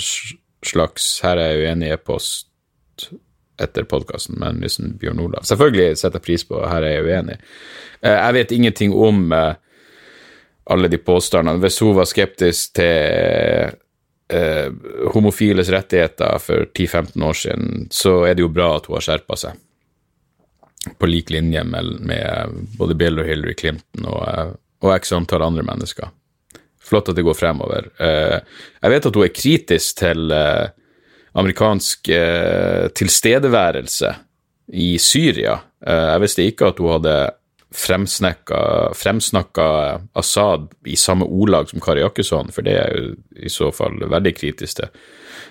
slags 0.64 1.20
Her 1.22 1.37
er 1.37 1.52
jeg 1.52 1.66
uenig 1.66 1.88
i 1.88 1.92
e-post 1.92 2.48
etter 3.61 3.85
podkasten, 3.85 4.38
men 4.40 4.61
liksom 4.64 4.96
Bjørn 5.01 5.20
Olav 5.20 5.46
Selvfølgelig 5.49 5.99
setter 5.99 6.18
jeg 6.18 6.27
pris 6.27 6.46
på 6.49 6.61
Her 6.64 6.87
er 6.87 6.96
jeg 6.96 7.07
uenig. 7.07 7.37
Eh, 8.01 8.16
jeg 8.16 8.37
vet 8.38 8.55
ingenting 8.57 8.94
om 8.96 9.33
eh, 9.37 9.55
alle 10.70 10.90
de 10.92 11.01
påstandene. 11.03 11.61
Hvis 11.62 11.81
hun 11.85 11.96
var 11.99 12.09
skeptisk 12.09 12.75
til 12.79 13.75
eh, 14.33 14.68
homofiles 15.14 15.73
rettigheter 15.73 16.38
for 16.42 16.70
10-15 16.70 17.27
år 17.27 17.40
siden, 17.42 17.88
så 17.90 18.20
er 18.29 18.38
det 18.38 18.46
jo 18.46 18.55
bra 18.55 18.73
at 18.79 18.88
hun 18.88 18.99
har 18.99 19.07
skjerpa 19.09 19.38
seg. 19.40 19.61
På 20.96 21.09
lik 21.11 21.31
linje 21.31 21.64
med, 21.68 21.96
med, 22.09 22.61
både 22.79 22.96
Bill 22.96 23.20
og 23.20 23.29
Hillary 23.29 23.57
Clinton 23.59 24.07
og, 24.09 24.57
og 24.81 24.94
x 24.96 25.12
antall 25.12 25.44
andre 25.44 25.66
mennesker. 25.66 26.09
Flott 26.81 27.11
at 27.12 27.18
det 27.18 27.27
går 27.27 27.37
fremover. 27.37 27.90
Jeg 28.01 28.90
vet 28.90 29.07
at 29.07 29.18
hun 29.18 29.27
er 29.27 29.35
kritisk 29.37 29.99
til 30.01 30.33
amerikansk 31.40 32.09
eh, 32.14 32.87
tilstedeværelse 32.96 34.14
i 34.72 34.94
Syria. 35.03 35.59
Eh, 35.87 36.07
jeg 36.14 36.24
visste 36.24 36.46
ikke 36.46 36.70
at 36.70 36.81
hun 36.83 36.94
hadde 36.98 37.16
fremsnakka 37.70 39.70
Assad 40.18 40.70
i 40.90 40.96
samme 40.98 41.26
ordlag 41.26 41.68
som 41.70 41.83
Kari 41.83 42.03
Jakkesson, 42.03 42.50
for 42.55 42.66
det 42.66 42.76
er 42.81 42.96
jo 42.96 43.12
i 43.38 43.50
så 43.53 43.70
fall 43.74 44.00
veldig 44.03 44.33
kritisk 44.37 44.81
til. 44.81 44.88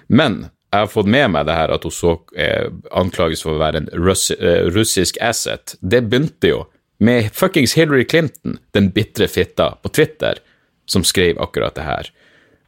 Men 0.08 0.42
jeg 0.70 0.84
har 0.84 0.92
fått 0.92 1.10
med 1.10 1.32
meg 1.34 1.48
det 1.48 1.56
her 1.58 1.72
at 1.74 1.86
hun 1.88 1.94
så 1.94 2.18
eh, 2.38 2.68
anklages 2.92 3.44
for 3.46 3.56
å 3.56 3.62
være 3.62 3.84
en 3.84 3.90
russ, 4.06 4.30
eh, 4.36 4.68
russisk 4.70 5.18
asset. 5.24 5.78
Det 5.82 6.04
begynte 6.10 6.52
jo 6.52 6.66
med 7.00 7.32
fuckings 7.34 7.74
Hillary 7.80 8.06
Clinton, 8.06 8.60
den 8.76 8.92
bitre 8.94 9.30
fitta, 9.32 9.72
på 9.82 9.92
Twitter, 9.96 10.44
som 10.90 11.06
skrev 11.08 11.40
akkurat 11.42 11.78
det 11.78 11.88
her. 11.88 12.12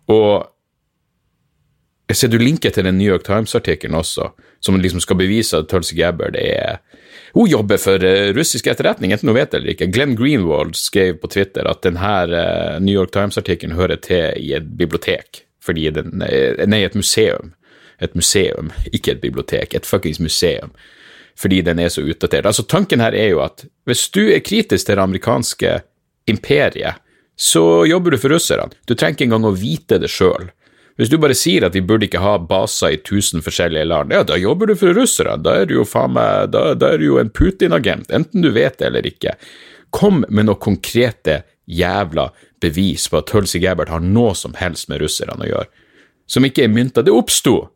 Og 0.10 0.48
jeg 2.12 2.19
ser 2.19 2.32
du 2.32 2.39
linker 2.41 2.74
til 2.76 2.84
den 2.88 2.97
New 3.00 3.08
York 3.08 3.24
Times-artikkelen 3.24 3.95
også, 3.95 4.32
som 4.60 4.80
liksom 4.82 5.00
skal 5.04 5.19
bevise 5.19 5.62
at 5.62 5.69
Tulsi 5.71 5.95
Gabbard 5.95 6.36
er 6.39 6.82
hun 7.34 7.47
jobber 7.47 7.80
for 7.80 8.04
uh, 8.04 8.34
russisk 8.36 8.67
etterretning, 8.67 9.13
enten 9.15 9.30
hun 9.32 9.38
vet 9.38 9.54
det 9.54 9.62
eller 9.62 9.74
ikke. 9.74 9.88
Glenn 9.93 10.17
Greenwald 10.19 10.76
skrev 10.76 11.21
på 11.21 11.30
Twitter 11.32 11.67
at 11.69 11.84
denne 11.86 12.15
uh, 12.28 12.80
New 12.84 12.91
York 12.91 13.13
Times-artikkelen 13.15 13.78
hører 13.78 14.02
til 14.04 14.36
i 14.41 14.52
et 14.58 14.67
bibliotek, 14.78 15.45
fordi 15.63 15.88
den 15.95 16.26
uh, 16.26 16.65
Nei, 16.67 16.84
et 16.84 16.97
museum. 16.97 17.54
Et 18.04 18.15
museum, 18.17 18.74
ikke 18.95 19.15
et 19.15 19.24
bibliotek. 19.24 19.78
Et 19.78 19.88
fuckings 19.88 20.19
museum. 20.19 20.76
fordi 21.41 21.62
den 21.62 21.80
er 21.80 21.88
så 21.89 22.02
utdatert. 22.04 22.45
Altså, 22.45 22.63
tanken 22.67 23.00
her 23.00 23.15
er 23.17 23.32
jo 23.32 23.39
at 23.41 23.63
hvis 23.89 24.10
du 24.13 24.28
er 24.30 24.43
kritisk 24.45 24.86
til 24.86 24.97
det 25.00 25.02
amerikanske 25.02 25.80
imperiet, 26.28 27.00
så 27.39 27.86
jobber 27.88 28.12
du 28.12 28.17
for 28.17 28.30
russerne. 28.30 28.69
Du 28.86 28.93
trenger 28.93 29.15
ikke 29.15 29.26
engang 29.30 29.47
å 29.50 29.56
vite 29.56 29.97
det 29.97 30.12
sjøl. 30.12 30.52
Hvis 31.00 31.10
du 31.12 31.18
bare 31.22 31.36
sier 31.38 31.66
at 31.66 31.76
vi 31.76 31.84
burde 31.86 32.08
ikke 32.08 32.22
ha 32.22 32.36
baser 32.38 32.96
i 32.96 33.02
tusen 33.06 33.44
forskjellige 33.44 33.88
land, 33.88 34.14
ja, 34.14 34.24
da 34.28 34.38
jobber 34.40 34.72
du 34.72 34.76
for 34.76 34.96
russere, 34.98 35.38
Da 35.38 35.62
er 35.62 35.66
du 35.70 35.76
jo 35.80 35.86
faen 35.88 36.14
meg 36.18 36.52
da, 36.52 36.74
da 36.76 36.94
er 36.94 36.98
du 36.98 37.06
jo 37.06 37.20
en 37.22 37.32
Putin-agent, 37.32 38.12
enten 38.12 38.42
du 38.42 38.52
vet 38.52 38.78
det 38.80 38.88
eller 38.90 39.08
ikke. 39.08 39.36
Kom 39.90 40.26
med 40.30 40.48
noe 40.48 40.60
konkrete 40.60 41.44
jævla 41.68 42.30
bevis 42.62 43.08
på 43.10 43.22
at 43.22 43.30
Tulsi 43.32 43.60
Gabbert 43.60 43.90
har 43.90 44.04
noe 44.04 44.36
som 44.36 44.54
helst 44.60 44.90
med 44.90 45.02
russerne 45.02 45.40
å 45.40 45.50
gjøre, 45.50 45.70
som 46.28 46.46
ikke 46.46 46.66
er 46.66 46.74
mynta. 46.74 47.04
Det 47.04 47.14
oppsto 47.16 47.70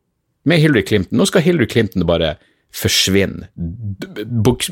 med 0.46 0.62
Hillary 0.62 0.84
Clinton. 0.86 1.18
Nå 1.18 1.26
skal 1.26 1.42
Hillary 1.42 1.68
Clinton 1.72 2.06
bare 2.08 2.36
forsvinne. 2.76 3.48
Bok, 4.46 4.68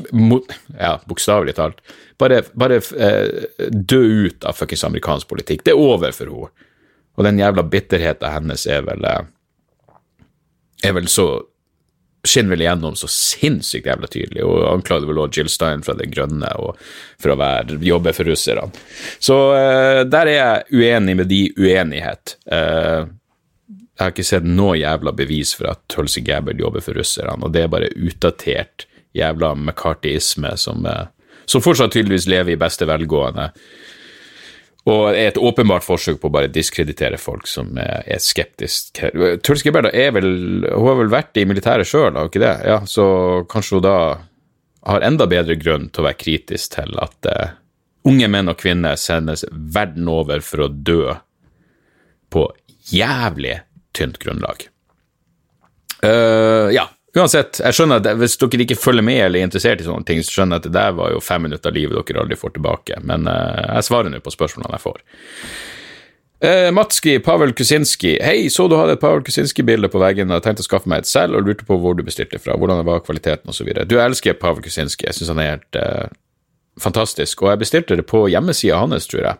ja, 0.78 0.98
bokstavelig 1.08 1.56
talt. 1.56 1.80
Bare, 2.20 2.42
bare 2.52 2.80
eh, 2.80 3.48
dø 3.72 4.02
ut 4.28 4.44
av 4.44 4.56
fuckings 4.58 4.84
amerikansk 4.84 5.28
politikk. 5.30 5.64
Det 5.64 5.72
er 5.74 5.80
over 5.80 6.14
for 6.16 6.30
henne. 6.30 6.70
Og 7.14 7.26
den 7.26 7.38
jævla 7.38 7.62
bitterheten 7.62 8.32
hennes 8.34 8.66
er 8.66 8.86
vel 8.86 9.04
eh, 9.06 9.24
er 10.84 10.96
vel 10.96 11.08
så 11.08 11.28
skinner 12.24 12.54
vel 12.54 12.64
igjennom 12.64 12.94
så 12.96 13.08
sinnssykt 13.10 13.88
jævla 13.88 14.08
tydelig, 14.08 14.44
og 14.46 14.64
anklager 14.70 15.08
vel 15.10 15.20
også 15.20 15.40
Jill 15.40 15.50
Stein 15.52 15.84
fra 15.84 15.96
Det 15.98 16.08
Grønne 16.12 16.48
og 16.60 16.78
for 17.20 17.34
å 17.34 17.38
være, 17.40 17.76
jobbe 17.84 18.14
for 18.16 18.30
russerne. 18.30 18.70
Så 19.20 19.36
uh, 19.52 20.00
der 20.08 20.30
er 20.32 20.38
jeg 20.38 20.80
uenig 20.80 21.18
med 21.20 21.28
de 21.28 21.42
uenighet. 21.60 22.38
Uh, 22.48 23.12
jeg 23.68 24.00
har 24.00 24.14
ikke 24.14 24.26
sett 24.26 24.46
noe 24.48 24.78
jævla 24.80 25.12
bevis 25.14 25.52
for 25.54 25.70
at 25.70 25.84
Tulsi 25.92 26.24
Gabbard 26.24 26.60
jobber 26.60 26.84
for 26.84 26.96
russerne, 26.98 27.36
og 27.44 27.52
det 27.54 27.66
er 27.66 27.74
bare 27.76 27.92
utdatert 27.92 28.88
jævla 29.14 29.52
McCartyisme 29.54 30.56
som, 30.58 30.88
uh, 30.88 31.04
som 31.44 31.62
fortsatt 31.64 31.92
tydeligvis 31.94 32.30
lever 32.32 32.56
i 32.56 32.60
beste 32.60 32.88
velgående. 32.88 33.50
Og 34.84 35.14
er 35.14 35.30
et 35.30 35.40
åpenbart 35.40 35.84
forsøk 35.86 36.18
på 36.20 36.28
å 36.28 36.34
bare 36.34 36.50
diskreditere 36.52 37.16
folk 37.16 37.48
som 37.48 37.70
er 37.80 38.20
skeptiske. 38.20 39.08
Truls 39.40 39.64
Gabbard 39.64 39.88
er 39.96 40.10
vel 40.12 40.28
Hun 40.66 40.88
har 40.90 40.98
vel 40.98 41.12
vært 41.12 41.40
i 41.40 41.46
militæret 41.48 41.88
sjøl, 41.88 42.12
har 42.12 42.26
hun 42.26 42.32
ikke 42.32 42.42
det? 42.42 42.54
Ja, 42.68 42.82
så 42.84 43.06
kanskje 43.48 43.78
hun 43.78 43.86
da 43.86 43.98
har 44.84 45.06
enda 45.06 45.24
bedre 45.30 45.56
grunn 45.56 45.88
til 45.88 46.02
å 46.02 46.08
være 46.10 46.20
kritisk 46.20 46.74
til 46.76 46.92
at 47.00 47.30
uh, 47.32 47.54
unge 48.04 48.28
menn 48.28 48.52
og 48.52 48.58
kvinner 48.60 48.98
sendes 49.00 49.46
verden 49.50 50.10
over 50.12 50.44
for 50.44 50.66
å 50.66 50.68
dø 50.68 51.14
på 52.34 52.44
jævlig 52.92 53.62
tynt 53.96 54.20
grunnlag. 54.20 54.66
Uh, 56.04 56.68
ja, 56.74 56.90
Uansett, 57.14 57.60
jeg 57.62 57.76
skjønner 57.76 58.00
at 58.00 58.18
hvis 58.18 58.34
dere 58.42 58.64
ikke 58.64 58.78
følger 58.78 59.04
med 59.06 59.20
eller 59.22 59.38
er 59.38 59.46
interessert 59.46 59.82
i 59.82 59.86
sånne 59.86 60.06
ting, 60.08 60.18
så 60.26 60.34
skjønner 60.34 60.58
jeg 60.58 60.64
at 60.64 60.66
det 60.66 60.74
der 60.74 60.96
var 60.98 61.12
jo 61.14 61.20
fem 61.22 61.44
minutter 61.46 61.70
av 61.70 61.76
livet 61.76 61.94
dere 61.94 62.24
aldri 62.24 62.38
får 62.40 62.56
tilbake, 62.56 62.98
men 63.06 63.28
uh, 63.30 63.76
jeg 63.76 63.86
svarer 63.86 64.10
nå 64.10 64.18
på 64.24 64.32
spørsmålene 64.34 64.74
jeg 64.74 64.82
får. 64.82 64.98
Uh, 66.44 66.70
Matski 66.74 67.14
Pavel 67.22 67.54
Kusinski. 67.54 68.16
Hei, 68.18 68.48
så 68.50 68.66
du 68.68 68.74
hadde 68.80 68.96
et 68.98 69.04
Pavel 69.04 69.22
Kusinski-bilde 69.24 69.92
på 69.92 70.02
veggen 70.02 70.34
og 70.34 70.42
tenkte 70.42 70.66
å 70.66 70.66
skaffe 70.66 70.90
meg 70.90 71.04
et 71.04 71.10
selv, 71.10 71.38
og 71.38 71.46
lurte 71.46 71.68
på 71.68 71.78
hvor 71.78 71.94
du 71.94 72.02
bestilte 72.06 72.42
fra, 72.42 72.58
hvordan 72.58 72.82
det 72.82 72.88
var 72.90 73.06
kvaliteten 73.06 73.54
osv. 73.54 73.70
Du 73.86 73.94
elsker 74.02 74.34
Pavel 74.40 74.66
Kusinski, 74.66 75.06
jeg 75.06 75.20
syns 75.20 75.30
han 75.36 75.44
er 75.44 75.52
helt 75.52 75.78
uh, 75.78 76.10
fantastisk, 76.82 77.46
og 77.46 77.52
jeg 77.52 77.62
bestilte 77.62 78.00
det 78.00 78.08
på 78.10 78.26
hjemmesida 78.26 78.82
hans, 78.82 79.06
tror 79.06 79.28
jeg. 79.28 79.38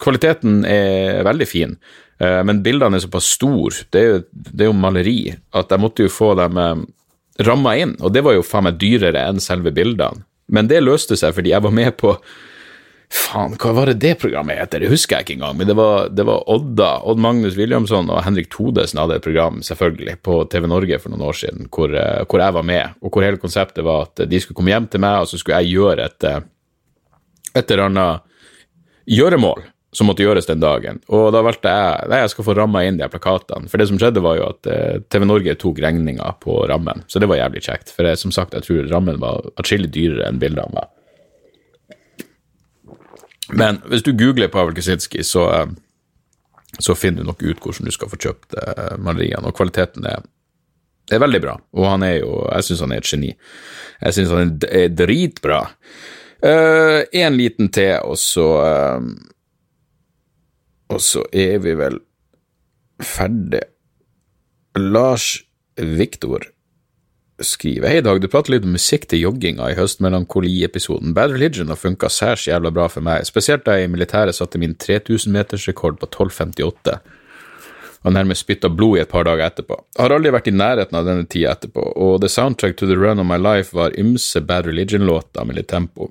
kvaliteten 0.00 0.62
er 0.64 1.20
veldig 1.28 1.46
fin. 1.48 1.76
Eh, 2.20 2.40
men 2.44 2.62
bildene 2.64 2.98
er 2.98 3.04
såpass 3.06 3.32
store, 3.36 3.86
det 3.92 4.00
er, 4.00 4.10
jo, 4.10 4.22
det 4.52 4.66
er 4.66 4.70
jo 4.70 4.76
maleri, 4.76 5.20
at 5.56 5.72
jeg 5.72 5.82
måtte 5.82 6.04
jo 6.04 6.12
få 6.12 6.34
dem 6.38 6.60
eh, 6.60 6.84
ramma 7.46 7.74
inn, 7.80 7.96
og 8.00 8.12
det 8.12 8.24
var 8.26 8.36
jo 8.36 8.44
faen 8.46 8.68
meg 8.68 8.78
dyrere 8.80 9.24
enn 9.30 9.40
selve 9.42 9.72
bildene. 9.74 10.26
Men 10.50 10.68
det 10.68 10.82
løste 10.82 11.16
seg 11.16 11.36
fordi 11.36 11.52
jeg 11.52 11.62
var 11.62 11.74
med 11.74 11.94
på 12.00 12.16
Faen, 13.10 13.56
hva 13.58 13.72
var 13.74 13.90
det 13.90 13.96
det 14.04 14.12
programmet 14.22 14.54
heter? 14.54 14.84
Det 14.84 14.90
husker 14.92 15.16
jeg 15.16 15.24
ikke 15.24 15.34
engang. 15.40 15.56
Men 15.58 15.66
det 15.66 15.74
var, 15.74 16.04
det 16.14 16.22
var 16.28 16.44
Odda, 16.50 16.90
Odd 17.10 17.18
Magnus 17.18 17.56
Williamson 17.58 18.06
og 18.06 18.20
Henrik 18.22 18.46
Thodesen 18.52 19.00
hadde 19.02 19.16
et 19.18 19.24
program, 19.24 19.56
selvfølgelig, 19.66 20.14
på 20.22 20.36
TV 20.52 20.68
Norge 20.70 21.00
for 21.02 21.10
noen 21.10 21.24
år 21.26 21.40
siden, 21.40 21.66
hvor, 21.74 21.90
eh, 21.90 22.20
hvor, 22.22 22.38
jeg 22.38 22.54
var 22.54 22.68
med. 22.68 22.94
Og 23.02 23.10
hvor 23.10 23.26
hele 23.26 23.42
konseptet 23.42 23.82
var 23.82 24.06
at 24.06 24.22
de 24.30 24.40
skulle 24.42 24.60
komme 24.60 24.70
hjem 24.70 24.86
til 24.92 25.02
meg, 25.02 25.24
og 25.24 25.26
så 25.26 25.40
skulle 25.42 25.58
jeg 25.58 25.74
gjøre 25.74 26.06
et, 26.06 26.28
et 27.50 27.74
eller 27.74 27.88
annet 27.88 28.54
gjøremål 29.10 29.66
som 29.92 30.06
måtte 30.06 30.22
gjøres 30.22 30.46
den 30.46 30.62
dagen. 30.62 31.00
Og 31.10 31.32
da 31.34 31.42
valgte 31.42 31.70
jeg 31.72 32.10
nei, 32.10 32.20
jeg 32.22 32.32
skal 32.34 32.46
få 32.46 32.54
ramma 32.54 32.84
inn 32.86 33.00
de 33.00 33.08
plakatene. 33.10 33.70
For 33.70 33.82
det 33.82 33.88
som 33.90 33.98
skjedde, 33.98 34.22
var 34.22 34.38
jo 34.38 34.46
at 34.52 34.70
eh, 34.70 35.02
TV 35.10 35.26
Norge 35.26 35.56
tok 35.58 35.80
regninga 35.82 36.30
på 36.42 36.60
rammen, 36.70 37.02
så 37.10 37.22
det 37.22 37.28
var 37.30 37.40
jævlig 37.40 37.64
kjekt. 37.66 37.90
For 37.96 38.06
jeg, 38.06 38.20
som 38.20 38.34
sagt, 38.34 38.54
jeg 38.54 38.66
tror 38.66 38.90
rammen 38.92 39.18
var 39.22 39.50
atskillig 39.58 39.90
dyrere 39.94 40.28
enn 40.30 40.38
bildene 40.42 40.76
var. 40.76 40.90
Men 43.50 43.80
hvis 43.90 44.06
du 44.06 44.12
googler 44.14 44.50
Pavel 44.52 44.76
Kaczynski, 44.76 45.24
så, 45.26 45.48
eh, 45.56 45.66
så 46.78 46.94
finner 46.94 47.24
du 47.24 47.32
nok 47.32 47.42
ut 47.42 47.58
hvordan 47.58 47.90
du 47.90 47.94
skal 47.94 48.12
få 48.12 48.20
kjøpt 48.28 48.54
eh, 48.62 48.94
maleriene, 49.02 49.42
og 49.50 49.58
kvaliteten 49.58 50.06
er, 50.06 50.22
er 51.10 51.24
veldig 51.24 51.42
bra. 51.42 51.56
Og 51.74 51.90
han 51.90 52.06
er 52.06 52.20
jo 52.20 52.44
Jeg 52.46 52.68
syns 52.68 52.86
han 52.86 52.94
er 52.94 53.02
et 53.02 53.10
geni. 53.10 53.34
Jeg 54.06 54.16
syns 54.16 54.30
han 54.36 54.54
er 54.70 54.88
dritbra. 54.94 55.64
Uh, 56.40 57.04
en 57.12 57.34
liten 57.36 57.68
til, 57.68 57.98
og 58.00 58.16
så 58.16 58.44
uh, 58.64 59.02
og 60.90 61.02
så 61.04 61.24
er 61.32 61.60
vi 61.64 61.74
vel 61.78 62.00
ferdig. 63.00 63.62
Lars 64.78 65.40
Viktor 65.78 66.44
skriver 67.40 67.88
Hei, 67.88 68.00
Dag, 68.04 68.20
du 68.20 68.28
prater 68.28 68.54
litt 68.54 68.66
om 68.68 68.74
musikk 68.76 69.06
til 69.08 69.22
jogginga 69.24 69.70
i 69.70 69.76
høstmelankoli-episoden. 69.78 71.14
Bad 71.16 71.32
Religion 71.32 71.72
har 71.72 71.80
funka 71.80 72.10
særs 72.12 72.44
jævla 72.50 72.72
bra 72.74 72.88
for 72.92 73.04
meg, 73.04 73.24
spesielt 73.28 73.64
da 73.64 73.78
jeg 73.78 73.88
i 73.88 73.94
militæret 73.94 74.36
satte 74.36 74.60
min 74.60 74.76
3000-metersrekord 74.76 75.96
på 76.02 76.10
12,58 76.10 76.98
og 78.00 78.14
nærmest 78.16 78.46
spytta 78.46 78.70
blod 78.72 78.96
i 78.96 79.02
et 79.02 79.10
par 79.10 79.26
dager 79.28 79.44
etterpå. 79.44 79.76
Jeg 79.96 80.04
har 80.06 80.14
aldri 80.14 80.32
vært 80.32 80.48
i 80.48 80.56
nærheten 80.56 80.96
av 80.96 81.08
denne 81.08 81.26
tida 81.28 81.52
etterpå, 81.52 81.82
og 82.00 82.20
The 82.22 82.30
Soundtrack 82.32 82.78
to 82.80 82.88
the 82.88 82.96
Run 82.96 83.20
of 83.20 83.28
My 83.28 83.36
Life 83.40 83.76
var 83.76 83.96
ymse 84.00 84.40
Bad 84.40 84.70
Religion-låter 84.70 85.44
med 85.44 85.60
litt 85.60 85.68
tempo. 85.68 86.08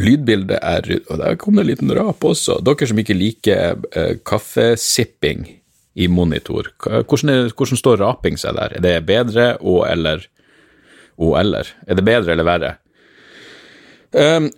Lydbildet 0.00 0.58
er 0.62 0.86
Og 1.10 1.18
der 1.20 1.34
kom 1.36 1.58
det 1.58 1.66
en 1.66 1.68
liten 1.68 1.92
rap 1.92 2.24
også. 2.24 2.60
Dere 2.64 2.88
som 2.88 2.98
ikke 2.98 3.16
liker 3.16 3.76
uh, 3.96 4.14
kaffesipping 4.24 5.44
i 5.94 6.06
monitor, 6.08 6.70
hvordan, 6.80 7.28
er, 7.28 7.50
hvordan, 7.52 7.76
står 7.76 7.98
raping 8.00 8.38
seg 8.40 8.56
der? 8.56 8.78
Er 8.78 8.80
det 8.80 8.94
bedre 9.04 9.58
og 9.60 9.84
eller 9.90 10.24
og 11.20 11.36
eller? 11.36 11.68
Er 11.84 11.98
det 11.98 12.04
bedre 12.06 12.32
eller 12.32 12.48
verre? 12.48 12.70
Um, 14.12 14.48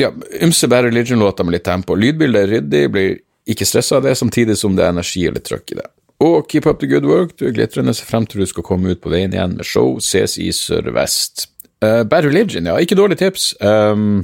ja, 0.00 0.08
ymse 0.40 0.68
Bad 0.68 0.84
Religion-låter 0.84 1.44
med 1.44 1.58
litt 1.58 1.64
tempo. 1.68 1.94
Lydbildet 1.94 2.42
er 2.42 2.54
ryddig, 2.56 2.82
blir 2.92 3.18
ikke 3.52 3.68
stressa 3.68 3.98
av 3.98 4.06
det, 4.06 4.16
samtidig 4.18 4.56
som 4.58 4.76
det 4.76 4.86
er 4.86 4.94
energi 4.94 5.26
og 5.28 5.36
litt 5.36 5.48
trøkk 5.48 5.74
i 5.74 5.80
det. 5.82 5.88
Og 6.22 6.46
keep 6.48 6.66
up 6.70 6.80
the 6.80 6.88
good 6.88 7.06
work, 7.08 7.36
du 7.38 7.48
er 7.48 7.54
glitrende, 7.56 7.94
ser 7.94 8.06
frem 8.06 8.26
til 8.30 8.42
du 8.42 8.48
skal 8.48 8.64
komme 8.66 8.94
ut 8.94 9.02
på 9.02 9.10
veien 9.12 9.34
igjen 9.34 9.56
med 9.58 9.66
show, 9.66 9.96
ses 10.00 10.38
i 10.38 10.52
Sør-Vest. 10.54 11.48
Uh, 11.82 12.02
Bad 12.06 12.24
Religion, 12.28 12.66
ja. 12.66 12.78
Ikke 12.78 12.98
dårlig 12.98 13.18
tips. 13.18 13.52
Um, 13.60 14.22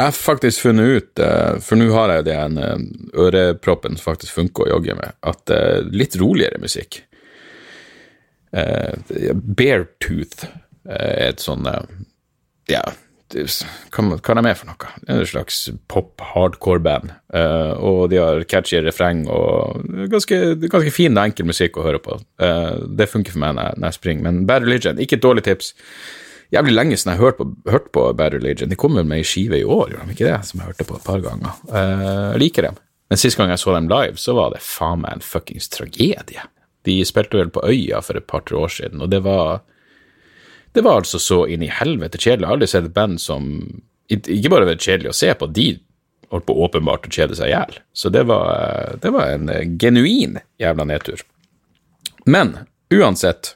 jeg 0.00 0.06
har 0.06 0.16
faktisk 0.16 0.62
funnet 0.64 0.96
ut, 0.96 1.20
uh, 1.20 1.58
for 1.60 1.76
nå 1.76 1.90
har 1.92 2.14
jeg 2.14 2.22
jo 2.22 2.28
den 2.30 2.58
uh, 2.62 2.78
øreproppen 3.26 3.98
som 3.98 4.06
faktisk 4.12 4.38
funker 4.38 4.64
å 4.64 4.70
jogge 4.76 4.96
med, 4.96 5.18
at 5.20 5.52
uh, 5.52 5.80
litt 5.92 6.16
roligere 6.20 6.60
musikk 6.62 7.04
Beartooth 8.50 10.42
er 10.90 11.28
et 11.28 11.38
sånn 11.38 11.68
Ja, 12.66 12.80
hva, 13.30 14.04
hva 14.16 14.34
er 14.34 14.40
de 14.42 14.54
for 14.58 14.68
noe? 14.68 14.92
Det 15.04 15.14
er 15.14 15.22
et 15.22 15.30
slags 15.30 15.58
pop-hardcore-band. 15.90 17.12
Uh, 17.34 17.74
og 17.78 18.00
de 18.12 18.18
har 18.20 18.42
catchy 18.50 18.80
refreng 18.84 19.26
og 19.30 19.84
ganske, 20.12 20.38
ganske 20.66 20.94
fin 20.94 21.14
og 21.14 21.30
enkel 21.30 21.48
musikk 21.50 21.78
å 21.78 21.86
høre 21.86 22.02
på. 22.02 22.18
Uh, 22.42 22.82
det 22.98 23.10
funker 23.10 23.36
for 23.36 23.44
meg 23.44 23.56
når, 23.58 23.78
jeg 23.86 23.98
springer. 24.00 24.26
Men 24.26 24.42
Bad 24.50 24.66
Religion, 24.66 25.00
ikke 25.00 25.20
et 25.20 25.24
dårlig 25.26 25.46
tips. 25.46 25.74
Jævlig 26.50 26.74
lenge 26.74 26.98
siden 26.98 27.14
jeg 27.14 27.20
har 27.20 27.30
hørt 27.30 27.38
på, 27.38 27.48
hørt 27.70 27.90
på 27.94 28.06
Bad 28.18 28.34
Religion. 28.34 28.70
De 28.70 28.78
kom 28.78 28.98
vel 28.98 29.06
med 29.06 29.22
ei 29.22 29.26
skive 29.26 29.60
i 29.60 29.66
år, 29.66 29.92
gjorde 29.94 30.08
de 30.08 30.16
ikke 30.18 30.30
det? 30.30 30.38
Som 30.48 30.62
jeg 30.62 30.72
hørte 30.72 30.88
på 30.88 30.98
et 30.98 31.06
par 31.06 31.26
ganger. 31.26 31.60
Uh, 31.70 32.06
jeg 32.34 32.44
liker 32.48 32.66
dem. 32.70 32.80
Men 33.10 33.18
sist 33.18 33.38
gang 33.38 33.50
jeg 33.50 33.62
så 33.62 33.74
dem 33.74 33.90
live, 33.90 34.18
så 34.22 34.34
var 34.38 34.52
det 34.54 34.62
faen 34.62 35.02
meg 35.02 35.18
en 35.18 35.24
fuckings 35.24 35.70
tragedie. 35.70 36.46
De 36.86 37.00
spilte 37.06 37.38
vel 37.38 37.50
på 37.52 37.62
Øya 37.66 38.00
for 38.02 38.18
et 38.18 38.26
par-tre 38.30 38.56
år 38.58 38.70
siden, 38.72 39.02
og 39.02 39.10
det 39.12 39.22
var 39.26 39.60
det 40.72 40.82
var 40.86 41.00
altså 41.00 41.18
så 41.18 41.44
inn 41.50 41.64
i 41.66 41.70
helvete 41.72 42.18
kjedelig. 42.18 42.44
Jeg 42.44 42.48
har 42.48 42.56
aldri 42.58 42.70
sett 42.70 42.88
et 42.88 42.96
band 42.96 43.20
som 43.22 43.46
ikke 44.10 44.50
bare 44.50 44.68
vært 44.68 44.84
kjedelig 44.84 45.12
å 45.12 45.16
se 45.16 45.30
på, 45.38 45.48
de 45.54 45.68
holdt 46.30 46.46
på 46.46 46.56
åpenbart 46.64 47.08
å 47.08 47.12
kjede 47.14 47.36
seg 47.38 47.50
i 47.50 47.54
hjel. 47.54 47.78
Så 47.92 48.10
det 48.14 48.24
var, 48.30 48.96
det 49.02 49.10
var, 49.14 49.32
en 49.34 49.78
genuin 49.80 50.38
jævla 50.62 50.86
nedtur. 50.86 51.22
Men 52.30 52.54
uansett 52.94 53.54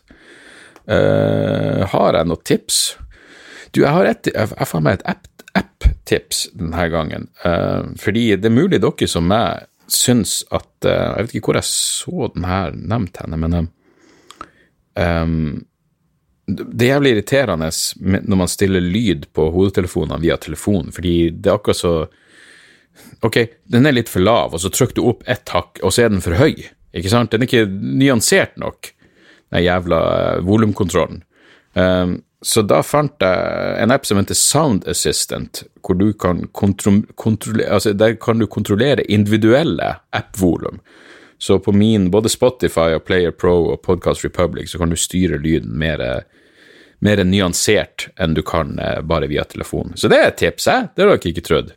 uh, 0.90 1.84
har 1.90 2.18
jeg 2.18 2.30
noen 2.30 2.46
tips. 2.46 2.80
Du, 3.70 3.82
jeg 3.82 3.94
har 3.94 4.10
et, 4.10 4.30
jeg 4.30 4.70
får 4.70 4.82
meg 4.82 4.98
et 4.98 5.06
app-tips 5.54 6.48
app 6.48 6.58
denne 6.58 6.88
gangen. 6.90 7.28
Uh, 7.44 7.94
fordi 8.00 8.32
det 8.34 8.50
er 8.50 8.58
mulig 8.58 8.82
dere 8.82 9.10
som 9.10 9.30
meg 9.30 9.68
syns 9.90 10.40
at 10.54 10.86
uh, 10.88 11.14
Jeg 11.18 11.26
vet 11.26 11.34
ikke 11.36 11.50
hvor 11.50 11.60
jeg 11.60 11.68
så 11.68 12.28
den 12.34 12.46
her 12.48 12.74
nevnt 12.74 13.20
henne, 13.20 13.38
men 13.38 13.56
um, 14.96 15.64
Det 16.46 16.88
jævlig 16.90 17.14
irriterende 17.14 17.70
når 18.28 18.36
man 18.36 18.50
stiller 18.52 18.84
lyd 18.84 19.28
på 19.32 19.46
hodetelefonene 19.54 20.20
via 20.20 20.36
telefon, 20.36 20.90
fordi 20.92 21.30
det 21.30 21.50
er 21.50 21.58
akkurat 21.58 21.80
så 21.80 21.94
Ok, 23.24 23.38
den 23.66 23.88
er 23.88 23.94
litt 23.96 24.10
for 24.12 24.22
lav, 24.22 24.52
og 24.54 24.60
så 24.62 24.70
trykker 24.70 24.94
du 24.98 25.06
opp 25.08 25.24
ett 25.26 25.50
hakk, 25.50 25.80
og 25.82 25.90
så 25.90 26.04
er 26.04 26.12
den 26.12 26.22
for 26.22 26.36
høy. 26.38 26.60
Ikke 26.94 27.10
sant? 27.10 27.32
Den 27.32 27.42
er 27.42 27.48
ikke 27.48 27.66
nyansert 27.66 28.54
nok, 28.60 28.92
den 29.50 29.64
jævla 29.64 30.00
eh, 30.18 30.42
volumkontrollen. 30.46 31.24
Um, 31.74 32.20
så 32.44 32.62
da 32.62 32.82
fant 32.84 33.24
jeg 33.24 33.78
en 33.82 33.94
app 33.94 34.04
som 34.06 34.20
heter 34.20 34.36
Sound 34.38 34.86
Assistant, 34.90 35.64
hvor 35.82 35.96
du 35.98 36.12
kan 36.12 36.44
kontro 36.52 37.00
kontrolle- 37.18 37.66
altså 37.66 37.94
der 37.96 38.18
kan 38.20 38.38
du 38.38 38.46
kontrollere 38.46 39.06
individuelle 39.08 39.94
app-volum. 40.12 40.78
Så 41.38 41.58
på 41.58 41.72
min, 41.72 42.10
både 42.10 42.30
Spotify 42.32 42.94
og 42.96 43.04
Player 43.08 43.34
Pro 43.34 43.56
og 43.72 43.82
Podcast 43.82 44.24
Republic, 44.24 44.70
så 44.70 44.80
kan 44.80 44.92
du 44.92 44.96
styre 44.96 45.38
lyden 45.38 45.74
mer, 45.78 46.00
mer 47.04 47.24
nyansert 47.24 48.08
enn 48.16 48.36
du 48.36 48.42
kan 48.46 48.78
eh, 48.78 49.00
bare 49.02 49.28
via 49.30 49.44
telefon. 49.44 49.92
Så 49.96 50.10
det 50.12 50.20
er 50.20 50.30
et 50.32 50.40
tips, 50.40 50.68
jeg. 50.70 50.90
Det 50.94 51.04
har 51.04 51.14
dere 51.14 51.32
ikke 51.32 51.46
trodd. 51.46 51.74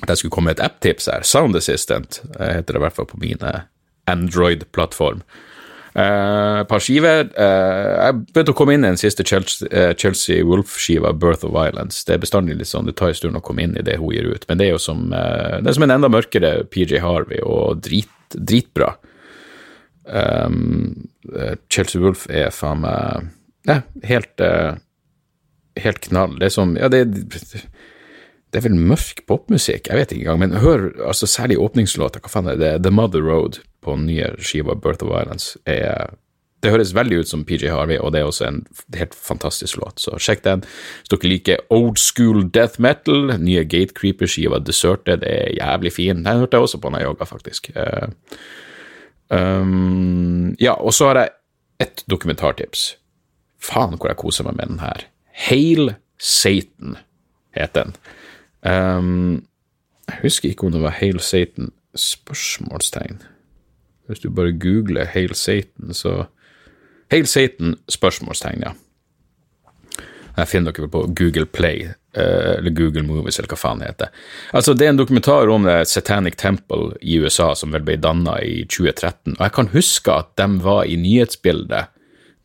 Jeg 0.00 0.16
skulle 0.16 0.32
komme 0.32 0.54
et 0.54 0.62
app-tips 0.64 1.10
her. 1.12 1.26
Sound 1.26 1.58
Assistant 1.58 2.22
eh, 2.38 2.56
heter 2.58 2.76
det 2.76 2.82
i 2.82 2.84
hvert 2.86 2.98
fall 2.98 3.10
på 3.10 3.20
min 3.20 3.42
eh, 3.44 3.64
Android-plattform. 4.10 5.24
Et 5.24 6.60
Et 6.60 6.68
par 6.68 6.78
skiver. 6.78 7.26
Uh, 7.34 8.06
jeg 8.06 8.18
begynte 8.30 8.52
å 8.54 8.58
komme 8.58 8.76
inn 8.76 8.84
i 8.84 8.92
den 8.92 9.00
siste 9.00 9.24
Chelsea, 9.26 10.36
eh, 10.38 10.44
Wolf-skiva, 10.46 11.12
Birth 11.18 11.44
of 11.44 11.52
Violence. 11.56 12.04
Det 12.06 12.14
er 12.14 12.22
bestandig 12.22 12.56
litt 12.58 12.70
sånn, 12.70 12.86
det 12.86 12.96
tar 12.96 13.10
en 13.10 13.18
stund 13.18 13.36
å 13.36 13.42
komme 13.42 13.64
inn 13.64 13.76
i 13.76 13.82
det 13.82 13.98
hun 13.98 14.12
gir 14.14 14.28
ut, 14.30 14.46
men 14.48 14.58
det 14.58 14.68
er 14.68 14.76
jo 14.76 14.78
som, 14.78 15.12
eh, 15.12 15.58
det 15.58 15.66
er 15.66 15.72
som 15.72 15.82
en 15.82 15.96
enda 15.96 16.08
mørkere 16.08 16.64
PJ 16.70 17.00
Harvey, 17.02 17.40
og 17.42 17.82
drit, 17.82 18.08
dritbra. 18.36 18.94
Um, 20.04 21.08
Chelsea 21.70 22.00
Wolf 22.02 22.26
er 22.30 22.50
faen 22.54 22.82
meg 22.82 23.28
ja, 23.68 23.82
helt, 24.08 24.40
uh, 24.40 24.78
helt 25.78 26.00
knall. 26.08 26.38
Det 26.40 26.48
er 26.48 26.54
som 26.54 26.76
Ja, 26.78 26.88
det, 26.92 27.04
det 28.50 28.58
er 28.58 28.64
vel 28.66 28.78
mørk 28.78 29.22
popmusikk, 29.30 29.90
jeg 29.90 30.00
vet 30.00 30.14
ikke 30.14 30.24
engang, 30.24 30.40
men 30.42 30.62
hør 30.64 30.88
altså 31.06 31.28
særlig 31.30 31.60
åpningslåta, 31.62 32.22
hva 32.22 32.32
faen 32.32 32.50
er 32.50 32.58
det? 32.58 32.72
The 32.82 32.90
Mother 32.94 33.22
Road 33.22 33.60
på 33.84 33.94
nye 34.00 34.32
skiva 34.42 34.74
Birth 34.74 35.04
of 35.06 35.12
Violence 35.12 35.60
er 35.70 36.16
Det 36.60 36.70
høres 36.74 36.92
veldig 36.92 37.22
ut 37.22 37.30
som 37.30 37.44
PJ 37.48 37.70
Harvey, 37.72 37.96
og 37.96 38.12
det 38.12 38.20
er 38.20 38.28
også 38.28 38.44
en 38.44 38.58
helt 38.98 39.14
fantastisk 39.16 39.78
låt, 39.80 40.02
så 40.02 40.18
sjekk 40.20 40.42
den. 40.44 40.64
Hvis 41.00 41.12
dere 41.14 41.30
liker 41.30 41.62
old 41.72 41.96
school 42.00 42.42
death 42.52 42.80
metal, 42.82 43.32
nye 43.40 43.64
Gatecreeper-skiva 43.64 44.60
Deserted 44.60 45.24
er 45.24 45.54
jævlig 45.56 45.94
fin. 45.96 46.20
Den 46.20 46.42
hørte 46.42 46.58
jeg 46.58 46.68
også 46.68 46.80
på 46.82 46.92
når 46.92 47.00
jeg 47.00 47.08
jogga, 47.08 47.28
faktisk. 47.30 47.70
Um, 49.30 50.56
ja, 50.60 50.74
og 50.76 50.92
så 50.94 51.10
har 51.10 51.22
jeg 51.22 51.36
ett 51.80 52.04
dokumentartips. 52.10 52.96
Faen 53.60 53.96
hvor 53.96 54.10
jeg 54.10 54.20
koser 54.20 54.44
meg 54.44 54.58
med 54.58 54.74
den 54.74 54.82
her. 54.84 55.06
Hail 55.48 55.94
Satan 56.20 56.98
heter 57.56 57.88
den. 57.88 57.96
Um, 58.60 59.46
jeg 60.10 60.18
husker 60.26 60.50
ikke 60.50 60.66
om 60.66 60.74
det 60.74 60.82
var 60.82 60.98
Hail 60.98 61.20
Satan 61.24 61.72
spørsmålstegn. 61.96 63.22
Hvis 64.06 64.20
du 64.20 64.30
bare 64.34 64.52
googler 64.58 65.08
Hail 65.08 65.34
Satan, 65.34 65.94
så 65.94 66.24
Hail 67.10 67.26
Satan 67.26 67.76
spørsmålstegn, 67.90 68.62
ja. 68.66 68.74
Jeg 70.36 70.48
finner 70.48 70.72
dere 70.72 70.88
på 70.88 71.02
Google 71.18 71.44
Play, 71.46 71.88
eh, 72.14 72.52
eller 72.58 72.70
Google 72.70 73.02
Movies, 73.02 73.38
eller 73.38 73.50
hva 73.50 73.58
faen 73.58 73.80
det 73.82 73.90
heter. 73.90 74.12
Altså, 74.56 74.74
det 74.78 74.86
er 74.86 74.92
en 74.94 75.00
dokumentar 75.00 75.50
om 75.52 75.66
Satanic 75.84 76.36
Temple 76.40 76.94
i 77.02 77.18
USA 77.20 77.50
som 77.58 77.74
vel 77.74 77.82
ble 77.84 77.98
danna 78.00 78.38
i 78.46 78.62
2013, 78.64 79.34
og 79.36 79.42
jeg 79.42 79.56
kan 79.58 79.72
huske 79.74 80.14
at 80.14 80.30
de 80.40 80.46
var 80.62 80.84
i 80.86 80.96
nyhetsbildet 80.96 81.90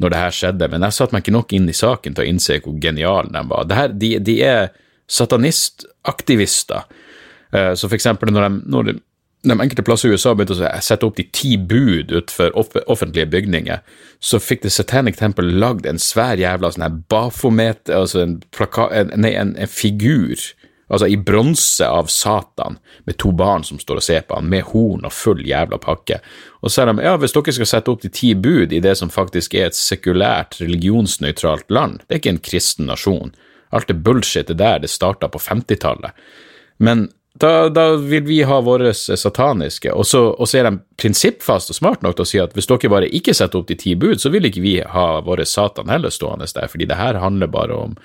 når 0.02 0.12
det 0.12 0.20
her 0.20 0.34
skjedde, 0.36 0.68
men 0.74 0.84
jeg 0.84 0.98
satte 0.98 1.16
meg 1.16 1.24
ikke 1.24 1.38
nok 1.38 1.54
inn 1.56 1.70
i 1.72 1.78
saken 1.78 2.16
til 2.18 2.26
å 2.26 2.28
innse 2.28 2.58
hvor 2.66 2.76
geniale 2.84 3.32
de 3.32 3.44
var. 3.48 3.70
Her, 3.78 3.94
de, 3.96 4.10
de 4.20 4.36
er 4.44 4.74
satanistaktivister. 5.08 6.84
Eh, 7.54 7.74
Så 7.78 7.88
for 7.88 7.96
eksempel 7.96 8.34
når 8.34 8.50
de, 8.50 8.62
når 8.74 8.90
de, 8.90 8.96
de 9.52 9.62
enkelte 9.62 9.84
plasser 9.86 10.10
i 10.10 10.16
USA 10.16 10.34
begynte 10.36 10.56
å 10.58 10.70
sette 10.84 11.08
opp 11.08 11.18
de 11.20 11.26
ti 11.36 11.56
bud 11.58 12.14
utenfor 12.14 12.54
offentlige 12.92 13.30
bygninger, 13.32 13.82
så 14.20 14.40
fikk 14.42 14.64
The 14.64 14.72
Satanic 14.74 15.20
Temple 15.20 15.56
lagd 15.60 15.88
en 15.90 16.02
svær 16.02 16.40
jævla 16.40 16.72
sånn 16.74 16.86
her 16.88 17.02
bafomet, 17.12 17.90
altså 17.92 18.24
en, 18.24 18.38
plaka, 18.56 18.90
nei, 19.14 19.34
en, 19.38 19.56
en 19.60 19.72
figur, 19.72 20.40
altså 20.88 21.10
i 21.10 21.18
bronse 21.18 21.88
av 21.88 22.10
Satan, 22.14 22.80
med 23.10 23.20
to 23.22 23.34
barn 23.36 23.66
som 23.68 23.82
står 23.82 24.02
og 24.02 24.08
ser 24.08 24.26
på 24.28 24.40
han, 24.40 24.50
med 24.52 24.68
horn 24.72 25.08
og 25.08 25.16
full 25.16 25.44
jævla 25.46 25.80
pakke. 25.82 26.22
Og 26.62 26.74
så 26.74 26.84
er 26.84 26.92
de, 26.92 27.06
ja, 27.06 27.16
hvis 27.22 27.36
dere 27.36 27.58
skal 27.58 27.72
sette 27.74 27.94
opp 27.94 28.06
de 28.06 28.14
ti 28.14 28.34
bud 28.38 28.74
i 28.74 28.82
det 28.84 28.96
som 29.02 29.14
faktisk 29.14 29.58
er 29.58 29.70
et 29.70 29.78
sekulært, 29.78 30.60
religionsnøytralt 30.62 31.70
land, 31.74 32.02
det 32.06 32.18
er 32.18 32.24
ikke 32.24 32.36
en 32.38 32.46
kristen 32.50 32.90
nasjon. 32.92 33.36
Alt 33.76 33.90
det 33.92 34.00
bullshitet 34.06 34.58
der, 34.62 34.82
det 34.82 34.94
starta 34.94 35.30
på 35.32 35.42
50-tallet. 35.42 36.16
Men 36.78 37.10
da, 37.36 37.70
da 37.70 37.96
vil 38.00 38.24
vi 38.24 38.38
ha 38.48 38.62
våre 38.64 38.94
sataniske, 38.96 39.92
og 39.92 40.06
så, 40.08 40.22
og 40.32 40.48
så 40.48 40.62
er 40.62 40.70
de 40.70 40.78
prinsippfast 41.02 41.74
og 41.74 41.76
smart 41.76 42.06
nok 42.06 42.16
til 42.16 42.24
å 42.24 42.30
si 42.30 42.40
at 42.40 42.54
hvis 42.56 42.70
dere 42.70 42.92
bare 42.94 43.10
ikke 43.12 43.36
setter 43.36 43.60
opp 43.60 43.68
de 43.68 43.76
ti 43.80 43.96
bud, 44.00 44.22
så 44.24 44.32
vil 44.32 44.48
ikke 44.48 44.64
vi 44.64 44.78
ha 44.80 45.08
våre 45.26 45.44
satan 45.50 45.92
heller 45.92 46.14
stående 46.16 46.48
der, 46.48 46.70
fordi 46.72 46.88
det 46.88 47.00
her 47.00 47.20
handler 47.20 47.52
bare 47.52 47.80
om, 47.88 47.98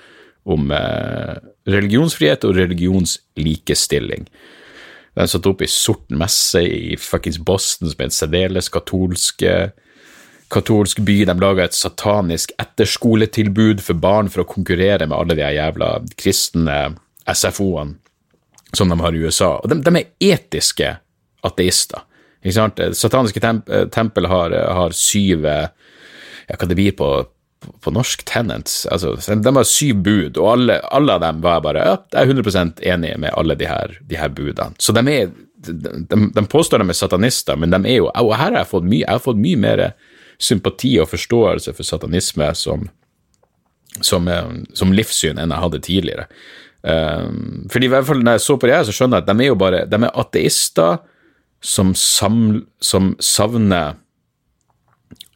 om 0.43 0.73
eh, 0.75 1.37
religionsfrihet 1.71 2.43
og 2.43 2.59
religionslikestilling. 2.59 4.27
Den 5.15 5.31
satt 5.31 5.47
opp 5.47 5.63
i 5.63 5.71
sort 5.71 6.11
messe 6.11 6.65
i 6.67 6.99
fuckings 6.99 7.39
Boston 7.39 7.91
som 7.91 8.03
er 8.03 8.09
en 8.09 8.17
særdeles 8.17 8.71
katolsk 8.71 9.47
eh, 9.47 9.71
katolsk 10.51 10.99
by. 11.07 11.21
De 11.27 11.39
laga 11.39 11.69
et 11.69 11.75
satanisk 11.75 12.51
etterskoletilbud 12.59 13.79
for 13.83 13.95
barn 13.95 14.27
for 14.31 14.43
å 14.43 14.49
konkurrere 14.51 15.07
med 15.07 15.15
alle 15.15 15.39
de 15.39 15.55
jævla 15.55 15.93
kristne 16.19 16.79
SFO-ene 17.31 18.00
som 18.73 18.89
de 18.89 18.99
har 18.99 19.15
i 19.15 19.25
USA. 19.25 19.55
Og 19.59 19.69
de, 19.71 19.81
de 19.83 19.93
er 19.99 20.35
etiske 20.35 20.95
ateister. 21.45 22.05
Ikke 22.41 22.57
sant? 22.57 22.81
Sataniske 22.97 23.43
temp 23.43 23.69
tempel 23.93 24.27
har, 24.31 24.55
har 24.77 24.97
syv 24.97 25.45
eh, 25.45 25.69
Ja, 26.49 26.57
hva 26.57 26.67
det 26.67 26.75
blir 26.75 26.95
på, 26.97 27.07
på, 27.85 27.91
norsk? 27.93 28.25
Tenants. 28.27 28.81
Altså, 28.91 29.13
de 29.15 29.53
har 29.55 29.67
syv 29.69 30.01
bud, 30.03 30.39
og 30.41 30.49
alle, 30.55 30.79
alle 30.91 31.15
av 31.15 31.21
dem 31.23 31.43
var 31.45 31.61
bare 31.63 31.85
ja, 31.85 31.93
jeg 32.11 32.33
er 32.33 32.41
100 32.41 32.81
enig 32.91 33.13
med 33.21 33.31
alle 33.37 33.55
de 33.55 33.69
her, 33.69 33.93
de 34.09 34.17
her 34.19 34.33
budene. 34.35 34.75
Så 34.81 34.95
de 34.97 35.05
er 35.13 35.29
de, 35.61 36.31
de 36.33 36.45
påstår 36.49 36.81
de 36.81 36.89
er 36.89 36.97
satanister, 36.97 37.55
men 37.55 37.69
de 37.69 37.79
er 37.85 37.99
jo 37.99 38.09
Og 38.09 38.33
her 38.33 38.49
har 38.49 38.63
jeg 38.63 38.71
fått 38.71 38.87
mye, 38.87 39.03
jeg 39.03 39.13
har 39.13 39.21
fått 39.23 39.41
mye 39.41 39.59
mer 39.61 39.83
sympati 40.41 40.95
og 40.99 41.11
forståelse 41.11 41.73
for 41.77 41.85
satanisme 41.85 42.47
som, 42.57 42.87
som, 44.01 44.27
eh, 44.27 44.51
som 44.73 44.93
livssyn 44.93 45.37
enn 45.37 45.53
jeg 45.53 45.65
hadde 45.65 45.83
tidligere. 45.85 46.27
Um, 46.81 47.67
fordi 47.69 47.85
i 47.85 47.91
hvert 47.93 48.07
fall 48.07 48.23
når 48.25 48.39
jeg 48.39 48.45
så 48.45 48.57
på 48.57 48.69
det 48.69 48.75
her, 48.75 48.85
så 48.87 48.95
skjønner 48.95 49.19
jeg 49.19 49.27
at 49.27 49.31
de 49.31 49.43
er 49.43 49.51
jo 49.51 49.57
bare 49.59 49.81
de 49.89 49.99
er 50.01 50.21
ateister 50.23 51.01
som, 51.61 51.91
saml, 51.97 52.63
som 52.81 53.11
savner 53.21 53.99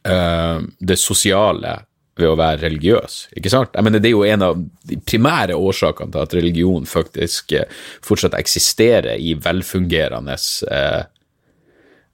uh, 0.08 0.58
det 0.78 0.98
sosiale 0.98 1.76
ved 2.16 2.30
å 2.30 2.38
være 2.38 2.62
religiøs, 2.64 3.18
ikke 3.36 3.52
sant? 3.52 3.74
Jeg 3.76 3.84
mener, 3.84 4.00
det 4.00 4.08
er 4.08 4.14
jo 4.14 4.24
en 4.24 4.44
av 4.46 4.60
de 4.88 4.96
primære 5.04 5.58
årsakene 5.60 6.14
til 6.14 6.22
at 6.22 6.36
religion 6.38 6.88
faktisk 6.88 7.52
uh, 7.60 7.66
fortsatt 8.04 8.38
eksisterer 8.38 9.20
i 9.20 9.36
velfungerende 9.44 10.38
uh, 10.72 11.04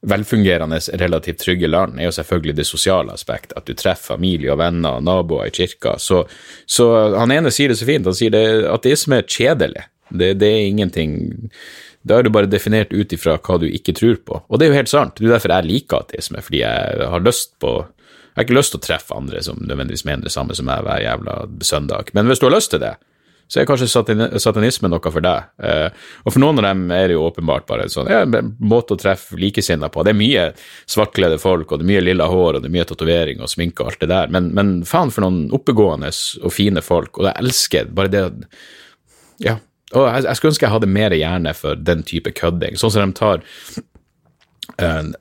velfungerende, 0.03 0.80
relativt 0.98 1.40
trygge 1.44 1.68
land 1.70 2.00
er 2.00 2.09
jo 2.09 2.14
selvfølgelig 2.16 2.57
det 2.59 2.66
sosiale 2.66 3.14
aspektet, 3.14 3.55
at 3.59 3.68
du 3.68 3.74
treffer 3.78 4.16
familie 4.16 4.50
og 4.53 4.59
venner 4.59 4.98
og 4.98 5.07
naboer 5.07 5.48
i 5.48 5.55
kirka. 5.55 5.94
Så, 6.03 6.24
så 6.66 6.88
han 7.14 7.34
ene 7.34 7.53
sier 7.55 7.70
det 7.70 7.78
så 7.78 7.86
fint, 7.88 8.09
han 8.09 8.18
sier 8.18 8.34
det, 8.34 8.44
ateisme 8.72 9.20
er 9.20 9.28
kjedelig. 9.30 9.86
Det, 10.12 10.34
det 10.42 10.48
er 10.50 10.66
ingenting 10.68 11.14
Da 12.05 12.18
er 12.18 12.26
du 12.26 12.32
bare 12.34 12.50
definert 12.50 12.90
ut 12.92 13.14
ifra 13.14 13.38
hva 13.38 13.57
du 13.62 13.68
ikke 13.68 13.94
tror 13.96 14.18
på. 14.26 14.40
Og 14.50 14.59
det 14.59 14.66
er 14.66 14.72
jo 14.72 14.80
helt 14.80 14.90
sant. 14.90 15.14
Det 15.16 15.28
er 15.28 15.36
derfor 15.36 15.55
jeg 15.55 15.68
liker 15.68 16.03
ateisme, 16.03 16.42
fordi 16.42 16.64
jeg 16.64 17.07
har 17.14 17.22
lyst 17.22 17.55
på 17.62 17.76
Jeg 17.78 18.34
har 18.34 18.46
ikke 18.46 18.57
lyst 18.57 18.72
til 18.74 18.80
å 18.80 18.86
treffe 18.86 19.14
andre 19.14 19.40
som 19.44 19.61
nødvendigvis 19.61 20.07
mener 20.09 20.26
det 20.26 20.32
samme 20.32 20.55
som 20.57 20.66
meg 20.66 20.82
hver 20.82 21.03
jævla 21.05 21.34
søndag. 21.62 22.11
Men 22.16 22.26
hvis 22.26 22.40
du 22.40 22.46
har 22.48 22.55
lyst 22.57 22.72
til 22.72 22.80
det, 22.80 22.94
så 23.53 23.61
er 23.61 23.66
kanskje 23.68 23.90
satanisme 24.40 24.88
noe 24.88 25.11
for 25.12 25.24
deg. 25.24 25.50
Eh, 25.61 25.88
og 26.24 26.32
for 26.32 26.40
noen 26.40 26.62
av 26.62 26.70
dem 26.70 26.86
er 26.96 27.11
det 27.11 27.18
jo 27.18 27.26
åpenbart 27.26 27.66
bare 27.68 27.84
en 27.84 27.92
sånn 27.92 28.09
ja, 28.09 28.22
måte 28.64 28.96
å 28.96 29.00
treffe 29.00 29.36
likesinnede 29.36 29.90
på. 29.92 30.05
Det 30.07 30.14
er 30.14 30.16
mye 30.16 30.46
svartkledde 30.88 31.36
folk, 31.42 31.66
og 31.68 31.82
det 31.82 31.84
er 31.84 31.90
mye 31.90 32.05
lilla 32.07 32.30
hår, 32.32 32.57
og 32.57 32.64
det 32.64 32.70
er 32.70 32.76
mye 32.78 32.86
tatovering 32.88 33.42
og 33.44 33.53
sminke 33.53 33.84
og 33.84 33.92
alt 33.92 34.07
det 34.07 34.09
der, 34.14 34.32
men, 34.32 34.48
men 34.57 34.72
faen 34.88 35.12
for 35.12 35.26
noen 35.26 35.50
oppegående 35.53 36.09
og 36.40 36.57
fine 36.57 36.80
folk, 36.84 37.20
og 37.20 37.28
jeg 37.28 37.44
elsker 37.44 37.92
bare 37.92 38.14
det 38.14 38.24
Ja. 39.42 39.59
Og 39.92 40.07
jeg, 40.07 40.24
jeg 40.24 40.38
skulle 40.38 40.55
ønske 40.55 40.64
jeg 40.64 40.72
hadde 40.72 40.88
mer 40.88 41.12
hjerne 41.12 41.53
for 41.53 41.76
den 41.76 42.00
type 42.09 42.32
kødding, 42.32 42.78
sånn 42.80 42.94
som 42.94 43.11
de 43.11 43.18
tar 43.18 43.42
Uh, 44.81 45.12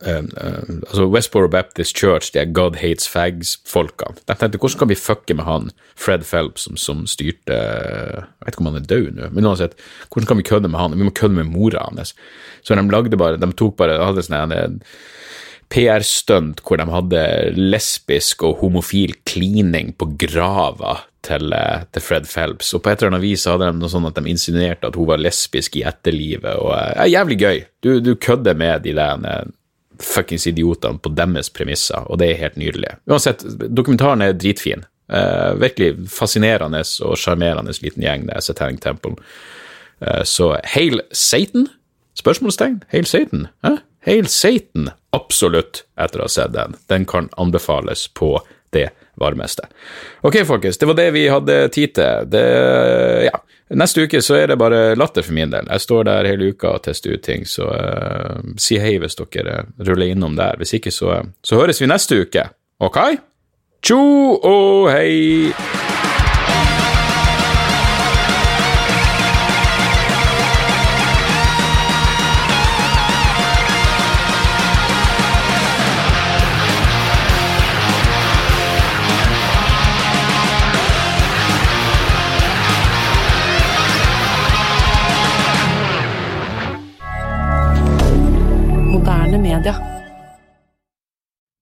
altså 0.87 1.05
Westboro 1.11 1.49
Baptist 1.51 1.97
Church, 1.97 2.31
de 2.33 2.39
er 2.39 2.53
God 2.55 2.77
Hates 2.79 3.09
Fags-folkene. 3.11 4.15
De 4.27 4.35
tenkte 4.35 4.61
hvordan 4.61 4.79
kan 4.79 4.91
vi 4.91 4.99
fucke 4.99 5.35
med 5.37 5.47
han 5.47 5.71
Fred 5.99 6.23
Phelps 6.27 6.67
som, 6.67 6.77
som 6.79 7.03
styrte 7.09 7.57
Jeg 7.57 8.45
vet 8.45 8.53
ikke 8.53 8.63
om 8.63 8.71
han 8.71 8.79
er 8.81 8.87
død 8.87 9.09
nå, 9.17 9.31
men 9.35 9.49
uansett, 9.49 9.75
hvordan 10.07 10.29
kan 10.29 10.39
vi 10.39 10.47
kødde 10.47 10.71
med 10.71 10.79
han? 10.79 10.97
Vi 10.97 11.07
må 11.07 11.13
kødde 11.15 11.41
med 11.41 11.51
mora 11.51 11.83
hans. 11.89 12.15
Så 12.63 12.75
de 12.75 12.87
lagde 12.91 13.17
bare 13.17 13.41
De 13.41 13.51
tok 13.51 13.75
bare 13.79 13.99
hadde 13.99 14.23
sånne 14.25 14.61
PR-stunt 15.71 16.59
hvor 16.65 16.79
de 16.79 16.87
hadde 16.91 17.21
lesbisk 17.55 18.43
og 18.43 18.59
homofil 18.59 19.15
klining 19.27 19.93
på 19.95 20.09
grava 20.19 20.97
til, 21.25 21.53
eh, 21.53 21.83
til, 21.91 22.03
Fred 22.03 22.27
Phelps. 22.27 22.73
Og 22.73 22.83
på 22.83 22.91
et 22.91 23.01
eller 23.01 23.13
annet 23.13 23.25
vis 23.25 23.45
hadde 23.49 23.69
de 23.69 23.79
noe 23.79 23.91
sånn 23.91 24.07
at 24.09 24.17
de 24.17 24.31
insinuerte 24.31 24.89
at 24.89 24.97
hun 24.99 25.09
var 25.09 25.21
lesbisk 25.21 25.77
i 25.79 25.85
etterlivet. 25.87 26.53
og 26.57 26.73
eh, 26.75 26.93
ja, 26.97 27.09
Jævlig 27.19 27.39
gøy. 27.41 27.65
Du, 27.81 27.91
du 28.03 28.15
kødder 28.15 28.57
med 28.57 28.85
de 28.85 28.95
der 28.97 29.27
eh, 29.29 29.51
fuckings 30.01 30.47
idiotene 30.49 31.01
på 31.01 31.11
deres 31.13 31.51
premisser, 31.53 32.07
og 32.09 32.21
det 32.21 32.31
er 32.31 32.41
helt 32.45 32.57
nydelig. 32.57 32.95
Uansett, 33.09 33.45
dokumentaren 33.69 34.25
er 34.25 34.33
dritfin. 34.37 34.87
Uh, 35.11 35.57
virkelig 35.59 36.07
fascinerende 36.07 36.79
og 37.03 37.17
sjarmerende 37.19 37.73
liten 37.83 37.99
gjeng, 38.05 38.29
det 38.29 38.37
er 38.37 38.43
Satanic 38.45 38.79
Temple. 38.79 39.17
Uh, 39.99 40.21
så 40.23 40.53
Hail 40.71 41.01
Satan? 41.11 41.65
Spørsmålstegn? 42.15 42.77
Hail 42.93 43.05
Satan? 43.09 43.49
Hæ? 43.65 43.73
Hail 44.07 44.29
Satan, 44.31 44.87
absolutt, 45.11 45.83
etter 45.99 46.23
å 46.23 46.29
ha 46.29 46.31
sett 46.31 46.55
den. 46.55 46.77
Den 46.89 47.03
kan 47.05 47.27
anbefales 47.35 48.07
på 48.15 48.37
det 48.71 48.87
varmeste. 49.21 49.69
Ok, 50.27 50.41
folkens, 50.47 50.79
det 50.81 50.89
var 50.89 50.97
det 50.99 51.07
vi 51.15 51.27
hadde 51.31 51.57
tid 51.73 51.95
til. 51.97 52.29
Det, 52.31 52.45
ja. 53.29 53.41
Neste 53.71 54.03
uke 54.03 54.19
så 54.19 54.35
er 54.35 54.51
det 54.51 54.59
bare 54.59 54.97
latter 54.99 55.23
for 55.23 55.35
min 55.37 55.51
del. 55.53 55.69
Jeg 55.71 55.85
står 55.85 56.07
der 56.09 56.27
hele 56.27 56.51
uka 56.51 56.73
og 56.75 56.83
tester 56.87 57.15
ut 57.15 57.23
ting, 57.23 57.45
så 57.47 57.69
uh, 57.71 58.41
si 58.59 58.81
hei 58.83 58.97
hvis 58.99 59.15
dere 59.21 59.61
ruller 59.79 60.11
innom 60.11 60.35
der. 60.35 60.59
Hvis 60.59 60.75
ikke, 60.75 60.91
så, 60.91 61.21
så 61.43 61.61
høres 61.61 61.79
vi 61.79 61.87
neste 61.87 62.19
uke. 62.25 62.49
Ok? 62.83 62.99
Tjo 63.81 64.01
og 64.35 64.91
hei! 64.91 65.80